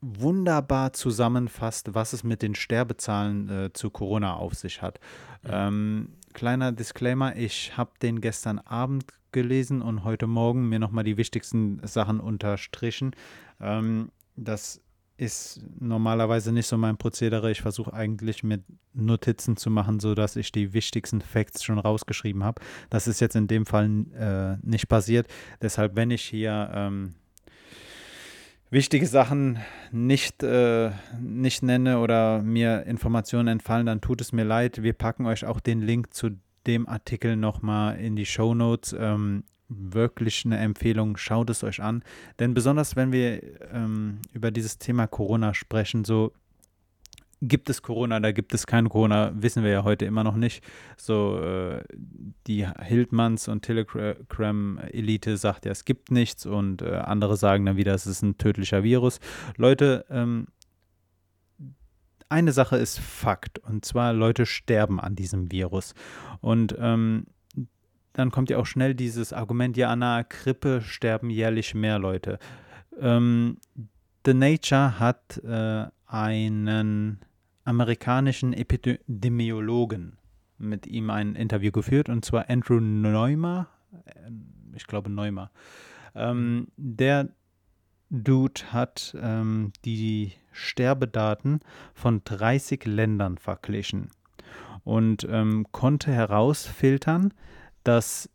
wunderbar 0.00 0.92
zusammenfasst, 0.92 1.94
was 1.94 2.12
es 2.12 2.22
mit 2.22 2.42
den 2.42 2.54
Sterbezahlen 2.54 3.48
äh, 3.48 3.72
zu 3.72 3.90
Corona 3.90 4.34
auf 4.34 4.54
sich 4.54 4.80
hat. 4.82 5.00
Mhm. 5.42 5.50
Ähm, 5.52 6.08
kleiner 6.34 6.70
Disclaimer, 6.70 7.34
ich 7.36 7.76
habe 7.76 7.90
den 8.00 8.20
gestern 8.20 8.60
Abend 8.60 9.06
gelesen 9.32 9.82
und 9.82 10.04
heute 10.04 10.26
Morgen 10.26 10.68
mir 10.68 10.78
nochmal 10.78 11.04
die 11.04 11.16
wichtigsten 11.16 11.80
Sachen 11.86 12.20
unterstrichen. 12.20 13.12
Ähm, 13.60 14.10
das 14.36 14.80
ist 15.18 15.60
normalerweise 15.80 16.52
nicht 16.52 16.68
so 16.68 16.78
mein 16.78 16.96
Prozedere. 16.96 17.50
Ich 17.50 17.60
versuche 17.60 17.92
eigentlich 17.92 18.44
mit 18.44 18.62
Notizen 18.94 19.56
zu 19.56 19.68
machen, 19.68 19.98
sodass 19.98 20.36
ich 20.36 20.52
die 20.52 20.72
wichtigsten 20.72 21.20
Facts 21.20 21.64
schon 21.64 21.78
rausgeschrieben 21.78 22.44
habe. 22.44 22.62
Das 22.88 23.08
ist 23.08 23.20
jetzt 23.20 23.34
in 23.34 23.48
dem 23.48 23.66
Fall 23.66 24.04
äh, 24.16 24.66
nicht 24.66 24.88
passiert. 24.88 25.26
Deshalb, 25.60 25.96
wenn 25.96 26.12
ich 26.12 26.22
hier 26.22 26.70
ähm, 26.72 27.14
wichtige 28.70 29.06
Sachen 29.06 29.58
nicht, 29.90 30.44
äh, 30.44 30.92
nicht 31.20 31.64
nenne 31.64 31.98
oder 31.98 32.40
mir 32.40 32.84
Informationen 32.86 33.48
entfallen, 33.48 33.86
dann 33.86 34.00
tut 34.00 34.20
es 34.20 34.32
mir 34.32 34.44
leid. 34.44 34.84
Wir 34.84 34.92
packen 34.92 35.26
euch 35.26 35.44
auch 35.44 35.58
den 35.58 35.82
Link 35.82 36.14
zu 36.14 36.30
dem 36.66 36.88
Artikel 36.88 37.36
nochmal 37.36 37.98
in 37.98 38.16
die 38.16 38.26
Show 38.26 38.54
Notes. 38.54 38.94
Ähm, 38.98 39.44
wirklich 39.68 40.44
eine 40.46 40.58
Empfehlung, 40.58 41.16
schaut 41.16 41.50
es 41.50 41.62
euch 41.62 41.82
an. 41.82 42.02
Denn 42.38 42.54
besonders 42.54 42.96
wenn 42.96 43.12
wir 43.12 43.42
ähm, 43.72 44.18
über 44.32 44.50
dieses 44.50 44.78
Thema 44.78 45.06
Corona 45.06 45.54
sprechen, 45.54 46.04
so 46.04 46.32
gibt 47.40 47.70
es 47.70 47.82
Corona, 47.82 48.18
da 48.18 48.32
gibt 48.32 48.52
es 48.52 48.66
kein 48.66 48.88
Corona, 48.88 49.30
wissen 49.34 49.62
wir 49.62 49.70
ja 49.70 49.84
heute 49.84 50.04
immer 50.04 50.24
noch 50.24 50.34
nicht. 50.34 50.64
So, 50.96 51.38
äh, 51.40 51.84
die 52.46 52.66
Hildmanns 52.66 53.48
und 53.48 53.62
Telegram-Elite 53.62 55.36
sagt 55.36 55.64
ja, 55.64 55.72
es 55.72 55.84
gibt 55.84 56.10
nichts 56.10 56.46
und 56.46 56.82
äh, 56.82 56.96
andere 56.96 57.36
sagen 57.36 57.66
dann 57.66 57.76
wieder, 57.76 57.94
es 57.94 58.06
ist 58.06 58.22
ein 58.22 58.38
tödlicher 58.38 58.82
Virus. 58.82 59.20
Leute, 59.56 60.04
ähm, 60.10 60.48
eine 62.28 62.52
Sache 62.52 62.76
ist 62.76 62.98
Fakt 62.98 63.58
und 63.58 63.84
zwar 63.84 64.12
Leute 64.12 64.46
sterben 64.46 65.00
an 65.00 65.14
diesem 65.14 65.50
Virus. 65.50 65.94
Und 66.40 66.76
ähm, 66.78 67.26
dann 68.12 68.30
kommt 68.30 68.50
ja 68.50 68.58
auch 68.58 68.66
schnell 68.66 68.94
dieses 68.94 69.32
Argument, 69.32 69.76
ja, 69.76 69.90
an 69.90 70.02
einer 70.02 70.24
Grippe 70.24 70.80
sterben 70.82 71.30
jährlich 71.30 71.74
mehr 71.74 71.98
Leute. 71.98 72.38
Ähm, 73.00 73.58
The 74.26 74.34
Nature 74.34 74.98
hat 74.98 75.38
äh, 75.44 75.86
einen 76.06 77.20
amerikanischen 77.64 78.52
Epidemiologen 78.52 80.18
mit 80.58 80.86
ihm 80.86 81.10
ein 81.10 81.34
Interview 81.34 81.70
geführt, 81.70 82.08
und 82.08 82.24
zwar 82.24 82.50
Andrew 82.50 82.80
Neumer. 82.80 83.68
äh, 84.04 84.30
Ich 84.74 84.86
glaube 84.86 85.10
Neumer. 85.10 85.50
Ähm, 86.14 86.68
der 86.76 87.28
Dude 88.10 88.60
hat 88.72 89.14
ähm, 89.20 89.72
die 89.84 90.32
Sterbedaten 90.58 91.60
von 91.94 92.22
30 92.24 92.84
Ländern 92.84 93.38
verglichen 93.38 94.10
und 94.84 95.26
ähm, 95.30 95.66
konnte 95.72 96.12
herausfiltern, 96.12 97.32
dass 97.84 98.28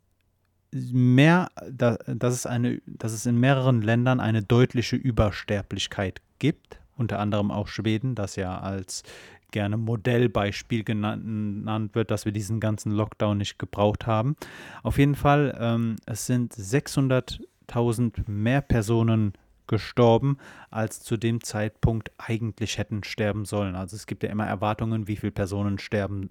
mehr, 0.72 1.48
da, 1.70 1.96
dass, 2.06 2.34
es 2.34 2.46
eine, 2.46 2.80
dass 2.86 3.12
es 3.12 3.26
in 3.26 3.38
mehreren 3.38 3.82
Ländern 3.82 4.20
eine 4.20 4.42
deutliche 4.42 4.96
Übersterblichkeit 4.96 6.20
gibt, 6.38 6.80
unter 6.96 7.18
anderem 7.18 7.50
auch 7.50 7.68
Schweden, 7.68 8.14
das 8.14 8.36
ja 8.36 8.58
als 8.58 9.02
gerne 9.50 9.76
Modellbeispiel 9.76 10.82
genannt, 10.82 11.24
genannt 11.24 11.94
wird, 11.94 12.10
dass 12.10 12.24
wir 12.24 12.32
diesen 12.32 12.58
ganzen 12.58 12.90
Lockdown 12.90 13.38
nicht 13.38 13.58
gebraucht 13.58 14.06
haben. 14.06 14.36
Auf 14.82 14.98
jeden 14.98 15.14
Fall, 15.14 15.56
ähm, 15.60 15.96
es 16.06 16.26
sind 16.26 16.52
600.000 16.54 18.28
mehr 18.28 18.60
Personen 18.60 19.32
gestorben, 19.66 20.38
als 20.70 21.02
zu 21.02 21.16
dem 21.16 21.42
Zeitpunkt 21.42 22.12
eigentlich 22.18 22.78
hätten 22.78 23.04
sterben 23.04 23.44
sollen. 23.44 23.74
Also 23.74 23.96
es 23.96 24.06
gibt 24.06 24.22
ja 24.22 24.30
immer 24.30 24.46
Erwartungen, 24.46 25.08
wie 25.08 25.16
viele 25.16 25.32
Personen 25.32 25.78
sterben, 25.78 26.30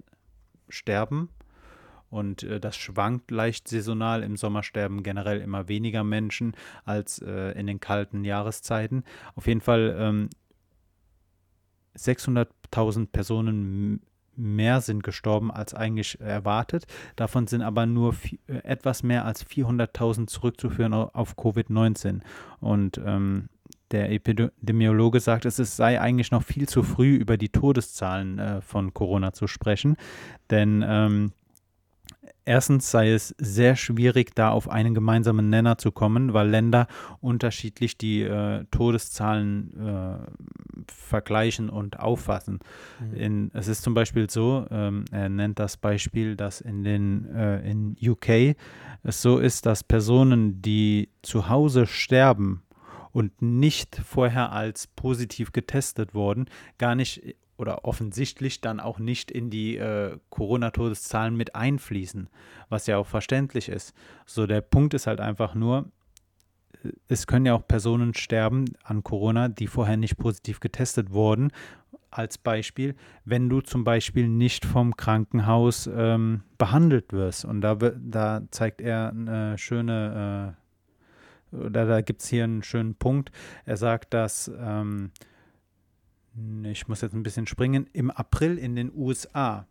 sterben. 0.68 1.28
Und 2.10 2.44
äh, 2.44 2.60
das 2.60 2.76
schwankt 2.76 3.30
leicht 3.30 3.66
saisonal. 3.66 4.22
Im 4.22 4.36
Sommer 4.36 4.62
sterben 4.62 5.02
generell 5.02 5.40
immer 5.40 5.68
weniger 5.68 6.04
Menschen 6.04 6.54
als 6.84 7.20
äh, 7.20 7.58
in 7.58 7.66
den 7.66 7.80
kalten 7.80 8.24
Jahreszeiten. 8.24 9.04
Auf 9.34 9.46
jeden 9.46 9.60
Fall 9.60 9.96
ähm, 9.98 10.30
600.000 11.96 13.08
Personen 13.10 14.00
mehr 14.36 14.80
sind 14.80 15.02
gestorben 15.02 15.50
als 15.50 15.74
eigentlich 15.74 16.20
erwartet. 16.20 16.86
Davon 17.16 17.46
sind 17.46 17.62
aber 17.62 17.86
nur 17.86 18.14
äh, 18.46 18.56
etwas 18.64 19.02
mehr 19.02 19.24
als 19.24 19.46
400.000 19.46 20.26
zurückzuführen 20.26 20.92
auf 20.92 21.36
Covid-19. 21.36 22.20
Und 22.60 23.00
ähm, 23.04 23.48
der 23.90 24.10
Epidemiologe 24.10 25.20
sagt, 25.20 25.44
es 25.44 25.56
sei 25.56 26.00
eigentlich 26.00 26.30
noch 26.30 26.42
viel 26.42 26.68
zu 26.68 26.82
früh, 26.82 27.14
über 27.14 27.36
die 27.36 27.50
Todeszahlen 27.50 28.38
äh, 28.38 28.60
von 28.60 28.92
Corona 28.92 29.32
zu 29.32 29.46
sprechen. 29.46 29.96
Denn 30.50 30.84
ähm, 30.86 31.32
erstens 32.44 32.90
sei 32.90 33.12
es 33.12 33.34
sehr 33.38 33.76
schwierig, 33.76 34.34
da 34.34 34.50
auf 34.50 34.68
einen 34.68 34.94
gemeinsamen 34.94 35.48
Nenner 35.50 35.78
zu 35.78 35.92
kommen, 35.92 36.32
weil 36.32 36.48
Länder 36.48 36.86
unterschiedlich 37.20 37.96
die 37.98 38.22
äh, 38.22 38.64
Todeszahlen 38.70 39.72
äh, 39.78 40.92
vergleichen 40.92 41.70
und 41.70 41.98
auffassen. 41.98 42.60
Mhm. 43.00 43.14
In, 43.14 43.50
es 43.54 43.68
ist 43.68 43.82
zum 43.82 43.94
Beispiel 43.94 44.28
so, 44.28 44.66
ähm, 44.70 45.04
er 45.10 45.28
nennt 45.28 45.58
das 45.58 45.76
Beispiel, 45.76 46.36
dass 46.36 46.60
in 46.60 46.84
den 46.84 47.26
äh, 47.34 47.68
in 47.68 47.96
UK 48.02 48.56
es 49.02 49.22
so 49.22 49.38
ist, 49.38 49.66
dass 49.66 49.84
Personen, 49.84 50.62
die 50.62 51.10
zu 51.22 51.48
Hause 51.48 51.86
sterben 51.86 52.62
und 53.12 53.42
nicht 53.42 53.96
vorher 53.96 54.52
als 54.52 54.88
positiv 54.88 55.52
getestet 55.52 56.14
wurden, 56.14 56.46
gar 56.78 56.94
nicht 56.94 57.36
oder 57.56 57.84
offensichtlich 57.84 58.60
dann 58.60 58.80
auch 58.80 58.98
nicht 58.98 59.30
in 59.30 59.50
die 59.50 59.76
äh, 59.76 60.18
Corona-Todeszahlen 60.30 61.36
mit 61.36 61.54
einfließen, 61.54 62.28
was 62.68 62.86
ja 62.86 62.96
auch 62.98 63.06
verständlich 63.06 63.68
ist. 63.68 63.94
So, 64.26 64.46
der 64.46 64.60
Punkt 64.60 64.94
ist 64.94 65.06
halt 65.06 65.20
einfach 65.20 65.54
nur, 65.54 65.90
es 67.08 67.26
können 67.26 67.46
ja 67.46 67.54
auch 67.54 67.66
Personen 67.66 68.14
sterben 68.14 68.64
an 68.82 69.02
Corona, 69.02 69.48
die 69.48 69.66
vorher 69.66 69.96
nicht 69.96 70.16
positiv 70.16 70.60
getestet 70.60 71.12
wurden. 71.12 71.50
Als 72.10 72.38
Beispiel, 72.38 72.94
wenn 73.24 73.48
du 73.48 73.60
zum 73.60 73.82
Beispiel 73.82 74.28
nicht 74.28 74.64
vom 74.64 74.96
Krankenhaus 74.96 75.88
ähm, 75.92 76.42
behandelt 76.58 77.12
wirst. 77.12 77.44
Und 77.44 77.60
da, 77.60 77.74
da 77.74 78.42
zeigt 78.50 78.80
er 78.80 79.10
eine 79.10 79.58
schöne, 79.58 80.54
äh, 81.52 81.56
oder 81.56 81.86
da 81.86 82.00
gibt 82.02 82.22
es 82.22 82.28
hier 82.28 82.44
einen 82.44 82.62
schönen 82.62 82.94
Punkt. 82.94 83.32
Er 83.64 83.76
sagt, 83.76 84.14
dass 84.14 84.50
ähm, 84.56 85.10
ich 86.64 86.88
muss 86.88 87.00
jetzt 87.00 87.14
ein 87.14 87.22
bisschen 87.22 87.46
springen, 87.46 87.88
im 87.92 88.10
April 88.10 88.58
in 88.58 88.74
den 88.74 88.92
USA. 88.94 89.66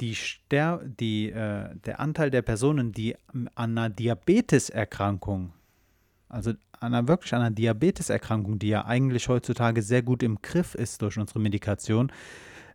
Die 0.00 0.14
Ster 0.14 0.80
die, 0.84 1.30
äh, 1.30 1.74
der 1.84 2.00
Anteil 2.00 2.30
der 2.30 2.42
Personen, 2.42 2.92
die 2.92 3.16
an 3.32 3.48
einer 3.54 3.90
Diabeteserkrankung, 3.90 5.52
also 6.28 6.50
an 6.50 6.94
einer, 6.94 7.06
wirklich 7.06 7.34
einer 7.34 7.50
Diabeteserkrankung, 7.50 8.58
die 8.58 8.68
ja 8.68 8.86
eigentlich 8.86 9.28
heutzutage 9.28 9.82
sehr 9.82 10.02
gut 10.02 10.22
im 10.22 10.40
Griff 10.42 10.74
ist 10.74 11.02
durch 11.02 11.18
unsere 11.18 11.38
Medikation, 11.38 12.10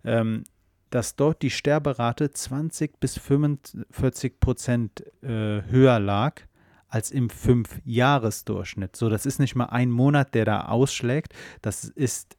ähm, 0.03 0.43
dass 0.91 1.15
dort 1.15 1.41
die 1.41 1.49
Sterberate 1.49 2.31
20 2.31 2.99
bis 2.99 3.17
45 3.17 4.39
Prozent 4.39 5.03
äh, 5.23 5.63
höher 5.63 5.99
lag 5.99 6.41
als 6.87 7.11
im 7.11 7.29
Fünfjahresdurchschnitt. 7.29 8.95
So, 8.95 9.09
das 9.09 9.25
ist 9.25 9.39
nicht 9.39 9.55
mal 9.55 9.65
ein 9.65 9.91
Monat, 9.91 10.33
der 10.35 10.45
da 10.45 10.65
ausschlägt. 10.67 11.33
Das 11.61 11.83
ist 11.83 12.37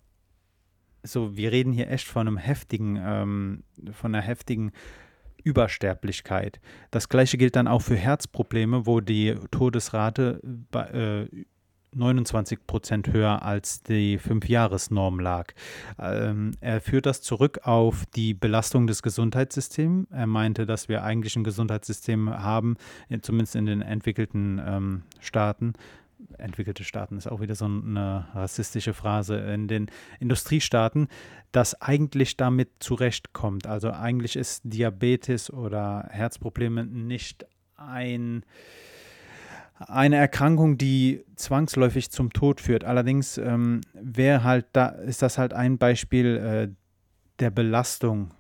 so, 1.07 1.37
wir 1.37 1.53
reden 1.53 1.73
hier 1.73 1.91
echt 1.91 2.07
von 2.07 2.27
einem 2.27 2.37
heftigen, 2.37 2.99
ähm, 3.01 3.63
von 3.93 4.15
einer 4.15 4.25
heftigen 4.25 4.73
Übersterblichkeit. 5.43 6.61
Das 6.91 7.09
gleiche 7.09 7.39
gilt 7.39 7.57
dann 7.57 7.69
auch 7.69 7.83
für 7.83 7.97
Herzprobleme, 7.97 8.87
wo 8.87 9.01
die 9.01 9.37
Todesrate 9.51 10.41
bei, 10.43 11.29
äh, 11.31 11.45
29 11.97 12.67
Prozent 12.67 13.13
höher 13.13 13.43
als 13.43 13.83
die 13.83 14.19
Fünfjahresnorm 14.19 15.19
lag. 15.19 15.53
Ähm, 15.99 16.53
er 16.61 16.81
führt 16.81 17.07
das 17.07 17.23
zurück 17.23 17.61
auf 17.63 18.05
die 18.15 18.35
Belastung 18.35 18.87
des 18.87 19.03
Gesundheitssystems. 19.03 20.09
Er 20.11 20.27
meinte, 20.27 20.67
dass 20.67 20.89
wir 20.89 21.03
eigentlich 21.05 21.37
ein 21.37 21.45
Gesundheitssystem 21.45 22.31
haben, 22.31 22.77
zumindest 23.23 23.57
in 23.57 23.67
den 23.67 23.83
entwickelten 23.83 24.61
ähm, 24.65 25.03
Staaten, 25.21 25.73
entwickelte 26.39 26.85
Staaten 26.85 27.17
ist 27.17 27.27
auch 27.27 27.41
wieder 27.41 27.55
so 27.55 27.65
eine 27.65 28.27
rassistische 28.35 28.95
Phrase, 28.95 29.37
in 29.37 29.69
den 29.69 29.87
Industriestaaten, 30.21 31.09
das 31.53 31.81
eigentlich 31.81 32.37
damit 32.37 32.71
zurechtkommt. 32.81 33.67
Also 33.67 33.91
eigentlich 33.91 34.37
ist 34.37 34.63
Diabetes 34.65 35.53
oder 35.53 36.09
Herzprobleme 36.11 36.85
nicht 36.85 37.47
ein 37.77 38.45
eine 39.79 40.17
Erkrankung, 40.17 40.79
die 40.79 41.23
zwangsläufig 41.35 42.11
zum 42.11 42.33
Tod 42.33 42.63
führt. 42.63 42.85
Allerdings 42.85 43.37
ähm, 43.37 43.83
wäre 43.93 44.43
halt 44.43 44.65
da, 44.73 44.89
ist 44.89 45.21
das 45.21 45.37
halt 45.37 45.53
ein 45.53 45.77
Beispiel 45.77 46.37
äh, 46.37 46.69
der 47.41 47.51
Belastung 47.51 48.31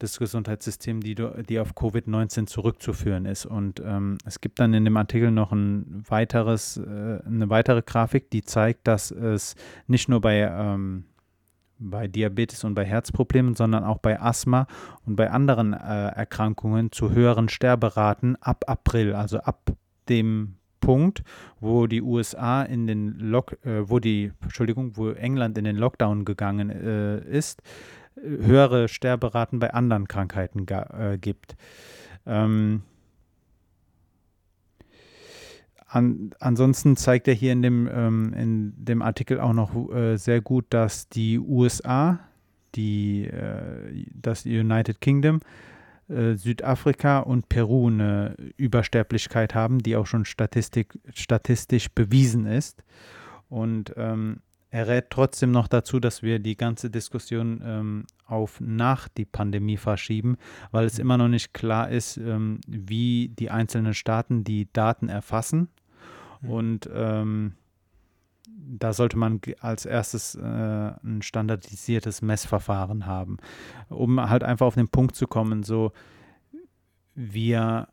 des 0.00 0.18
Gesundheitssystems, 0.18 1.04
die, 1.04 1.14
die 1.14 1.60
auf 1.60 1.74
Covid-19 1.74 2.46
zurückzuführen 2.46 3.26
ist. 3.26 3.46
Und 3.46 3.80
ähm, 3.84 4.18
es 4.24 4.40
gibt 4.40 4.60
dann 4.60 4.74
in 4.74 4.84
dem 4.84 4.96
Artikel 4.96 5.30
noch 5.30 5.52
ein 5.52 6.02
weiteres, 6.08 6.76
äh, 6.76 7.20
eine 7.24 7.50
weitere 7.50 7.82
Grafik, 7.82 8.30
die 8.30 8.42
zeigt, 8.42 8.86
dass 8.86 9.10
es 9.10 9.56
nicht 9.86 10.08
nur 10.08 10.20
bei, 10.20 10.40
ähm, 10.40 11.04
bei 11.78 12.08
Diabetes 12.08 12.64
und 12.64 12.74
bei 12.74 12.84
Herzproblemen, 12.84 13.54
sondern 13.54 13.84
auch 13.84 13.98
bei 13.98 14.20
Asthma 14.20 14.66
und 15.06 15.16
bei 15.16 15.30
anderen 15.30 15.72
äh, 15.72 16.08
Erkrankungen 16.08 16.92
zu 16.92 17.10
höheren 17.10 17.48
Sterberaten 17.48 18.36
ab 18.36 18.64
April, 18.66 19.14
also 19.14 19.38
ab 19.38 19.72
dem 20.08 20.56
Punkt, 20.80 21.22
wo 21.60 21.86
die 21.86 22.02
USA 22.02 22.62
in 22.62 22.86
den 22.86 23.18
Lock, 23.18 23.64
äh, 23.64 23.88
wo 23.88 23.98
die, 23.98 24.32
Entschuldigung, 24.42 24.96
wo 24.96 25.10
England 25.10 25.58
in 25.58 25.64
den 25.64 25.76
Lockdown 25.76 26.24
gegangen 26.24 26.70
äh, 26.70 27.20
ist, 27.20 27.62
höhere 28.16 28.88
Sterberaten 28.88 29.58
bei 29.58 29.72
anderen 29.72 30.08
Krankheiten 30.08 30.66
äh, 30.68 31.18
gibt. 31.18 31.56
Ähm, 32.26 32.82
an, 35.86 36.30
ansonsten 36.38 36.96
zeigt 36.96 37.26
er 37.28 37.34
hier 37.34 37.52
in 37.52 37.62
dem, 37.62 37.88
ähm, 37.92 38.32
in 38.34 38.72
dem 38.76 39.02
Artikel 39.02 39.40
auch 39.40 39.52
noch 39.52 39.74
äh, 39.92 40.16
sehr 40.16 40.40
gut, 40.40 40.66
dass 40.70 41.08
die 41.08 41.38
USA, 41.38 42.20
die, 42.76 43.24
äh, 43.26 44.06
das 44.14 44.46
United 44.46 45.00
Kingdom, 45.00 45.40
äh, 46.08 46.34
Südafrika 46.34 47.20
und 47.20 47.48
Peru 47.48 47.88
eine 47.88 48.36
Übersterblichkeit 48.56 49.54
haben, 49.54 49.80
die 49.80 49.96
auch 49.96 50.06
schon 50.06 50.24
statistisch 50.24 51.88
bewiesen 51.92 52.46
ist. 52.46 52.84
Und 53.48 53.92
ähm, 53.96 54.40
er 54.70 54.86
rät 54.86 55.10
trotzdem 55.10 55.50
noch 55.50 55.68
dazu, 55.68 55.98
dass 55.98 56.22
wir 56.22 56.38
die 56.38 56.56
ganze 56.56 56.90
Diskussion 56.90 57.60
ähm, 57.64 58.04
auf 58.26 58.60
nach 58.60 59.08
die 59.08 59.24
Pandemie 59.24 59.76
verschieben, 59.76 60.36
weil 60.70 60.86
es 60.86 60.98
immer 60.98 61.18
noch 61.18 61.28
nicht 61.28 61.52
klar 61.52 61.90
ist, 61.90 62.16
ähm, 62.16 62.60
wie 62.66 63.28
die 63.28 63.50
einzelnen 63.50 63.94
Staaten 63.94 64.44
die 64.44 64.72
Daten 64.72 65.08
erfassen. 65.08 65.68
Mhm. 66.40 66.50
Und 66.50 66.90
ähm, 66.92 67.52
da 68.46 68.92
sollte 68.92 69.18
man 69.18 69.40
als 69.60 69.86
erstes 69.86 70.36
äh, 70.36 70.40
ein 70.40 71.22
standardisiertes 71.22 72.22
Messverfahren 72.22 73.06
haben, 73.06 73.38
um 73.88 74.20
halt 74.30 74.44
einfach 74.44 74.66
auf 74.66 74.74
den 74.76 74.88
Punkt 74.88 75.16
zu 75.16 75.26
kommen, 75.26 75.64
so 75.64 75.92
wir 77.14 77.88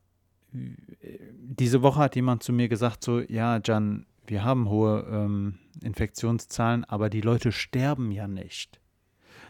diese 0.51 1.81
Woche 1.81 1.99
hat 1.99 2.15
jemand 2.15 2.43
zu 2.43 2.53
mir 2.53 2.67
gesagt, 2.67 3.03
so, 3.03 3.19
ja, 3.19 3.59
Jan, 3.63 4.05
wir 4.27 4.43
haben 4.43 4.69
hohe 4.69 5.07
ähm, 5.09 5.59
Infektionszahlen, 5.81 6.83
aber 6.85 7.09
die 7.09 7.21
Leute 7.21 7.51
sterben 7.51 8.11
ja 8.11 8.27
nicht. 8.27 8.79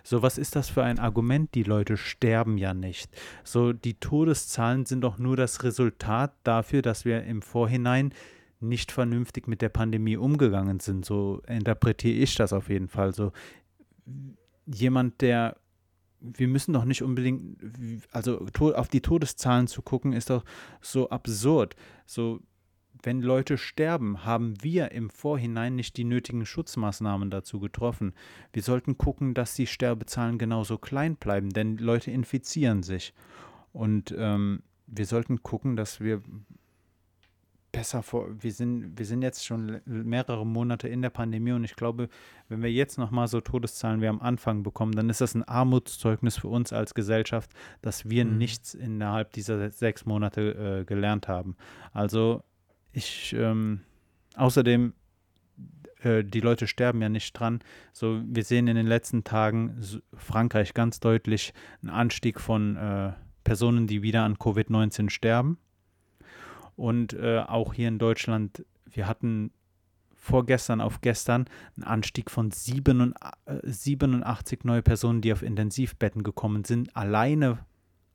So, 0.04 0.22
was 0.22 0.38
ist 0.38 0.56
das 0.56 0.70
für 0.70 0.84
ein 0.84 1.00
Argument? 1.00 1.54
Die 1.54 1.64
Leute 1.64 1.98
sterben 1.98 2.58
ja 2.58 2.74
nicht. 2.74 3.10
So, 3.44 3.74
die 3.74 3.96
Todeszahlen 3.96 4.86
sind 4.86 5.02
doch 5.02 5.18
nur 5.18 5.36
das 5.36 5.64
Resultat 5.64 6.34
dafür, 6.44 6.82
dass 6.82 7.04
wir 7.04 7.24
im 7.24 7.42
Vorhinein 7.42 8.14
nicht 8.60 8.92
vernünftig 8.92 9.48
mit 9.48 9.62
der 9.62 9.70
Pandemie 9.70 10.16
umgegangen 10.18 10.80
sind. 10.80 11.06
So 11.06 11.42
interpretiere 11.48 12.18
ich 12.18 12.36
das 12.36 12.54
auf 12.54 12.70
jeden 12.70 12.88
Fall. 12.88 13.14
So 13.14 13.34
jemand, 14.66 15.22
der 15.22 15.58
wir 16.20 16.48
müssen 16.48 16.74
doch 16.74 16.86
nicht 16.86 17.04
unbedingt, 17.04 17.58
also 18.12 18.48
auf 18.60 18.88
die 18.88 19.02
Todeszahlen 19.02 19.68
zu 19.68 19.82
gucken, 19.82 20.14
ist 20.14 20.30
doch 20.30 20.44
so 20.82 21.10
absurd. 21.10 21.76
So, 22.06 22.40
wenn 23.08 23.22
Leute 23.22 23.58
sterben, 23.58 24.26
haben 24.26 24.62
wir 24.62 24.92
im 24.92 25.10
Vorhinein 25.10 25.78
nicht 25.78 25.96
die 25.96 26.04
nötigen 26.04 26.46
Schutzmaßnahmen 26.46 27.30
dazu 27.30 27.58
getroffen. 27.58 28.14
Wir 28.52 28.62
sollten 28.62 28.98
gucken, 28.98 29.34
dass 29.34 29.56
die 29.56 29.66
Sterbezahlen 29.66 30.38
genauso 30.38 30.78
klein 30.78 31.16
bleiben, 31.16 31.52
denn 31.52 31.78
Leute 31.78 32.12
infizieren 32.12 32.84
sich. 32.84 33.14
Und 33.72 34.14
ähm, 34.18 34.62
wir 34.88 35.06
sollten 35.06 35.42
gucken, 35.42 35.78
dass 35.78 36.02
wir 36.02 36.22
besser 37.72 38.04
vor. 38.04 38.28
Wir 38.44 38.52
sind, 38.52 39.00
wir 39.00 39.06
sind 39.06 39.22
jetzt 39.22 39.46
schon 39.46 39.80
mehrere 39.86 40.46
Monate 40.46 40.90
in 40.90 41.02
der 41.02 41.10
Pandemie 41.10 41.54
und 41.54 41.64
ich 41.64 41.78
glaube, 41.78 42.10
wenn 42.50 42.62
wir 42.62 42.74
jetzt 42.74 42.98
nochmal 42.98 43.30
so 43.30 43.40
Todeszahlen 43.40 44.02
wie 44.02 44.08
am 44.08 44.20
Anfang 44.20 44.64
bekommen, 44.64 44.92
dann 44.92 45.10
ist 45.10 45.22
das 45.22 45.34
ein 45.34 45.46
Armutszeugnis 45.46 46.40
für 46.40 46.50
uns 46.50 46.74
als 46.74 46.94
Gesellschaft, 46.94 47.52
dass 47.82 48.10
wir 48.10 48.26
mhm. 48.26 48.38
nichts 48.38 48.74
innerhalb 48.74 49.32
dieser 49.32 49.72
sechs 49.72 50.06
Monate 50.06 50.82
äh, 50.82 50.84
gelernt 50.84 51.30
haben. 51.30 51.56
Also 51.94 52.44
ich, 52.98 53.36
ähm, 53.38 53.82
außerdem, 54.36 54.94
äh, 56.02 56.24
die 56.24 56.40
Leute 56.40 56.68
sterben 56.68 57.02
ja 57.02 57.10
nicht 57.10 57.34
dran. 57.34 57.60
So, 57.94 58.22
wir 58.26 58.44
sehen 58.44 58.68
in 58.68 58.76
den 58.76 58.88
letzten 58.88 59.24
Tagen 59.24 60.02
Frankreich 60.14 60.74
ganz 60.74 61.00
deutlich 61.00 61.54
einen 61.82 61.92
Anstieg 61.92 62.42
von 62.42 62.76
äh, 62.76 63.14
Personen, 63.44 63.88
die 63.88 64.02
wieder 64.02 64.24
an 64.24 64.38
Covid-19 64.38 65.10
sterben. 65.10 65.58
Und 66.76 67.14
äh, 67.14 67.40
auch 67.40 67.74
hier 67.74 67.88
in 67.88 68.00
Deutschland, 68.00 68.66
wir 68.86 69.08
hatten 69.08 69.52
vorgestern 70.16 70.82
auf 70.82 71.02
gestern 71.02 71.46
einen 71.76 71.86
Anstieg 71.86 72.30
von 72.30 72.52
87 72.52 74.64
neue 74.64 74.82
Personen, 74.82 75.22
die 75.22 75.32
auf 75.32 75.44
Intensivbetten 75.44 76.24
gekommen 76.24 76.66
sind, 76.66 76.96
alleine 76.96 77.60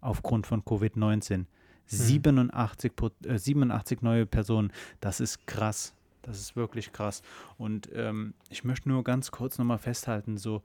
aufgrund 0.00 0.46
von 0.46 0.62
Covid-19. 0.62 1.46
Mhm. 1.90 1.96
87, 1.96 2.92
äh, 3.26 3.38
87 3.38 4.02
neue 4.02 4.26
Personen, 4.26 4.72
das 5.00 5.20
ist 5.20 5.46
krass. 5.46 5.94
Das 6.22 6.38
ist 6.38 6.54
wirklich 6.54 6.92
krass. 6.92 7.22
Und 7.58 7.90
ähm, 7.94 8.34
ich 8.48 8.62
möchte 8.64 8.88
nur 8.88 9.02
ganz 9.02 9.32
kurz 9.32 9.58
nochmal 9.58 9.78
festhalten, 9.78 10.38
so 10.38 10.62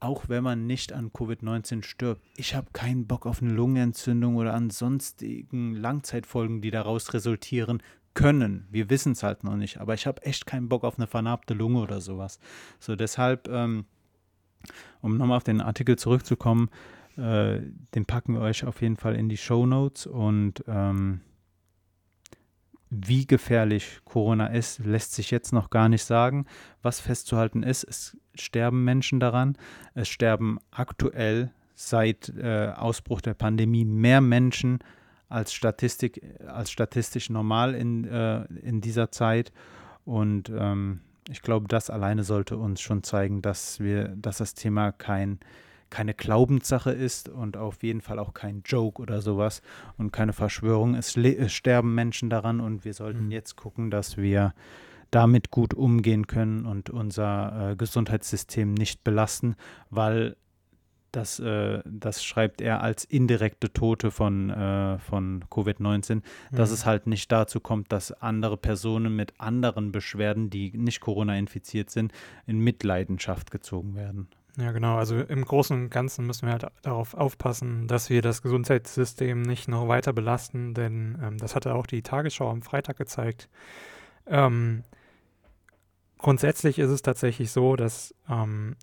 auch 0.00 0.28
wenn 0.28 0.42
man 0.42 0.66
nicht 0.66 0.92
an 0.92 1.12
Covid-19 1.12 1.84
stirbt. 1.84 2.20
Ich 2.36 2.54
habe 2.56 2.66
keinen 2.72 3.06
Bock 3.06 3.24
auf 3.24 3.40
eine 3.40 3.52
Lungenentzündung 3.52 4.34
oder 4.36 4.52
an 4.52 4.68
sonstigen 4.68 5.76
Langzeitfolgen, 5.76 6.60
die 6.60 6.72
daraus 6.72 7.14
resultieren 7.14 7.82
können. 8.12 8.66
Wir 8.70 8.90
wissen 8.90 9.12
es 9.12 9.22
halt 9.22 9.44
noch 9.44 9.56
nicht, 9.56 9.78
aber 9.78 9.94
ich 9.94 10.06
habe 10.06 10.22
echt 10.24 10.44
keinen 10.44 10.68
Bock 10.68 10.82
auf 10.82 10.98
eine 10.98 11.06
vernarbte 11.06 11.54
Lunge 11.54 11.80
oder 11.80 12.00
sowas. 12.00 12.40
So, 12.80 12.96
deshalb, 12.96 13.48
ähm, 13.48 13.84
um 15.00 15.16
nochmal 15.16 15.36
auf 15.36 15.44
den 15.44 15.60
Artikel 15.60 15.96
zurückzukommen, 15.96 16.68
äh, 17.16 17.60
den 17.94 18.06
packen 18.06 18.34
wir 18.34 18.40
euch 18.40 18.64
auf 18.64 18.82
jeden 18.82 18.96
Fall 18.96 19.14
in 19.16 19.28
die 19.28 19.36
Show 19.36 19.66
Notes 19.66 20.06
und 20.06 20.64
ähm, 20.66 21.20
wie 22.90 23.26
gefährlich 23.26 24.00
Corona 24.04 24.48
ist, 24.48 24.80
lässt 24.80 25.14
sich 25.14 25.30
jetzt 25.30 25.52
noch 25.52 25.70
gar 25.70 25.88
nicht 25.88 26.04
sagen. 26.04 26.44
Was 26.82 27.00
festzuhalten 27.00 27.62
ist, 27.62 27.84
es 27.84 28.18
sterben 28.34 28.84
Menschen 28.84 29.18
daran. 29.18 29.56
Es 29.94 30.08
sterben 30.08 30.58
aktuell 30.70 31.52
seit 31.74 32.28
äh, 32.36 32.72
Ausbruch 32.76 33.22
der 33.22 33.34
Pandemie 33.34 33.86
mehr 33.86 34.20
Menschen 34.20 34.80
als, 35.28 35.54
Statistik, 35.54 36.22
als 36.46 36.70
statistisch 36.70 37.30
normal 37.30 37.74
in, 37.74 38.04
äh, 38.04 38.44
in 38.60 38.82
dieser 38.82 39.10
Zeit. 39.10 39.52
Und 40.04 40.52
ähm, 40.54 41.00
ich 41.30 41.40
glaube, 41.40 41.68
das 41.68 41.88
alleine 41.88 42.24
sollte 42.24 42.58
uns 42.58 42.82
schon 42.82 43.02
zeigen, 43.02 43.40
dass 43.40 43.80
wir, 43.80 44.08
dass 44.08 44.38
das 44.38 44.54
Thema 44.54 44.92
kein, 44.92 45.40
keine 45.92 46.14
Glaubenssache 46.14 46.90
ist 46.90 47.28
und 47.28 47.58
auf 47.58 47.82
jeden 47.82 48.00
Fall 48.00 48.18
auch 48.18 48.32
kein 48.32 48.62
Joke 48.64 49.00
oder 49.00 49.20
sowas 49.20 49.60
und 49.98 50.10
keine 50.10 50.32
Verschwörung. 50.32 50.94
Es, 50.94 51.16
es 51.18 51.52
sterben 51.52 51.94
Menschen 51.94 52.30
daran 52.30 52.60
und 52.60 52.86
wir 52.86 52.94
sollten 52.94 53.26
mhm. 53.26 53.30
jetzt 53.30 53.56
gucken, 53.56 53.90
dass 53.90 54.16
wir 54.16 54.54
damit 55.10 55.50
gut 55.50 55.74
umgehen 55.74 56.26
können 56.26 56.64
und 56.64 56.88
unser 56.88 57.72
äh, 57.72 57.76
Gesundheitssystem 57.76 58.72
nicht 58.72 59.04
belasten, 59.04 59.54
weil 59.90 60.36
das, 61.12 61.38
äh, 61.40 61.82
das 61.84 62.24
schreibt 62.24 62.62
er 62.62 62.82
als 62.82 63.04
indirekte 63.04 63.70
Tote 63.70 64.10
von, 64.10 64.48
äh, 64.48 64.98
von 64.98 65.44
Covid-19, 65.50 66.14
mhm. 66.14 66.22
dass 66.52 66.70
es 66.70 66.86
halt 66.86 67.06
nicht 67.06 67.30
dazu 67.30 67.60
kommt, 67.60 67.92
dass 67.92 68.12
andere 68.12 68.56
Personen 68.56 69.14
mit 69.14 69.38
anderen 69.38 69.92
Beschwerden, 69.92 70.48
die 70.48 70.72
nicht 70.74 71.00
Corona 71.00 71.36
infiziert 71.36 71.90
sind, 71.90 72.12
in 72.46 72.60
Mitleidenschaft 72.60 73.50
gezogen 73.50 73.94
werden. 73.94 74.28
Ja, 74.58 74.72
genau. 74.72 74.96
Also 74.96 75.18
im 75.18 75.44
Großen 75.44 75.84
und 75.84 75.90
Ganzen 75.90 76.26
müssen 76.26 76.46
wir 76.46 76.52
halt 76.52 76.66
darauf 76.82 77.14
aufpassen, 77.14 77.88
dass 77.88 78.10
wir 78.10 78.20
das 78.20 78.42
Gesundheitssystem 78.42 79.40
nicht 79.40 79.66
noch 79.66 79.88
weiter 79.88 80.12
belasten, 80.12 80.74
denn 80.74 81.18
ähm, 81.22 81.38
das 81.38 81.54
hatte 81.54 81.74
auch 81.74 81.86
die 81.86 82.02
Tagesschau 82.02 82.50
am 82.50 82.62
Freitag 82.62 82.98
gezeigt. 82.98 83.48
Ähm, 84.26 84.84
grundsätzlich 86.18 86.78
ist 86.78 86.90
es 86.90 87.00
tatsächlich 87.00 87.50
so, 87.50 87.76
dass 87.76 88.14
ähm, 88.28 88.76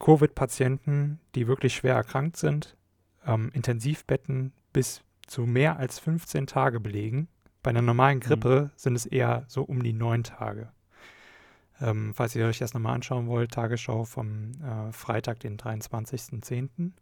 Covid-Patienten, 0.00 1.20
die 1.34 1.46
wirklich 1.46 1.76
schwer 1.76 1.94
erkrankt 1.94 2.36
sind, 2.36 2.76
ähm, 3.24 3.50
Intensivbetten 3.54 4.52
bis 4.72 5.02
zu 5.26 5.42
mehr 5.42 5.78
als 5.78 6.00
15 6.00 6.46
Tage 6.46 6.80
belegen. 6.80 7.28
Bei 7.62 7.70
einer 7.70 7.82
normalen 7.82 8.18
mhm. 8.18 8.22
Grippe 8.22 8.62
mhm. 8.62 8.70
sind 8.76 8.96
es 8.96 9.06
eher 9.06 9.44
so 9.46 9.62
um 9.62 9.82
die 9.82 9.92
neun 9.92 10.24
Tage. 10.24 10.70
Ähm, 11.80 12.12
falls 12.14 12.34
ihr 12.34 12.46
euch 12.46 12.58
das 12.58 12.74
nochmal 12.74 12.94
anschauen 12.94 13.26
wollt, 13.28 13.52
Tagesschau 13.52 14.04
vom 14.04 14.52
äh, 14.62 14.92
Freitag, 14.92 15.40
den 15.40 15.58
23.10. 15.58 16.92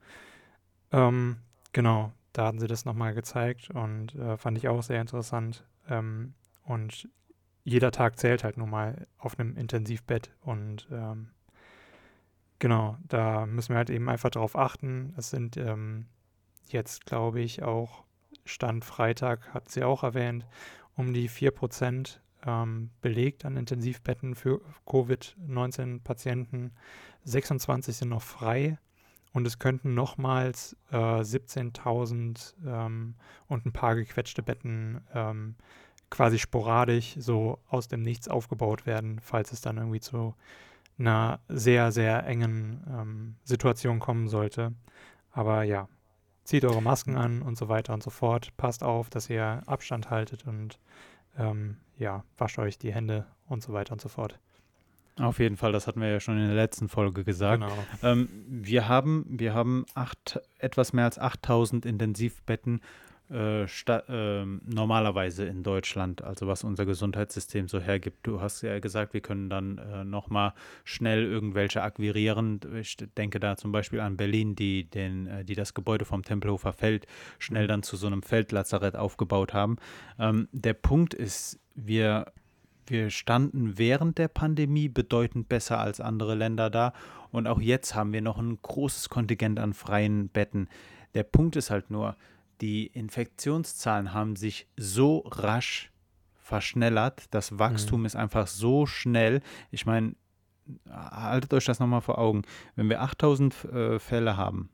Ähm, 0.93 1.37
genau, 1.72 2.12
da 2.33 2.47
hatten 2.47 2.59
sie 2.59 2.66
das 2.66 2.85
nochmal 2.85 3.14
gezeigt 3.14 3.70
und 3.70 4.14
äh, 4.16 4.37
fand 4.37 4.59
ich 4.59 4.68
auch 4.68 4.83
sehr 4.83 5.01
interessant. 5.01 5.64
Ähm, 5.89 6.35
und 6.64 7.09
jeder 7.62 7.93
Tag 7.93 8.18
zählt 8.18 8.45
halt 8.45 8.57
nun 8.57 8.70
mal 8.70 9.07
auf 9.18 9.39
einem 9.39 9.57
Intensivbett 9.57 10.31
und 10.43 10.89
ähm, 10.91 11.31
Genau, 12.64 12.97
da 13.09 13.45
müssen 13.45 13.75
wir 13.75 13.77
halt 13.77 13.91
eben 13.91 14.09
einfach 14.09 14.31
darauf 14.31 14.57
achten. 14.57 15.12
Es 15.18 15.29
sind 15.29 15.59
ähm, 15.59 16.07
jetzt, 16.68 17.05
glaube 17.05 17.43
ich, 17.43 17.62
auch 17.62 18.05
Stand 18.47 18.87
Freitag, 18.87 19.53
hat 19.53 19.70
sie 19.70 19.85
auch 19.85 20.03
erwähnt, 20.03 20.47
um 20.97 21.12
die 21.12 21.29
4% 21.29 22.20
ähm, 22.47 22.90
belegt 23.01 23.45
an 23.45 23.57
Intensivbetten 23.57 24.34
für 24.34 24.61
Covid-19-Patienten. 24.86 26.72
26 27.24 27.97
sind 27.97 28.09
noch 28.09 28.22
frei 28.22 28.78
und 29.32 29.47
es 29.47 29.59
könnten 29.59 29.95
nochmals 29.95 30.76
äh, 30.90 30.97
17.000 30.97 32.55
ähm, 32.66 33.14
und 33.49 33.66
ein 33.66 33.72
paar 33.72 33.95
gequetschte 33.95 34.42
Betten 34.42 35.01
ähm, 35.12 35.57
quasi 36.11 36.38
sporadisch 36.38 37.16
so 37.18 37.59
aus 37.68 37.88
dem 37.88 38.03
Nichts 38.03 38.28
aufgebaut 38.28 38.86
werden, 38.86 39.18
falls 39.20 39.53
es 39.53 39.61
dann 39.61 39.78
irgendwie 39.78 40.01
zu 40.01 40.34
einer 40.99 41.40
sehr, 41.49 41.90
sehr 41.90 42.24
engen 42.26 42.84
ähm, 42.88 43.36
Situation 43.42 43.99
kommen 43.99 44.28
sollte. 44.28 44.72
Aber 45.32 45.64
ja, 45.64 45.88
zieht 46.45 46.64
eure 46.64 46.82
Masken 46.82 47.16
an 47.16 47.42
und 47.42 47.57
so 47.59 47.68
weiter 47.68 47.95
und 47.95 48.03
so 48.03 48.11
fort. 48.11 48.57
Passt 48.57 48.84
auf, 48.84 49.11
dass 49.11 49.28
ihr 49.28 49.62
Abstand 49.66 50.11
haltet 50.11 50.47
und 50.47 50.78
ähm, 51.36 51.78
ja, 51.99 52.24
wascht 52.38 52.59
euch 52.59 52.78
die 52.78 52.92
Hände 52.92 53.26
und 53.47 53.62
so 53.62 53.72
weiter 53.72 53.92
und 53.92 54.01
so 54.01 54.09
fort. 54.09 54.38
Auf 55.18 55.38
jeden 55.38 55.57
Fall, 55.57 55.70
das 55.70 55.86
hatten 55.86 56.01
wir 56.01 56.09
ja 56.09 56.18
schon 56.18 56.38
in 56.38 56.47
der 56.47 56.57
letzten 56.57 56.88
Folge 56.88 57.22
gesagt. 57.22 57.62
Genau. 57.62 57.72
Ähm, 58.03 58.28
wir 58.49 58.88
haben, 58.88 59.24
wir 59.28 59.55
haben 59.55 59.86
acht, 59.95 60.40
etwas 60.59 60.92
mehr 60.92 61.05
als 61.05 61.18
8000 61.18 61.86
Intensivbetten 61.86 62.80
äh, 63.31 63.64
äh, 63.64 64.45
normalerweise 64.66 65.45
in 65.47 65.62
Deutschland, 65.62 66.22
also 66.22 66.47
was 66.47 66.62
unser 66.62 66.85
Gesundheitssystem 66.85 67.68
so 67.68 67.81
hergibt. 67.81 68.27
Du 68.27 68.41
hast 68.41 68.62
ja 68.62 68.79
gesagt, 68.81 69.14
wir 69.14 69.20
können 69.20 69.49
dann 69.49 69.79
äh, 69.79 70.05
nochmal 70.05 70.53
schnell 70.85 71.25
irgendwelche 71.25 71.83
akquirieren. 71.83 72.61
Ich 72.79 72.97
denke 73.16 73.41
da 73.41 73.57
zum 73.57 73.72
Beispiel 73.72 74.01
an 74.01 74.16
Berlin, 74.16 74.55
die, 74.55 74.85
den, 74.85 75.27
äh, 75.27 75.45
die 75.45 75.55
das 75.55 75.75
Gebäude 75.75 76.05
vom 76.05 76.22
Tempelhofer 76.22 76.72
Feld 76.72 77.07
schnell 77.39 77.66
dann 77.66 77.83
zu 77.83 77.97
so 77.97 78.07
einem 78.07 78.22
Feldlazarett 78.22 78.97
aufgebaut 78.97 79.55
haben. 79.55 79.77
Ähm, 80.18 80.49
der 80.53 80.75
Punkt 80.75 81.14
ist, 81.14 81.59
wir 81.75 82.27
wir 82.87 83.09
standen 83.09 83.79
während 83.79 84.18
der 84.18 84.29
Pandemie 84.29 84.91
bedeutend 84.91 85.49
besser 85.49 85.81
als 85.81 86.01
andere 86.01 86.35
Länder 86.35 86.68
da. 86.68 86.93
Und 87.31 87.47
auch 87.47 87.61
jetzt 87.61 87.95
haben 87.95 88.12
wir 88.12 88.20
noch 88.20 88.39
ein 88.39 88.59
großes 88.61 89.09
Kontingent 89.09 89.59
an 89.59 89.72
freien 89.72 90.29
Betten. 90.29 90.68
Der 91.14 91.22
Punkt 91.22 91.57
ist 91.57 91.70
halt 91.70 91.91
nur, 91.91 92.16
die 92.61 92.86
Infektionszahlen 92.86 94.12
haben 94.12 94.36
sich 94.36 94.66
so 94.76 95.18
rasch 95.26 95.92
verschnellert. 96.34 97.24
Das 97.30 97.59
Wachstum 97.59 98.00
mhm. 98.00 98.07
ist 98.07 98.16
einfach 98.16 98.46
so 98.46 98.86
schnell. 98.86 99.40
Ich 99.70 99.86
meine, 99.86 100.14
haltet 100.90 101.52
euch 101.55 101.64
das 101.64 101.80
nochmal 101.80 102.00
vor 102.00 102.18
Augen. 102.18 102.42
Wenn 102.76 102.88
wir 102.88 103.02
8000 103.02 103.64
äh, 103.64 103.98
Fälle 103.98 104.36
haben 104.36 104.70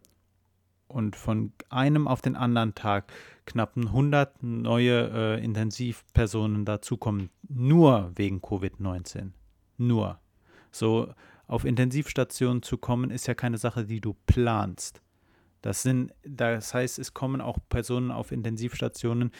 und 0.88 1.16
von 1.16 1.52
einem 1.68 2.08
auf 2.08 2.20
den 2.20 2.36
anderen 2.36 2.74
Tag 2.74 3.12
knapp 3.46 3.76
100 3.76 4.42
neue 4.42 5.10
äh, 5.38 5.44
Intensivpersonen 5.44 6.64
dazukommen, 6.64 7.30
nur 7.48 8.12
wegen 8.14 8.40
Covid-19. 8.40 9.30
Nur. 9.78 10.20
So 10.70 11.12
auf 11.46 11.64
Intensivstationen 11.64 12.62
zu 12.62 12.78
kommen, 12.78 13.10
ist 13.10 13.26
ja 13.26 13.34
keine 13.34 13.58
Sache, 13.58 13.84
die 13.84 14.00
du 14.00 14.14
planst. 14.26 15.02
Das 15.62 15.82
sind, 15.82 16.12
das 16.24 16.74
heißt, 16.74 16.98
es 16.98 17.14
kommen 17.14 17.40
auch 17.40 17.58
Personen 17.68 18.10
auf 18.10 18.32
Intensivstationen, 18.32 19.30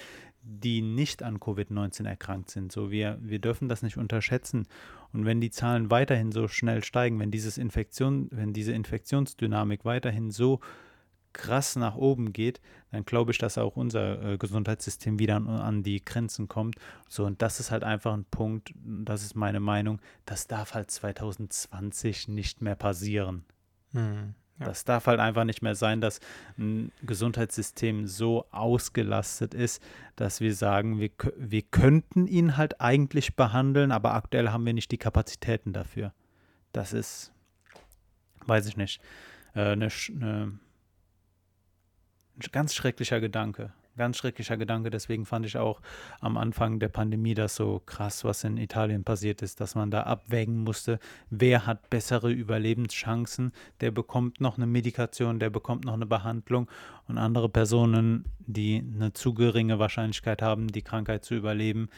die 0.43 0.81
nicht 0.81 1.23
an 1.23 1.39
Covid-19 1.39 2.07
erkrankt 2.07 2.51
sind. 2.51 2.73
So, 2.73 2.91
wir, 2.91 3.19
wir 3.21 3.39
dürfen 3.39 3.69
das 3.69 3.83
nicht 3.83 3.97
unterschätzen. 3.97 4.67
Und 5.13 5.27
wenn 5.27 5.41
die 5.41 5.51
Zahlen 5.51 5.91
weiterhin 5.91 6.33
so 6.33 6.49
schnell 6.49 6.83
steigen, 6.83 7.19
wenn 7.19 7.31
dieses 7.31 7.59
Infektion, 7.59 8.29
wenn 8.31 8.53
diese 8.53 8.73
Infektionsdynamik 8.73 9.85
weiterhin 9.85 10.31
so 10.31 10.61
krass 11.33 11.77
nach 11.77 11.95
oben 11.95 12.33
geht, 12.33 12.61
dann 12.91 13.05
glaube 13.05 13.33
ich, 13.33 13.39
dass 13.39 13.59
auch 13.59 13.77
unser 13.77 14.23
äh, 14.23 14.39
Gesundheitssystem 14.39 15.19
wieder 15.19 15.37
an, 15.37 15.49
an, 15.49 15.83
die 15.83 16.05
Grenzen 16.05 16.49
kommt. 16.49 16.77
So, 17.09 17.25
und 17.25 17.41
das 17.43 17.61
ist 17.61 17.71
halt 17.71 17.85
einfach 17.85 18.15
ein 18.15 18.25
Punkt, 18.25 18.73
das 18.75 19.23
ist 19.23 19.37
meine 19.37 19.61
Meinung, 19.61 20.01
das 20.25 20.47
darf 20.49 20.75
halt 20.75 20.91
2020 20.91 22.29
nicht 22.29 22.63
mehr 22.63 22.75
passieren. 22.75 23.45
Hm. 23.93 24.35
Das 24.61 24.85
darf 24.85 25.07
halt 25.07 25.21
einfach 25.21 25.45
nicht 25.45 25.63
mehr 25.63 25.75
sein, 25.75 26.01
dass 26.01 26.21
ein 26.59 26.93
Gesundheitssystem 27.03 28.07
so 28.07 28.47
ausgelastet 28.51 29.55
ist, 29.55 29.83
dass 30.17 30.41
wir 30.41 30.55
sagen, 30.55 31.01
wir, 31.01 31.11
wir 31.37 31.63
könnten 31.63 32.27
ihn 32.27 32.59
halt 32.59 32.81
eigentlich 32.81 33.37
behandeln, 33.37 33.91
aber 33.91 34.15
aktuell 34.15 34.51
haben 34.51 34.67
wir 34.67 34.75
nicht 34.75 34.93
die 34.93 34.99
Kapazitäten 34.99 35.73
dafür. 35.73 36.13
Das 36.73 36.93
ist, 36.93 37.33
weiß 38.47 38.67
ich 38.67 38.77
nicht, 38.77 39.01
äh, 39.55 39.73
eine, 39.73 39.89
eine, 40.11 40.59
ein 42.37 42.53
ganz 42.53 42.75
schrecklicher 42.75 43.21
Gedanke 43.21 43.73
ganz 44.01 44.17
schrecklicher 44.17 44.57
Gedanke. 44.57 44.89
Deswegen 44.89 45.27
fand 45.27 45.45
ich 45.45 45.59
auch 45.59 45.83
am 46.21 46.39
Anfang 46.39 46.79
der 46.79 46.89
Pandemie 46.89 47.35
das 47.35 47.55
so 47.55 47.83
krass, 47.85 48.25
was 48.25 48.45
in 48.45 48.57
Italien 48.57 49.05
passiert 49.05 49.43
ist, 49.43 49.61
dass 49.61 49.75
man 49.75 49.91
da 49.91 50.05
abwägen 50.05 50.65
musste, 50.65 50.99
wer 51.29 51.67
hat 51.67 51.91
bessere 51.91 52.33
Überlebenschancen, 52.33 53.53
der 53.83 53.91
bekommt 53.91 54.41
noch 54.41 54.57
eine 54.57 54.67
Medikation, 54.67 55.39
der 55.39 55.51
bekommt 55.51 55.85
noch 55.85 55.93
eine 55.93 56.07
Behandlung 56.07 56.71
und 57.09 57.19
andere 57.19 57.51
Personen, 57.51 58.25
die 58.39 58.83
eine 58.95 59.13
zu 59.13 59.35
geringe 59.35 59.79
Wahrscheinlichkeit 59.79 60.41
haben, 60.41 60.69
die 60.69 60.83
Krankheit 60.83 61.23
zu 61.23 61.35
überleben, 61.35 61.91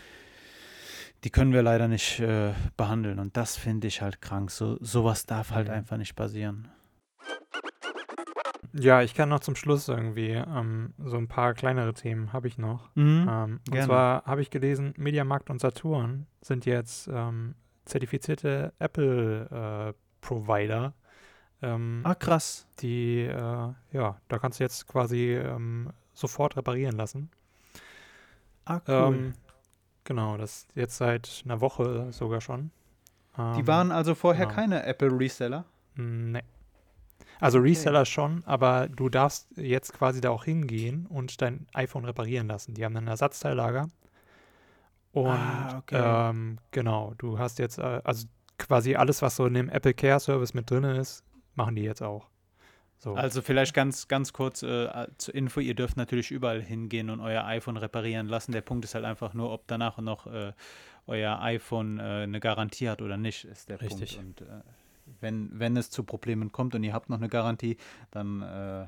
die 1.22 1.30
können 1.30 1.52
wir 1.52 1.62
leider 1.62 1.86
nicht 1.86 2.18
äh, 2.18 2.52
behandeln. 2.76 3.20
Und 3.20 3.36
das 3.36 3.56
finde 3.56 3.86
ich 3.86 4.02
halt 4.02 4.20
krank. 4.20 4.50
So, 4.50 4.76
sowas 4.80 5.24
darf 5.24 5.52
halt 5.52 5.70
einfach 5.70 5.98
nicht 5.98 6.16
passieren. 6.16 6.66
Ja, 8.74 9.02
ich 9.02 9.14
kann 9.14 9.28
noch 9.28 9.40
zum 9.40 9.54
Schluss 9.54 9.88
irgendwie 9.88 10.30
ähm, 10.30 10.94
so 10.98 11.18
ein 11.18 11.28
paar 11.28 11.52
kleinere 11.54 11.94
Themen 11.94 12.32
habe 12.32 12.48
ich 12.48 12.56
noch. 12.56 12.88
Mhm, 12.94 13.28
ähm, 13.30 13.60
und 13.70 13.82
zwar 13.82 14.24
habe 14.24 14.40
ich 14.40 14.48
gelesen, 14.50 14.94
Mediamarkt 14.96 15.50
und 15.50 15.60
Saturn 15.60 16.26
sind 16.40 16.64
jetzt 16.64 17.06
ähm, 17.12 17.54
zertifizierte 17.84 18.72
Apple-Provider. 18.78 20.94
Äh, 21.60 21.78
ah, 22.02 22.14
krass. 22.14 22.66
Die, 22.80 23.20
äh, 23.20 23.74
ja, 23.92 24.16
da 24.28 24.38
kannst 24.38 24.58
du 24.58 24.64
jetzt 24.64 24.88
quasi 24.88 25.34
ähm, 25.34 25.90
sofort 26.14 26.56
reparieren 26.56 26.96
lassen. 26.96 27.30
Ah, 28.64 28.80
cool. 28.88 28.94
Ähm, 28.94 29.34
genau, 30.04 30.38
das 30.38 30.66
jetzt 30.74 30.96
seit 30.96 31.42
einer 31.44 31.60
Woche 31.60 32.10
sogar 32.12 32.40
schon. 32.40 32.70
die 33.36 33.60
ähm, 33.60 33.66
waren 33.66 33.92
also 33.92 34.14
vorher 34.14 34.46
genau. 34.46 34.56
keine 34.56 34.84
Apple-Reseller? 34.84 35.66
Nee. 35.96 36.40
Also 37.42 37.58
Reseller 37.58 38.02
okay. 38.02 38.10
schon, 38.10 38.44
aber 38.44 38.88
du 38.88 39.08
darfst 39.08 39.48
jetzt 39.56 39.92
quasi 39.92 40.20
da 40.20 40.30
auch 40.30 40.44
hingehen 40.44 41.06
und 41.06 41.42
dein 41.42 41.66
iPhone 41.74 42.04
reparieren 42.04 42.46
lassen. 42.46 42.74
Die 42.74 42.84
haben 42.84 42.96
ein 42.96 43.08
Ersatzteillager 43.08 43.88
Und 45.10 45.26
Ah, 45.26 45.78
okay. 45.78 46.30
ähm, 46.30 46.58
genau, 46.70 47.14
du 47.18 47.38
hast 47.40 47.58
jetzt, 47.58 47.78
äh, 47.78 48.00
also 48.04 48.26
quasi 48.58 48.94
alles, 48.94 49.22
was 49.22 49.34
so 49.36 49.46
in 49.46 49.54
dem 49.54 49.68
Apple 49.68 49.92
Care 49.92 50.20
Service 50.20 50.54
mit 50.54 50.70
drin 50.70 50.84
ist, 50.84 51.24
machen 51.54 51.74
die 51.74 51.82
jetzt 51.82 52.00
auch. 52.02 52.28
So. 52.98 53.14
Also 53.14 53.42
vielleicht 53.42 53.74
ganz, 53.74 54.06
ganz 54.06 54.32
kurz 54.32 54.62
äh, 54.62 55.08
zur 55.18 55.34
Info, 55.34 55.58
ihr 55.58 55.74
dürft 55.74 55.96
natürlich 55.96 56.30
überall 56.30 56.62
hingehen 56.62 57.10
und 57.10 57.18
euer 57.18 57.44
iPhone 57.44 57.76
reparieren 57.76 58.28
lassen. 58.28 58.52
Der 58.52 58.60
Punkt 58.60 58.84
ist 58.84 58.94
halt 58.94 59.04
einfach 59.04 59.34
nur, 59.34 59.50
ob 59.50 59.66
danach 59.66 59.98
noch 59.98 60.28
äh, 60.28 60.52
euer 61.08 61.40
iPhone 61.42 61.98
äh, 61.98 62.02
eine 62.02 62.38
Garantie 62.38 62.88
hat 62.88 63.02
oder 63.02 63.16
nicht, 63.16 63.44
ist 63.44 63.68
der 63.68 63.80
Richtig. 63.80 64.16
Punkt. 64.16 64.42
Und 64.42 64.48
äh, 64.48 64.60
wenn, 65.20 65.50
wenn 65.52 65.76
es 65.76 65.90
zu 65.90 66.04
Problemen 66.04 66.52
kommt 66.52 66.74
und 66.74 66.82
ihr 66.84 66.92
habt 66.92 67.08
noch 67.10 67.18
eine 67.18 67.28
Garantie, 67.28 67.76
dann 68.10 68.42
äh, 68.42 68.86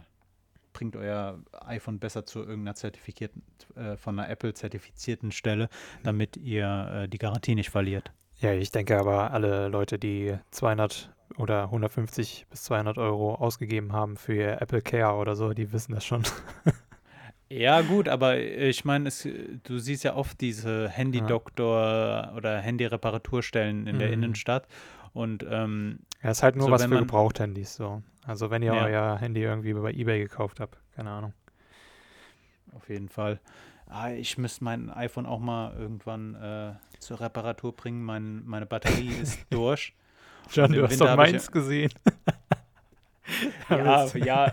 bringt 0.72 0.96
euer 0.96 1.38
iPhone 1.66 1.98
besser 1.98 2.26
zu 2.26 2.40
irgendeiner 2.40 2.74
zertifizierten, 2.74 3.42
äh, 3.76 3.96
von 3.96 4.18
einer 4.18 4.28
Apple 4.28 4.54
zertifizierten 4.54 5.32
Stelle, 5.32 5.68
damit 6.02 6.36
ihr 6.36 7.02
äh, 7.04 7.08
die 7.08 7.18
Garantie 7.18 7.54
nicht 7.54 7.70
verliert. 7.70 8.12
Ja, 8.40 8.52
ich 8.52 8.72
denke 8.72 8.98
aber, 8.98 9.30
alle 9.30 9.68
Leute, 9.68 9.98
die 9.98 10.36
200 10.50 11.10
oder 11.36 11.64
150 11.64 12.46
bis 12.50 12.64
200 12.64 12.98
Euro 12.98 13.36
ausgegeben 13.36 13.92
haben 13.92 14.16
für 14.16 14.34
ihr 14.34 14.60
Apple 14.60 14.82
Care 14.82 15.14
oder 15.14 15.36
so, 15.36 15.52
die 15.52 15.72
wissen 15.72 15.94
das 15.94 16.04
schon. 16.04 16.22
Ja, 17.50 17.82
gut, 17.82 18.08
aber 18.08 18.38
ich 18.40 18.84
meine, 18.84 19.10
du 19.64 19.78
siehst 19.78 20.02
ja 20.02 20.16
oft 20.16 20.40
diese 20.40 20.88
Handy-Doktor 20.88 22.32
oder 22.36 22.58
Handy-Reparaturstellen 22.58 23.86
in 23.86 23.98
der 23.98 24.08
Mhm. 24.08 24.14
Innenstadt. 24.14 24.66
Und 25.12 25.44
ähm, 25.48 26.00
Ja, 26.24 26.30
ist 26.30 26.42
halt 26.42 26.56
nur 26.56 26.66
So, 26.66 26.72
was 26.72 26.84
für 26.86 26.98
Gebrauchthandys 26.98 27.76
so. 27.76 28.02
Also 28.26 28.50
wenn 28.50 28.62
ihr 28.62 28.72
Ja. 28.74 28.84
euer 28.84 29.18
Handy 29.18 29.42
irgendwie 29.42 29.74
bei 29.74 29.92
eBay 29.92 30.20
gekauft 30.20 30.58
habt, 30.58 30.78
keine 30.96 31.10
Ahnung. 31.10 31.34
auf 32.74 32.88
jeden 32.88 33.08
Fall. 33.10 33.38
Ah, 33.86 34.10
ich 34.10 34.38
müsste 34.38 34.64
mein 34.64 34.90
iPhone 34.90 35.26
auch 35.26 35.38
mal 35.38 35.76
irgendwann 35.78 36.34
äh, 36.34 36.72
zur 36.98 37.20
Reparatur 37.20 37.76
bringen. 37.76 38.02
Mein, 38.02 38.42
meine 38.46 38.64
Batterie 38.66 39.08
ist 39.22 39.38
durch. 39.50 39.94
John, 40.50 40.72
du 40.72 40.82
hast 40.82 40.92
Winter 40.92 41.04
doch 41.04 41.10
hab 41.12 41.26
ich 41.26 41.32
meins 41.34 41.52
gesehen. 41.52 41.92
Ja, 43.70 44.06
ja. 44.16 44.52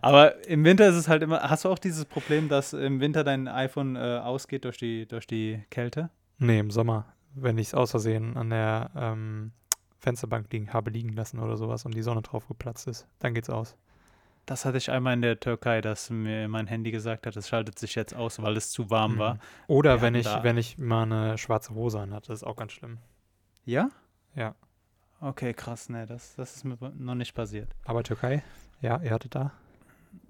Aber 0.00 0.44
im 0.46 0.64
Winter 0.64 0.88
ist 0.88 0.96
es 0.96 1.08
halt 1.08 1.22
immer. 1.22 1.40
Hast 1.42 1.64
du 1.64 1.68
auch 1.68 1.78
dieses 1.78 2.04
Problem, 2.04 2.48
dass 2.48 2.72
im 2.72 2.98
Winter 3.00 3.22
dein 3.22 3.46
iPhone 3.46 3.94
äh, 3.96 4.18
ausgeht 4.22 4.64
durch 4.64 4.78
die, 4.78 5.06
durch 5.06 5.26
die 5.28 5.62
Kälte? 5.70 6.10
Nee, 6.38 6.58
im 6.58 6.70
Sommer, 6.72 7.06
wenn 7.34 7.56
ich 7.56 7.68
es 7.68 7.74
aus 7.74 7.92
Versehen 7.92 8.36
an 8.36 8.50
der 8.50 8.90
ähm, 8.96 9.52
Fensterbank 10.04 10.52
liegen, 10.52 10.72
habe 10.72 10.90
liegen 10.90 11.12
lassen 11.14 11.38
oder 11.40 11.56
sowas 11.56 11.84
und 11.84 11.94
die 11.94 12.02
Sonne 12.02 12.22
drauf 12.22 12.46
geplatzt 12.46 12.86
ist, 12.86 13.08
dann 13.18 13.34
geht's 13.34 13.50
aus. 13.50 13.76
Das 14.46 14.66
hatte 14.66 14.76
ich 14.76 14.90
einmal 14.90 15.14
in 15.14 15.22
der 15.22 15.40
Türkei, 15.40 15.80
dass 15.80 16.10
mir 16.10 16.46
mein 16.48 16.66
Handy 16.66 16.90
gesagt 16.90 17.26
hat, 17.26 17.34
es 17.34 17.48
schaltet 17.48 17.78
sich 17.78 17.94
jetzt 17.94 18.14
aus, 18.14 18.40
weil 18.42 18.56
es 18.58 18.70
zu 18.70 18.90
warm 18.90 19.18
war. 19.18 19.34
Mhm. 19.34 19.40
Oder 19.68 19.94
Wir 19.96 20.02
wenn 20.02 20.14
ich, 20.14 20.26
wenn 20.26 20.58
ich 20.58 20.76
mal 20.76 21.02
eine 21.04 21.38
schwarze 21.38 21.74
Hose 21.74 21.98
anhatte, 21.98 22.28
das 22.28 22.40
ist 22.42 22.44
auch 22.46 22.56
ganz 22.56 22.72
schlimm. 22.72 22.98
Ja? 23.64 23.88
Ja. 24.34 24.54
Okay, 25.20 25.54
krass, 25.54 25.88
ne, 25.88 26.04
das, 26.04 26.34
das 26.36 26.56
ist 26.56 26.64
mir 26.64 26.76
noch 26.98 27.14
nicht 27.14 27.34
passiert. 27.34 27.70
Aber 27.86 28.02
Türkei? 28.02 28.42
Ja, 28.82 29.00
ihr 29.02 29.10
hattet 29.12 29.34
da? 29.34 29.52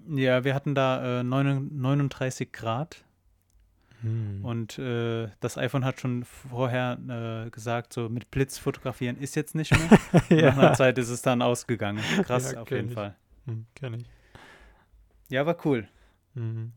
Ja, 0.07 0.45
wir 0.45 0.55
hatten 0.55 0.75
da 0.75 1.19
äh, 1.19 1.23
neun- 1.23 1.69
39 1.77 2.53
Grad 2.53 3.03
Hm. 4.05 4.45
und 4.45 4.77
äh, 4.77 5.29
das 5.39 5.57
iPhone 5.57 5.83
hat 5.83 5.99
schon 5.99 6.23
vorher 6.25 7.45
äh, 7.45 7.49
gesagt, 7.49 7.91
so 7.93 8.07
mit 8.07 8.29
Blitz 8.29 8.57
fotografieren 8.57 9.17
ist 9.17 9.35
jetzt 9.35 9.55
nicht 9.55 9.71
mehr. 9.71 9.99
Und 10.29 10.31
Nach 10.41 10.57
einer 10.57 10.73
Zeit 10.73 10.97
ist 10.97 11.09
es 11.09 11.21
dann 11.23 11.41
ausgegangen. 11.41 12.03
Krass, 12.23 12.51
Ja, 12.51 12.61
auf 12.61 12.69
jeden 12.69 12.89
ich. 12.89 12.93
Fall. 12.93 13.15
Hm, 13.45 13.65
kenn 13.73 13.93
ich. 13.95 14.05
Ja, 15.29 15.45
war 15.45 15.57
cool. 15.65 15.87
Mhm. 16.35 16.71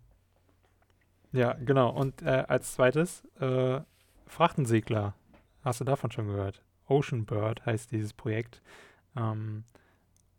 Ja, 1.32 1.52
genau. 1.52 1.90
Und 1.90 2.22
äh, 2.22 2.44
als 2.48 2.72
zweites, 2.74 3.22
äh, 3.40 3.80
Frachtensegler. 4.26 5.14
Hast 5.62 5.80
du 5.80 5.84
davon 5.84 6.10
schon 6.10 6.28
gehört? 6.28 6.62
Ocean 6.86 7.26
Bird 7.26 7.66
heißt 7.66 7.92
dieses 7.92 8.14
Projekt. 8.14 8.62
Ähm, 9.16 9.64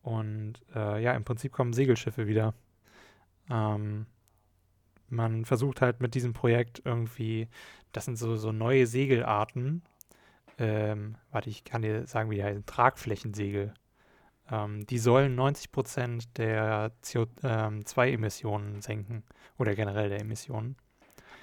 und 0.02 0.54
äh, 0.74 1.04
ja, 1.04 1.14
im 1.14 1.24
Prinzip 1.24 1.52
kommen 1.52 1.74
Segelschiffe 1.74 2.26
wieder. 2.26 2.54
Ähm, 3.50 4.08
man 5.12 5.46
versucht 5.46 5.82
halt 5.82 6.02
mit 6.02 6.16
diesem 6.16 6.34
Projekt 6.34 6.82
irgendwie, 6.86 7.48
das 7.92 8.06
sind 8.06 8.18
so, 8.18 8.36
so 8.38 8.52
neue 8.52 8.88
Segelarten. 8.88 9.84
Ähm, 10.58 11.16
warte, 11.32 11.50
ich 11.50 11.64
kann 11.64 11.82
dir 11.82 12.06
sagen, 12.06 12.30
wie 12.30 12.36
die 12.36 12.44
heißen. 12.44 12.66
Tragflächensegel. 12.66 13.74
Ähm, 14.52 14.86
die 14.88 14.98
sollen 15.00 15.36
90 15.36 15.72
Prozent 15.72 16.38
der 16.38 16.92
CO2-Emissionen 17.04 18.82
senken 18.82 19.24
oder 19.58 19.76
generell 19.76 20.10
der 20.10 20.22
Emissionen. 20.22 20.76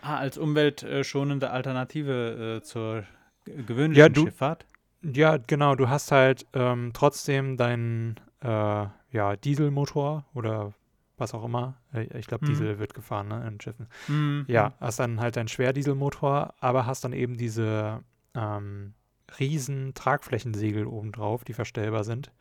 Ah, 0.03 0.19
als 0.19 0.39
umweltschonende 0.39 1.51
Alternative 1.51 2.59
äh, 2.59 2.63
zur 2.63 3.05
gewöhnlichen 3.45 3.95
Ja, 4.01 4.09
du- 4.09 4.25
Schifffahrt. 4.25 4.67
Ja, 5.03 5.37
genau. 5.37 5.77
Du 5.77 5.89
hast 5.89 6.11
halt 6.11 6.47
ähm, 6.53 6.91
trotzdem 6.93 7.57
deinen 7.57 8.17
äh, 8.43 8.49
ja, 8.49 9.37
Dieselmotor 9.37 10.25
oder 10.35 10.73
was 11.17 11.33
auch 11.33 11.45
immer. 11.45 11.77
Äh, 11.97 12.19
Ich 12.19 12.27
glaube, 12.27 12.45
Mhm. 12.45 12.51
Diesel 12.51 12.79
wird 12.79 12.95
gefahren 12.95 13.29
ne, 13.29 13.47
in 13.47 13.61
Schiffen. 13.61 13.89
Mhm. 14.09 14.45
Ja, 14.49 14.75
hast 14.81 15.01
dann 15.01 15.21
halt 15.21 15.37
deinen 15.37 15.49
Schwerdieselmotor, 15.49 16.55
aber 16.61 16.87
hast 16.87 17.05
dann 17.05 17.13
eben 17.13 17.37
diese 17.37 18.03
ähm, 18.35 18.95
riesen 19.39 19.95
Tragflächensegel 19.95 20.87
obendrauf, 20.87 21.45
die 21.45 21.53
verstellbar 21.55 22.05
sind. 22.05 22.33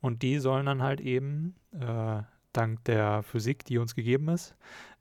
Und 0.00 0.22
die 0.22 0.38
sollen 0.38 0.66
dann 0.66 0.82
halt 0.82 1.00
eben, 1.00 1.54
äh, 1.72 2.22
dank 2.52 2.84
der 2.84 3.22
Physik, 3.22 3.64
die 3.64 3.78
uns 3.78 3.94
gegeben 3.94 4.28
ist, 4.28 4.54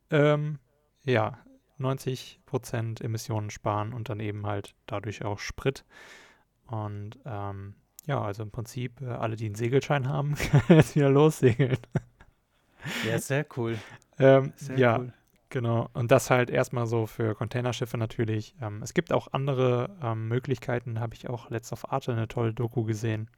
ähm, 0.10 0.60
ja, 1.04 1.40
90% 1.80 3.02
Emissionen 3.04 3.50
sparen 3.50 3.94
und 3.94 4.10
dann 4.10 4.20
eben 4.20 4.46
halt 4.46 4.76
dadurch 4.86 5.26
auch 5.26 5.40
Sprit. 5.40 5.84
Und 6.68 7.18
ähm, 7.26 7.74
ja, 8.06 8.22
also 8.22 8.44
im 8.44 8.52
Prinzip, 8.52 9.02
äh, 9.02 9.06
alle, 9.08 9.36
die 9.36 9.46
einen 9.46 9.56
Segelschein 9.56 10.08
haben, 10.08 10.36
können 10.68 10.80
jetzt 10.80 10.96
wieder 10.96 11.10
lossegeln. 11.10 11.78
Ja, 13.08 13.20
sehr 13.20 13.46
cool. 13.58 13.78
Ähm, 14.20 14.54
Sehr 14.56 14.78
ja, 14.78 14.98
cool. 15.00 15.14
Genau, 15.50 15.90
und 15.94 16.12
das 16.12 16.30
halt 16.30 16.50
erstmal 16.50 16.88
so 16.88 17.06
für 17.06 17.36
Containerschiffe 17.36 17.98
natürlich. 17.98 18.56
Ähm, 18.62 18.82
es 18.82 18.94
gibt 18.94 19.12
auch 19.12 19.34
andere 19.34 19.90
ähm, 20.02 20.30
Möglichkeiten, 20.30 21.00
habe 21.02 21.14
ich 21.14 21.30
auch 21.30 21.50
letzt 21.50 21.74
auf 21.74 21.92
Arte 21.92 22.14
eine 22.14 22.30
tolle 22.30 22.54
Doku 22.54 22.84
gesehen. 22.86 23.30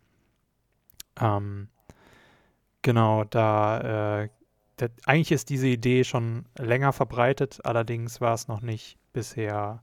Ähm, 1.19 1.69
genau, 2.83 3.23
da, 3.23 4.21
äh, 4.23 4.29
da 4.77 4.87
eigentlich 5.05 5.31
ist 5.31 5.49
diese 5.49 5.67
Idee 5.67 6.03
schon 6.03 6.45
länger 6.57 6.93
verbreitet, 6.93 7.59
allerdings 7.63 8.21
war 8.21 8.35
es 8.35 8.47
noch 8.47 8.61
nicht 8.61 8.99
bisher 9.11 9.81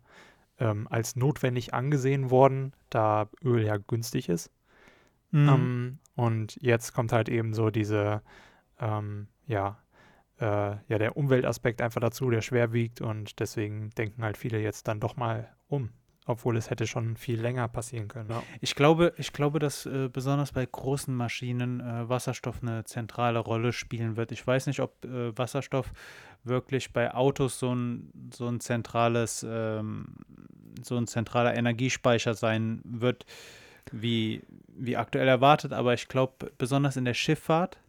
ähm, 0.60 0.86
als 0.88 1.16
notwendig 1.16 1.74
angesehen 1.74 2.30
worden, 2.30 2.74
da 2.90 3.28
Öl 3.42 3.64
ja 3.64 3.76
günstig 3.76 4.28
ist. 4.28 4.52
Mhm. 5.32 5.48
Ähm, 5.48 5.98
und 6.14 6.58
jetzt 6.60 6.92
kommt 6.94 7.12
halt 7.12 7.28
eben 7.28 7.54
so 7.54 7.70
diese, 7.70 8.22
ähm, 8.78 9.26
ja, 9.50 9.78
äh, 10.40 10.44
ja, 10.44 10.98
der 10.98 11.16
Umweltaspekt 11.16 11.82
einfach 11.82 12.00
dazu, 12.00 12.30
der 12.30 12.40
schwer 12.40 12.72
wiegt 12.72 13.00
und 13.00 13.40
deswegen 13.40 13.90
denken 13.90 14.22
halt 14.22 14.38
viele 14.38 14.60
jetzt 14.60 14.86
dann 14.88 15.00
doch 15.00 15.16
mal 15.16 15.50
um, 15.66 15.90
obwohl 16.24 16.56
es 16.56 16.70
hätte 16.70 16.86
schon 16.86 17.16
viel 17.16 17.40
länger 17.40 17.66
passieren 17.66 18.06
können. 18.06 18.30
Ich 18.60 18.76
glaube, 18.76 19.12
ich 19.16 19.32
glaube, 19.32 19.58
dass 19.58 19.86
äh, 19.86 20.08
besonders 20.08 20.52
bei 20.52 20.64
großen 20.64 21.14
Maschinen 21.14 21.80
äh, 21.80 22.08
Wasserstoff 22.08 22.62
eine 22.62 22.84
zentrale 22.84 23.40
Rolle 23.40 23.72
spielen 23.72 24.16
wird. 24.16 24.30
Ich 24.30 24.46
weiß 24.46 24.68
nicht, 24.68 24.80
ob 24.80 25.04
äh, 25.04 25.36
Wasserstoff 25.36 25.92
wirklich 26.44 26.92
bei 26.92 27.12
Autos 27.12 27.58
so 27.58 27.74
ein, 27.74 28.10
so 28.32 28.46
ein 28.46 28.60
zentrales, 28.60 29.44
ähm, 29.46 30.14
so 30.82 30.96
ein 30.96 31.08
zentraler 31.08 31.54
Energiespeicher 31.54 32.34
sein 32.34 32.80
wird, 32.84 33.26
wie, 33.92 34.42
wie 34.68 34.96
aktuell 34.96 35.26
erwartet, 35.26 35.72
aber 35.72 35.92
ich 35.92 36.06
glaube, 36.06 36.52
besonders 36.56 36.96
in 36.96 37.04
der 37.04 37.14
Schifffahrt 37.14 37.80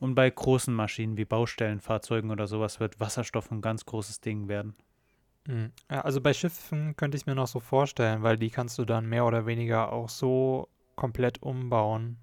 und 0.00 0.14
bei 0.14 0.28
großen 0.28 0.74
Maschinen 0.74 1.16
wie 1.16 1.24
Baustellenfahrzeugen 1.24 2.30
oder 2.30 2.46
sowas 2.46 2.80
wird 2.80 2.98
Wasserstoff 2.98 3.50
ein 3.52 3.60
ganz 3.60 3.84
großes 3.84 4.20
Ding 4.20 4.48
werden. 4.48 4.74
Mhm. 5.46 5.72
Ja, 5.90 6.00
also 6.00 6.20
bei 6.20 6.32
Schiffen 6.32 6.96
könnte 6.96 7.16
ich 7.16 7.22
es 7.22 7.26
mir 7.26 7.34
noch 7.34 7.46
so 7.46 7.60
vorstellen, 7.60 8.22
weil 8.22 8.36
die 8.36 8.50
kannst 8.50 8.78
du 8.78 8.84
dann 8.84 9.06
mehr 9.06 9.24
oder 9.24 9.46
weniger 9.46 9.92
auch 9.92 10.08
so 10.08 10.68
komplett 10.96 11.42
umbauen. 11.42 12.18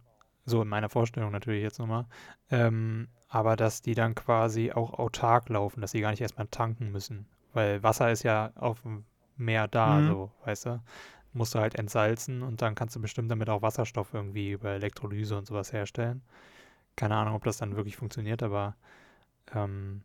So 0.45 0.61
in 0.61 0.67
meiner 0.67 0.89
Vorstellung 0.89 1.32
natürlich 1.32 1.61
jetzt 1.61 1.80
nochmal. 1.80 2.05
Ähm, 2.51 3.09
aber 3.30 3.55
dass 3.55 3.82
die 3.82 3.95
dann 3.95 4.15
quasi 4.15 4.71
auch 4.71 4.93
autark 4.93 5.49
laufen, 5.49 5.82
dass 5.82 5.91
sie 5.91 5.99
gar 6.01 6.11
nicht 6.11 6.21
erstmal 6.21 6.47
tanken 6.47 6.91
müssen. 6.91 7.28
Weil 7.53 7.84
Wasser 7.84 8.11
ist 8.11 8.23
ja 8.23 8.51
auf 8.55 8.82
dem 8.82 9.05
Meer 9.36 9.67
da, 9.67 9.99
Mhm. 9.99 10.05
so, 10.05 10.32
weißt 10.45 10.65
du? 10.67 10.84
Musst 11.34 11.53
du 11.53 11.59
halt 11.59 11.75
entsalzen 11.75 12.41
und 12.41 12.61
dann 12.61 12.73
kannst 12.73 12.95
du 12.95 13.01
bestimmt 13.01 13.30
damit 13.30 13.49
auch 13.49 13.61
Wasserstoff 13.61 14.13
irgendwie 14.13 14.51
über 14.51 14.69
Elektrolyse 14.71 15.38
und 15.38 15.45
sowas 15.45 15.73
herstellen. 15.73 16.21
Keine 16.97 17.15
Ahnung, 17.15 17.35
ob 17.35 17.45
das 17.45 17.57
dann 17.57 17.77
wirklich 17.77 17.95
funktioniert, 17.95 18.43
aber 18.43 18.75
ähm, 19.55 20.01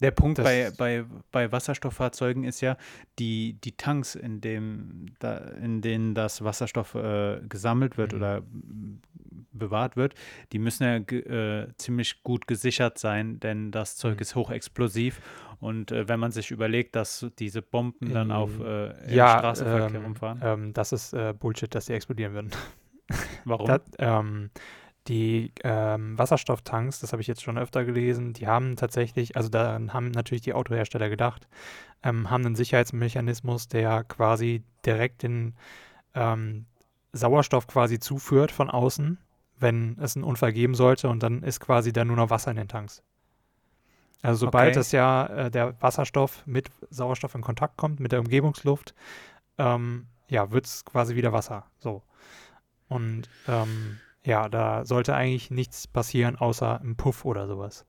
Der 0.00 0.10
Punkt 0.12 0.40
bei, 0.42 0.70
bei, 0.76 1.04
bei 1.32 1.50
Wasserstofffahrzeugen 1.50 2.44
ist 2.44 2.60
ja, 2.60 2.76
die, 3.18 3.54
die 3.64 3.72
Tanks, 3.76 4.14
in, 4.14 4.40
dem, 4.40 5.06
da, 5.18 5.38
in 5.38 5.80
denen 5.80 6.14
das 6.14 6.44
Wasserstoff 6.44 6.94
äh, 6.94 7.40
gesammelt 7.48 7.96
wird 7.96 8.12
Mhm. 8.12 8.18
oder 8.18 8.40
mm, 8.42 9.00
bewahrt 9.52 9.96
wird, 9.96 10.14
die 10.52 10.58
müssen 10.58 10.82
ja 10.84 10.96
äh, 10.96 11.68
ziemlich 11.78 12.22
gut 12.22 12.46
gesichert 12.46 12.98
sein, 12.98 13.38
denn 13.40 13.70
das 13.70 13.96
Zeug 13.96 14.16
Mhm. 14.16 14.20
ist 14.22 14.34
hochexplosiv. 14.34 15.20
Und 15.60 15.90
äh, 15.92 16.06
wenn 16.08 16.20
man 16.20 16.32
sich 16.32 16.50
überlegt, 16.50 16.96
dass 16.96 17.26
diese 17.38 17.62
Bomben 17.62 18.12
dann 18.12 18.30
auf 18.32 18.60
äh, 18.60 18.90
im 19.06 19.14
ja, 19.16 19.38
Straßenverkehr 19.38 20.00
ähm, 20.00 20.04
rumfahren, 20.06 20.40
ähm, 20.42 20.72
das 20.74 20.92
ist 20.92 21.14
äh, 21.14 21.32
Bullshit, 21.32 21.72
dass 21.74 21.86
die 21.86 21.92
explodieren 21.94 22.34
würden. 22.34 22.50
warum? 23.44 23.66
Das, 23.68 23.80
ähm, 23.98 24.50
die 25.08 25.52
ähm, 25.62 26.18
Wasserstofftanks, 26.18 27.00
das 27.00 27.12
habe 27.12 27.20
ich 27.20 27.28
jetzt 27.28 27.42
schon 27.42 27.58
öfter 27.58 27.84
gelesen, 27.84 28.32
die 28.32 28.46
haben 28.46 28.76
tatsächlich, 28.76 29.36
also 29.36 29.48
daran 29.48 29.92
haben 29.92 30.10
natürlich 30.10 30.42
die 30.42 30.54
Autohersteller 30.54 31.10
gedacht, 31.10 31.46
ähm, 32.02 32.30
haben 32.30 32.46
einen 32.46 32.56
Sicherheitsmechanismus, 32.56 33.68
der 33.68 34.04
quasi 34.04 34.62
direkt 34.84 35.22
den 35.22 35.54
ähm, 36.14 36.66
Sauerstoff 37.12 37.66
quasi 37.66 37.98
zuführt 37.98 38.50
von 38.50 38.70
außen, 38.70 39.18
wenn 39.58 39.96
es 40.00 40.16
einen 40.16 40.24
Unfall 40.24 40.52
geben 40.52 40.74
sollte 40.74 41.08
und 41.08 41.22
dann 41.22 41.42
ist 41.42 41.60
quasi 41.60 41.92
da 41.92 42.04
nur 42.04 42.16
noch 42.16 42.30
Wasser 42.30 42.50
in 42.50 42.56
den 42.56 42.68
Tanks. 42.68 43.02
Also 44.22 44.46
sobald 44.46 44.70
Okay. 44.70 44.80
es 44.80 44.92
ja 44.92 45.26
äh, 45.26 45.50
der 45.50 45.80
Wasserstoff 45.82 46.46
mit 46.46 46.70
Sauerstoff 46.88 47.34
in 47.34 47.42
Kontakt 47.42 47.76
kommt, 47.76 48.00
mit 48.00 48.10
der 48.10 48.20
Umgebungsluft, 48.20 48.94
ähm, 49.58 50.06
ja, 50.28 50.50
wird 50.50 50.64
es 50.64 50.84
quasi 50.84 51.14
wieder 51.14 51.32
Wasser. 51.32 51.66
So. 51.78 52.02
Und 52.88 53.28
ähm, 53.46 54.00
ja, 54.24 54.48
da 54.48 54.84
sollte 54.84 55.14
eigentlich 55.14 55.50
nichts 55.50 55.86
passieren, 55.86 56.36
außer 56.36 56.80
ein 56.80 56.96
Puff 56.96 57.24
oder 57.24 57.46
sowas. 57.46 57.86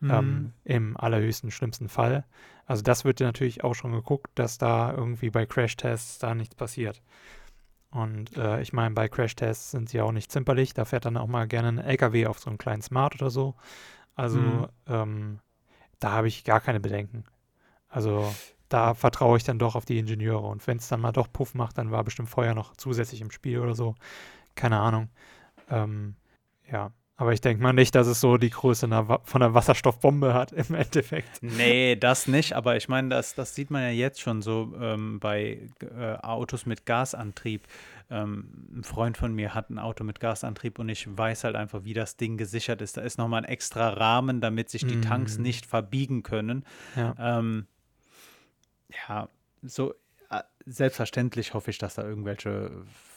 Mhm. 0.00 0.10
Ähm, 0.10 0.52
Im 0.64 0.96
allerhöchsten, 0.96 1.50
schlimmsten 1.50 1.88
Fall. 1.88 2.24
Also 2.66 2.82
das 2.82 3.04
wird 3.04 3.20
natürlich 3.20 3.64
auch 3.64 3.74
schon 3.74 3.92
geguckt, 3.92 4.30
dass 4.36 4.58
da 4.58 4.92
irgendwie 4.92 5.30
bei 5.30 5.46
Crashtests 5.46 6.18
da 6.18 6.34
nichts 6.34 6.54
passiert. 6.54 7.02
Und 7.90 8.36
äh, 8.36 8.60
ich 8.60 8.72
meine, 8.72 8.94
bei 8.94 9.08
Crashtests 9.08 9.70
sind 9.70 9.88
sie 9.88 10.00
auch 10.00 10.12
nicht 10.12 10.30
zimperlich. 10.32 10.74
Da 10.74 10.84
fährt 10.84 11.04
dann 11.06 11.16
auch 11.16 11.28
mal 11.28 11.46
gerne 11.48 11.68
ein 11.68 11.78
LKW 11.78 12.26
auf 12.26 12.38
so 12.38 12.50
einen 12.50 12.58
kleinen 12.58 12.82
Smart 12.82 13.14
oder 13.16 13.30
so. 13.30 13.54
Also 14.14 14.38
Mhm. 14.38 14.68
ähm, 14.88 15.40
da 16.00 16.12
habe 16.12 16.28
ich 16.28 16.44
gar 16.44 16.60
keine 16.60 16.80
Bedenken. 16.80 17.24
Also 17.88 18.36
da 18.68 18.94
vertraue 18.94 19.38
ich 19.38 19.44
dann 19.44 19.58
doch 19.58 19.76
auf 19.76 19.84
die 19.84 19.98
Ingenieure. 19.98 20.46
Und 20.46 20.66
wenn 20.66 20.78
es 20.78 20.88
dann 20.88 21.00
mal 21.00 21.12
doch 21.12 21.32
Puff 21.32 21.54
macht, 21.54 21.78
dann 21.78 21.90
war 21.92 22.04
bestimmt 22.04 22.30
Feuer 22.30 22.54
noch 22.54 22.76
zusätzlich 22.76 23.20
im 23.20 23.30
Spiel 23.30 23.60
oder 23.60 23.74
so. 23.74 23.94
Keine 24.56 24.80
Ahnung. 24.80 25.10
Ähm, 25.68 26.14
ja, 26.70 26.92
aber 27.18 27.32
ich 27.32 27.40
denke 27.40 27.62
mal 27.62 27.72
nicht, 27.72 27.94
dass 27.94 28.06
es 28.06 28.20
so 28.20 28.36
die 28.36 28.50
Größe 28.50 28.84
einer 28.84 29.20
von 29.24 29.42
einer 29.42 29.54
Wasserstoffbombe 29.54 30.34
hat 30.34 30.52
im 30.52 30.74
Endeffekt. 30.74 31.42
Nee, 31.42 31.96
das 31.96 32.26
nicht, 32.26 32.52
aber 32.52 32.76
ich 32.76 32.88
meine, 32.88 33.08
das, 33.08 33.34
das 33.34 33.54
sieht 33.54 33.70
man 33.70 33.82
ja 33.82 33.88
jetzt 33.88 34.20
schon 34.20 34.42
so 34.42 34.74
ähm, 34.78 35.18
bei 35.18 35.70
äh, 35.80 36.16
Autos 36.22 36.66
mit 36.66 36.84
Gasantrieb. 36.84 37.66
Ähm, 38.10 38.68
ein 38.76 38.84
Freund 38.84 39.16
von 39.16 39.34
mir 39.34 39.54
hat 39.54 39.70
ein 39.70 39.78
Auto 39.78 40.04
mit 40.04 40.20
Gasantrieb 40.20 40.78
und 40.78 40.90
ich 40.90 41.06
weiß 41.16 41.44
halt 41.44 41.56
einfach, 41.56 41.84
wie 41.84 41.94
das 41.94 42.18
Ding 42.18 42.36
gesichert 42.36 42.82
ist. 42.82 42.98
Da 42.98 43.00
ist 43.00 43.16
nochmal 43.16 43.42
ein 43.42 43.48
extra 43.50 43.88
Rahmen, 43.88 44.42
damit 44.42 44.68
sich 44.68 44.86
die 44.86 45.00
Tanks 45.00 45.38
Mm. 45.38 45.42
nicht 45.42 45.64
verbiegen 45.66 46.22
können. 46.22 46.64
Ja. 46.96 47.14
Ähm, 47.18 47.66
ja, 49.08 49.28
so 49.62 49.94
äh, 50.30 50.42
selbstverständlich 50.66 51.54
hoffe 51.54 51.70
ich, 51.70 51.78
dass 51.78 51.94
da 51.94 52.04
irgendwelche 52.04 52.70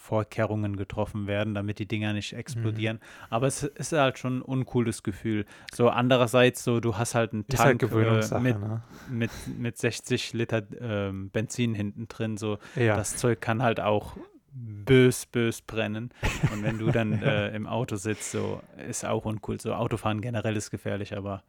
Vorkehrungen 0.10 0.76
getroffen 0.76 1.28
werden, 1.28 1.54
damit 1.54 1.78
die 1.78 1.86
Dinger 1.86 2.14
nicht 2.14 2.34
explodieren. 2.34 3.00
Aber 3.30 3.46
es 3.46 3.62
ist 3.62 3.92
halt 3.92 4.18
schon 4.18 4.40
ein 4.40 4.42
uncooles 4.42 5.04
Gefühl. 5.04 5.46
So 5.72 5.90
andererseits, 5.90 6.64
so 6.64 6.80
du 6.80 6.98
hast 6.98 7.14
halt 7.14 7.32
einen 7.32 7.46
Ist 7.48 7.60
halt 7.60 7.80
Tank 7.80 7.84
äh, 7.84 7.86
Gewöhnungssache, 7.86 8.42
mit, 8.42 8.60
ne? 8.60 8.82
mit, 9.08 9.30
mit 9.60 9.78
60 9.78 10.34
Liter 10.34 10.64
ähm, 10.82 11.30
Benzin 11.30 11.76
hinten 11.76 12.08
drin. 12.08 12.38
So 12.38 12.58
Ja. 12.76 12.96
das 12.96 13.18
Zeug 13.18 13.40
kann 13.40 13.62
halt 13.62 13.80
auch 13.80 14.18
bös, 14.52 15.28
bös 15.28 15.62
brennen. 15.62 16.10
Und 16.52 16.64
wenn 16.64 16.80
du 16.80 16.90
dann 16.90 17.14
äh, 17.22 17.50
im 17.56 17.68
Auto 17.68 17.96
sitzt, 17.96 18.32
so 18.32 18.64
ist 18.90 19.06
auch 19.06 19.26
uncool. 19.26 19.62
So 19.62 19.76
Autofahren 19.76 20.22
generell 20.22 20.58
ist 20.58 20.72
gefährlich, 20.72 21.16
aber 21.16 21.44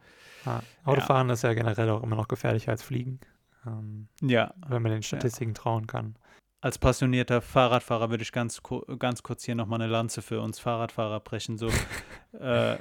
ja. 0.45 0.61
Autofahren 0.85 1.31
ist 1.31 1.45
ja 1.45 1.55
generell 1.55 1.89
auch 1.89 2.03
immer 2.03 2.17
noch 2.17 2.29
gefährlicher 2.29 2.73
als 2.73 2.83
Fliegen. 2.83 3.21
Ähm, 3.67 4.09
ja, 4.21 4.53
wenn 4.69 4.83
man 4.83 4.93
den 4.93 5.03
Statistiken 5.03 5.55
trauen 5.55 5.87
kann. 5.87 6.15
Als 6.61 6.79
passionierter 6.79 7.41
Fahrradfahrer 7.41 8.11
würde 8.11 8.23
ich 8.23 8.33
ganz, 8.33 8.63
ganz 8.99 9.23
kurz 9.23 9.45
hier 9.45 9.55
nochmal 9.55 9.81
eine 9.81 9.91
Lanze 9.91 10.23
für 10.23 10.41
uns 10.41 10.59
Fahrradfahrer 10.59 11.21
brechen. 11.21 11.57
So, 11.57 11.71
äh, 12.39 12.77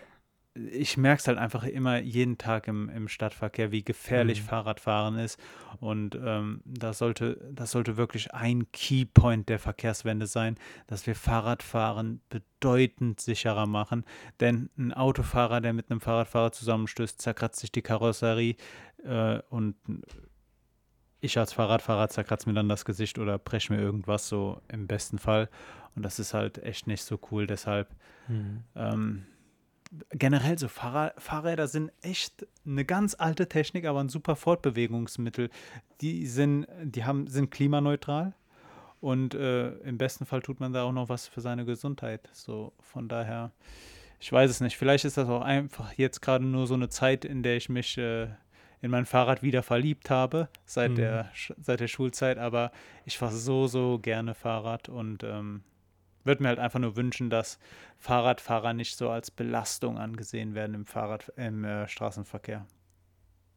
ich 0.56 0.98
merke 0.98 1.20
es 1.20 1.28
halt 1.28 1.38
einfach 1.38 1.64
immer 1.64 2.00
jeden 2.00 2.38
Tag 2.38 2.68
im, 2.68 2.90
im 2.90 3.08
Stadtverkehr, 3.08 3.72
wie 3.72 3.84
gefährlich 3.84 4.42
Mhm. 4.42 4.46
Fahrradfahren 4.46 5.18
ist. 5.18 5.40
Und 5.80 6.20
ähm, 6.22 6.62
das, 6.66 6.98
sollte, 6.98 7.40
das 7.54 7.72
sollte 7.72 7.98
wirklich 7.98 8.34
ein 8.34 8.70
Keypoint 8.72 9.48
der 9.48 9.60
Verkehrswende 9.60 10.28
sein, 10.28 10.56
dass 10.88 11.08
wir 11.08 11.16
Fahrradfahren 11.16 12.22
bedeutend 12.30 13.22
sicherer 13.22 13.68
machen. 13.68 14.04
Denn 14.40 14.70
ein 14.78 14.94
Autofahrer, 14.94 15.62
der 15.62 15.74
mit 15.74 15.90
einem 15.90 16.02
Fahrradfahrer 16.02 16.52
zusammenstößt, 16.52 17.22
zerkratzt 17.22 17.60
sich 17.60 17.72
die 17.72 17.84
Karosserie 17.84 18.56
äh, 19.04 19.40
und 19.50 19.76
ich 21.22 21.38
als 21.38 21.54
Fahrradfahrer 21.54 22.10
zerkratze 22.10 22.48
mir 22.48 22.56
dann 22.56 22.70
das 22.70 22.86
Gesicht 22.86 23.20
oder 23.20 23.38
breche 23.38 23.74
mir 23.74 23.82
irgendwas, 23.82 24.28
so 24.30 24.62
im 24.68 24.88
besten 24.88 25.18
Fall. 25.18 25.50
Und 25.96 26.04
das 26.04 26.20
ist 26.20 26.34
halt 26.34 26.60
echt 26.64 26.88
nicht 26.88 27.04
so 27.04 27.20
cool. 27.32 27.48
Deshalb 27.48 27.90
Mhm. 28.28 28.64
ähm, 28.76 29.26
generell 30.12 30.58
so 30.60 30.68
Fahrrad, 30.68 31.20
Fahrräder 31.20 31.68
sind 31.68 31.92
echt 32.02 32.46
eine 32.66 32.86
ganz 32.86 33.16
alte 33.16 33.50
Technik, 33.50 33.86
aber 33.86 34.00
ein 34.00 34.10
super 34.10 34.36
Fortbewegungsmittel. 34.36 35.50
Die 36.02 36.28
sind, 36.28 36.68
die 36.84 37.06
haben, 37.06 37.28
sind 37.28 37.50
klimaneutral 37.50 38.34
und 39.02 39.34
äh, 39.34 39.70
im 39.80 39.98
besten 39.98 40.26
Fall 40.26 40.42
tut 40.42 40.60
man 40.60 40.74
da 40.74 40.84
auch 40.84 40.92
noch 40.92 41.10
was 41.10 41.28
für 41.28 41.42
seine 41.42 41.66
Gesundheit. 41.66 42.30
So 42.34 42.74
von 42.82 43.08
daher, 43.10 43.52
ich 44.20 44.32
weiß 44.32 44.52
es 44.52 44.62
nicht. 44.62 44.78
Vielleicht 44.78 45.06
ist 45.06 45.18
das 45.18 45.28
auch 45.28 45.42
einfach 45.42 45.94
jetzt 45.94 46.22
gerade 46.22 46.46
nur 46.46 46.68
so 46.68 46.76
eine 46.76 46.90
Zeit, 46.90 47.26
in 47.26 47.42
der 47.42 47.58
ich 47.58 47.68
mich 47.70 47.98
äh, 47.98 48.28
in 48.82 48.92
mein 48.92 49.06
Fahrrad 49.06 49.44
wieder 49.44 49.64
verliebt 49.64 50.10
habe, 50.10 50.48
seit, 50.66 50.92
Mhm. 50.92 50.96
der, 50.96 51.30
seit 51.60 51.80
der 51.80 51.88
Schulzeit, 51.88 52.38
aber 52.38 52.72
ich 53.06 53.18
fahre 53.18 53.34
so, 53.34 53.68
so 53.68 54.00
gerne 54.00 54.34
Fahrrad 54.34 54.88
und 54.90 55.24
ähm, 55.24 55.64
würde 56.24 56.44
mir 56.44 56.50
halt 56.50 56.60
einfach 56.60 56.80
nur 56.80 56.96
wünschen, 56.96 57.30
dass 57.30 57.60
Fahrradfahrer 57.98 58.74
nicht 58.74 58.96
so 58.98 59.10
als 59.10 59.32
Belastung 59.32 59.98
angesehen 59.98 60.54
werden 60.56 60.76
im 60.76 60.86
Fahrrad, 60.86 61.30
im 61.36 61.64
äh, 61.64 61.88
Straßenverkehr. 61.88 62.66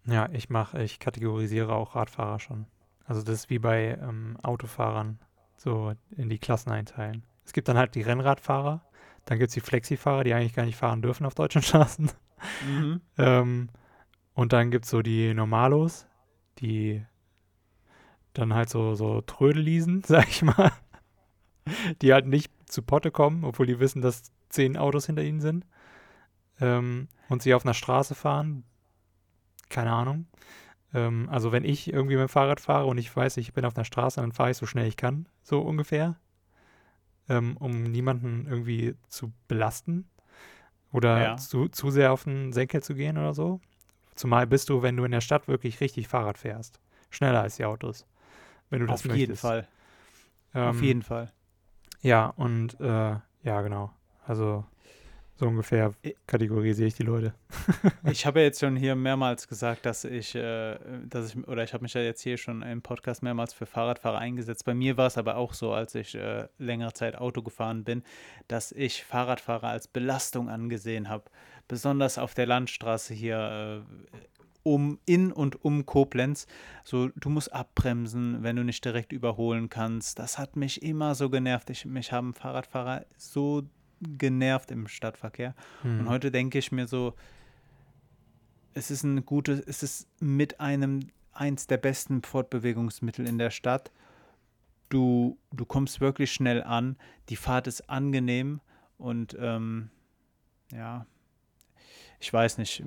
Ja, 0.07 0.29
ich 0.33 0.51
mache, 0.51 0.83
ich 0.83 0.99
kategorisiere 0.99 1.73
auch 1.73 1.95
Radfahrer 1.95 2.41
schon. 2.41 2.67
Also 3.05 3.23
das 3.23 3.35
ist 3.35 3.51
wie 3.51 3.59
bei 3.59 3.99
ähm, 4.01 4.37
Autofahrern, 4.43 5.19
so 5.57 5.93
in 6.17 6.29
die 6.29 6.39
Klassen 6.39 6.71
einteilen. 6.71 7.25
Es 7.45 7.53
gibt 7.53 7.69
dann 7.69 7.77
halt 7.79 7.95
die 7.95 8.03
Rennradfahrer, 8.03 8.85
dann 9.27 9.39
gibt 9.39 9.49
es 9.51 9.55
die 9.55 9.61
Flexifahrer, 9.61 10.25
die 10.25 10.35
eigentlich 10.35 10.55
gar 10.55 10.65
nicht 10.65 10.77
fahren 10.77 11.03
dürfen 11.03 11.27
auf 11.27 11.35
deutschen 11.35 11.63
Straßen. 11.63 12.11
Ähm, 13.19 13.69
und 14.35 14.53
dann 14.53 14.71
gibt 14.71 14.85
es 14.85 14.91
so 14.91 15.03
die 15.03 15.35
Normalos, 15.35 16.07
die 16.59 17.05
dann 18.33 18.55
halt 18.55 18.71
so, 18.71 18.95
so 18.95 19.21
Trödelisen, 19.21 20.03
sag 20.07 20.29
ich 20.29 20.43
mal, 20.43 20.73
die 22.01 22.13
halt 22.13 22.27
nicht 22.27 22.51
zu 22.69 22.83
Potte 22.83 23.11
kommen, 23.11 23.45
obwohl 23.45 23.67
die 23.67 23.79
wissen, 23.81 24.03
dass 24.03 24.33
zehn 24.49 24.77
Autos 24.77 25.07
hinter 25.07 25.23
ihnen 25.23 25.41
sind. 25.41 25.67
Ähm, 26.61 27.09
und 27.29 27.43
sie 27.43 27.55
auf 27.55 27.65
einer 27.65 27.75
Straße 27.75 28.15
fahren, 28.15 28.65
keine 29.69 29.93
Ahnung. 29.93 30.27
Ähm, 30.95 31.29
also 31.31 31.53
wenn 31.53 31.65
ich 31.65 31.93
irgendwie 31.93 32.17
mit 32.17 32.23
dem 32.23 32.29
Fahrrad 32.29 32.61
fahre 32.61 32.87
und 32.87 32.99
ich 32.99 33.15
weiß, 33.15 33.37
ich 33.39 33.53
bin 33.53 33.65
auf 33.65 33.77
einer 33.77 33.85
Straße, 33.85 34.21
dann 34.21 34.33
fahre 34.33 34.51
ich 34.51 34.57
so 34.57 34.67
schnell 34.67 34.87
ich 34.87 34.97
kann, 34.97 35.29
so 35.43 35.61
ungefähr, 35.61 36.17
ähm, 37.29 37.57
um 37.57 37.83
niemanden 37.85 38.47
irgendwie 38.47 38.95
zu 39.09 39.33
belasten 39.49 40.09
oder 40.93 41.23
Ja. 41.23 41.37
zu, 41.37 41.69
zu 41.69 41.91
sehr 41.91 42.13
auf 42.13 42.25
den 42.25 42.53
Senkel 42.53 42.83
zu 42.83 42.95
gehen 42.95 43.17
oder 43.17 43.35
so. 43.35 43.61
Zumal 44.15 44.47
bist 44.47 44.69
du, 44.69 44.83
wenn 44.83 44.97
du 44.97 45.05
in 45.05 45.13
der 45.13 45.21
Stadt 45.21 45.49
wirklich 45.49 45.81
richtig 45.81 46.09
Fahrrad 46.09 46.39
fährst, 46.39 46.81
schneller 47.11 47.43
als 47.43 47.57
die 47.57 47.65
Autos, 47.65 48.07
wenn 48.71 48.81
du 48.81 48.87
das 48.87 49.01
Auf 49.01 49.07
möchtest. 49.07 49.19
jeden 49.21 49.37
Fall. 49.37 49.69
Auf 50.55 50.77
Ähm, 50.77 50.83
jeden 50.83 51.03
Fall. 51.03 51.33
Ja, 52.03 52.27
und 52.27 52.79
äh, 52.81 53.17
ja, 53.43 53.61
genau. 53.63 53.91
Also 54.27 54.65
so 55.37 55.47
ungefähr 55.49 55.93
kategorisiere 56.27 56.89
ich 56.89 56.95
die 56.95 57.03
Leute. 57.03 57.35
Ich 58.11 58.27
habe 58.27 58.41
ja 58.41 58.47
jetzt 58.47 58.61
schon 58.61 58.77
hier 58.77 58.95
mehrmals 58.95 59.49
gesagt, 59.49 59.87
dass 59.87 60.05
ich, 60.05 60.35
äh, 60.35 60.77
dass 61.09 61.31
ich, 61.35 61.49
oder 61.49 61.63
ich 61.65 61.73
habe 61.73 61.83
mich 61.83 61.95
ja 61.95 62.01
jetzt 62.03 62.21
hier 62.21 62.37
schon 62.37 62.63
im 62.63 62.83
Podcast 62.83 63.23
mehrmals 63.23 63.55
für 63.55 63.65
Fahrradfahrer 63.67 64.19
eingesetzt. 64.19 64.65
Bei 64.65 64.75
mir 64.75 64.97
war 64.97 65.07
es 65.07 65.17
aber 65.19 65.37
auch 65.37 65.55
so, 65.55 65.73
als 65.73 65.95
ich 65.95 66.15
äh, 66.15 66.49
längere 66.59 66.93
Zeit 66.93 67.17
Auto 67.17 67.43
gefahren 67.43 67.85
bin, 67.85 68.03
dass 68.49 68.73
ich 68.73 69.05
Fahrradfahrer 69.05 69.69
als 69.69 69.89
Belastung 69.89 70.49
angesehen 70.49 71.09
habe. 71.09 71.25
Besonders 71.69 72.19
auf 72.19 72.35
der 72.35 72.47
Landstraße 72.47 73.15
hier 73.15 73.85
äh, 73.85 74.17
um 74.63 74.99
in 75.07 75.33
und 75.33 75.65
um 75.65 75.87
Koblenz. 75.87 76.47
So, 76.85 77.09
du 77.09 77.29
musst 77.31 77.53
abbremsen, 77.53 78.43
wenn 78.43 78.57
du 78.57 78.65
nicht 78.65 78.85
direkt 78.85 79.13
überholen 79.13 79.69
kannst. 79.69 80.19
Das 80.19 80.39
hat 80.39 80.57
mich 80.57 80.83
immer 80.83 81.15
so 81.15 81.31
genervt. 81.31 81.71
Ich, 81.71 81.85
mich 81.85 82.13
haben 82.13 82.35
Fahrradfahrer 82.35 83.07
so 83.17 83.63
genervt 84.01 84.71
im 84.71 84.89
Stadtverkehr. 84.89 85.55
Und 85.83 86.01
Hm. 86.01 86.09
heute 86.09 86.31
denke 86.31 86.59
ich 86.59 86.73
mir 86.73 86.87
so, 86.87 87.15
es 88.75 88.91
ist 88.91 89.03
ein 89.03 89.25
gutes, 89.25 89.61
es 89.61 89.83
ist 89.83 90.09
mit 90.21 90.61
einem 90.61 91.01
eins 91.33 91.67
der 91.67 91.79
besten 91.79 92.23
Fortbewegungsmittel 92.23 93.27
in 93.27 93.39
der 93.39 93.51
Stadt. 93.51 93.91
Du, 94.89 95.39
du 95.53 95.65
kommst 95.65 96.01
wirklich 96.01 96.33
schnell 96.33 96.63
an, 96.63 96.97
die 97.29 97.37
Fahrt 97.37 97.67
ist 97.67 97.89
angenehm 97.89 98.61
und 98.99 99.37
ähm, 99.41 99.91
ja, 100.71 101.07
ich 102.23 102.33
weiß 102.33 102.59
nicht, 102.59 102.85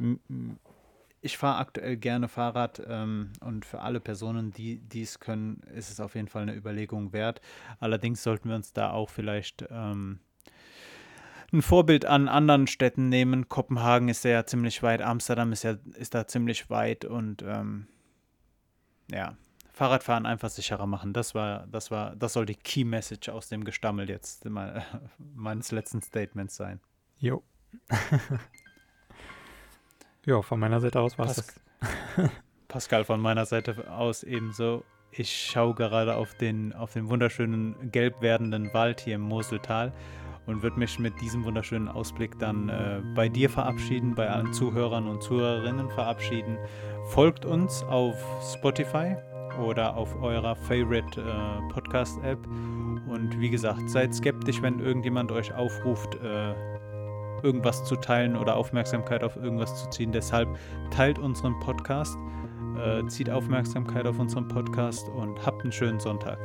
ich 1.20 1.38
fahre 1.38 1.58
aktuell 1.58 1.98
gerne 1.98 2.30
Fahrrad 2.30 2.82
ähm, 2.88 3.34
und 3.42 3.66
für 3.66 3.82
alle 3.82 4.00
Personen, 4.00 4.52
die 4.52 4.78
dies 4.78 5.20
können, 5.20 5.62
ist 5.76 5.92
es 5.92 6.00
auf 6.00 6.16
jeden 6.16 6.30
Fall 6.30 6.44
eine 6.44 6.56
Überlegung 6.56 7.12
wert. 7.12 7.42
Allerdings 7.82 8.24
sollten 8.24 8.48
wir 8.48 8.56
uns 8.56 8.72
da 8.72 8.92
auch 8.92 9.10
vielleicht 9.10 9.66
ähm, 9.70 10.20
ein 11.52 11.62
Vorbild 11.62 12.06
an 12.06 12.30
anderen 12.30 12.68
Städten 12.68 13.10
nehmen. 13.10 13.50
Kopenhagen 13.50 14.08
ist 14.08 14.24
ja 14.24 14.46
ziemlich 14.46 14.82
weit, 14.84 15.02
Amsterdam 15.02 15.52
ist 15.52 15.64
ja 15.64 15.76
ist 15.96 16.16
da 16.16 16.28
ziemlich 16.28 16.70
weit 16.70 17.04
und 17.04 17.44
ähm, 17.46 17.88
ja, 19.12 19.36
Fahrradfahren 19.74 20.26
einfach 20.26 20.50
sicherer 20.50 20.88
machen. 20.88 21.12
Das 21.12 21.36
war, 21.36 21.68
das 21.68 21.92
war, 21.92 22.16
das 22.16 22.32
soll 22.32 22.46
die 22.46 22.56
Key 22.56 22.86
Message 22.86 23.28
aus 23.28 23.50
dem 23.50 23.66
Gestammel 23.66 24.10
jetzt 24.10 24.46
meines 25.18 25.74
letzten 25.74 26.02
Statements 26.02 26.56
sein. 26.56 26.80
Jo. 27.18 27.44
ja, 30.26 30.42
von 30.42 30.60
meiner 30.60 30.80
Seite 30.80 31.00
aus 31.00 31.18
war 31.18 31.28
es 31.28 31.36
Pas 31.36 31.62
das. 32.18 32.30
Pascal, 32.68 33.06
von 33.06 33.22
meiner 33.22 33.46
Seite 33.46 33.90
aus 33.92 34.24
ebenso. 34.24 34.84
Ich 35.12 35.50
schaue 35.52 35.76
gerade 35.76 36.16
auf 36.16 36.34
den, 36.34 36.74
auf 36.74 36.92
den 36.94 37.10
wunderschönen 37.10 37.92
gelb 37.92 38.22
werdenden 38.22 38.74
Wald 38.74 39.00
hier 39.00 39.16
im 39.16 39.22
Moseltal 39.22 39.94
und 40.46 40.62
würde 40.62 40.78
mich 40.78 41.00
mit 41.00 41.20
diesem 41.22 41.46
wunderschönen 41.46 41.88
Ausblick 41.88 42.38
dann 42.40 42.70
äh, 42.70 43.02
bei 43.16 43.30
dir 43.30 43.50
verabschieden, 43.50 44.14
bei 44.14 44.30
allen 44.30 44.52
Zuhörern 44.52 45.08
und 45.08 45.24
Zuhörerinnen 45.24 45.90
verabschieden. 45.90 46.58
Folgt 47.06 47.46
uns 47.46 47.84
auf 47.84 48.16
Spotify 48.54 49.16
oder 49.60 49.96
auf 49.96 50.22
eurer 50.22 50.56
Favorite 50.56 51.22
äh, 51.22 51.74
Podcast-App. 51.74 52.46
Und 53.08 53.40
wie 53.40 53.50
gesagt, 53.50 53.90
seid 53.90 54.14
skeptisch, 54.14 54.62
wenn 54.62 54.80
irgendjemand 54.80 55.32
euch 55.32 55.54
aufruft, 55.54 56.16
äh, 56.16 56.54
irgendwas 57.46 57.86
zu 57.86 57.96
teilen 57.96 58.36
oder 58.36 58.56
Aufmerksamkeit 58.58 59.24
auf 59.24 59.38
irgendwas 59.38 59.84
zu 59.84 59.90
ziehen. 59.92 60.12
Deshalb 60.12 60.50
teilt 60.90 61.20
unseren 61.20 61.58
Podcast, 61.60 62.18
äh, 62.84 63.06
zieht 63.08 63.30
Aufmerksamkeit 63.30 64.08
auf 64.08 64.20
unseren 64.20 64.48
Podcast 64.48 65.08
und 65.10 65.46
habt 65.46 65.62
einen 65.62 65.72
schönen 65.72 66.00
Sonntag. 66.00 66.38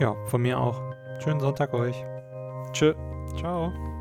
Ja, 0.00 0.16
von 0.26 0.42
mir 0.42 0.58
auch. 0.58 0.80
Schönen 1.22 1.40
Sonntag 1.40 1.72
euch. 1.74 2.04
Tschö. 2.72 2.94
Ciao. 3.36 3.93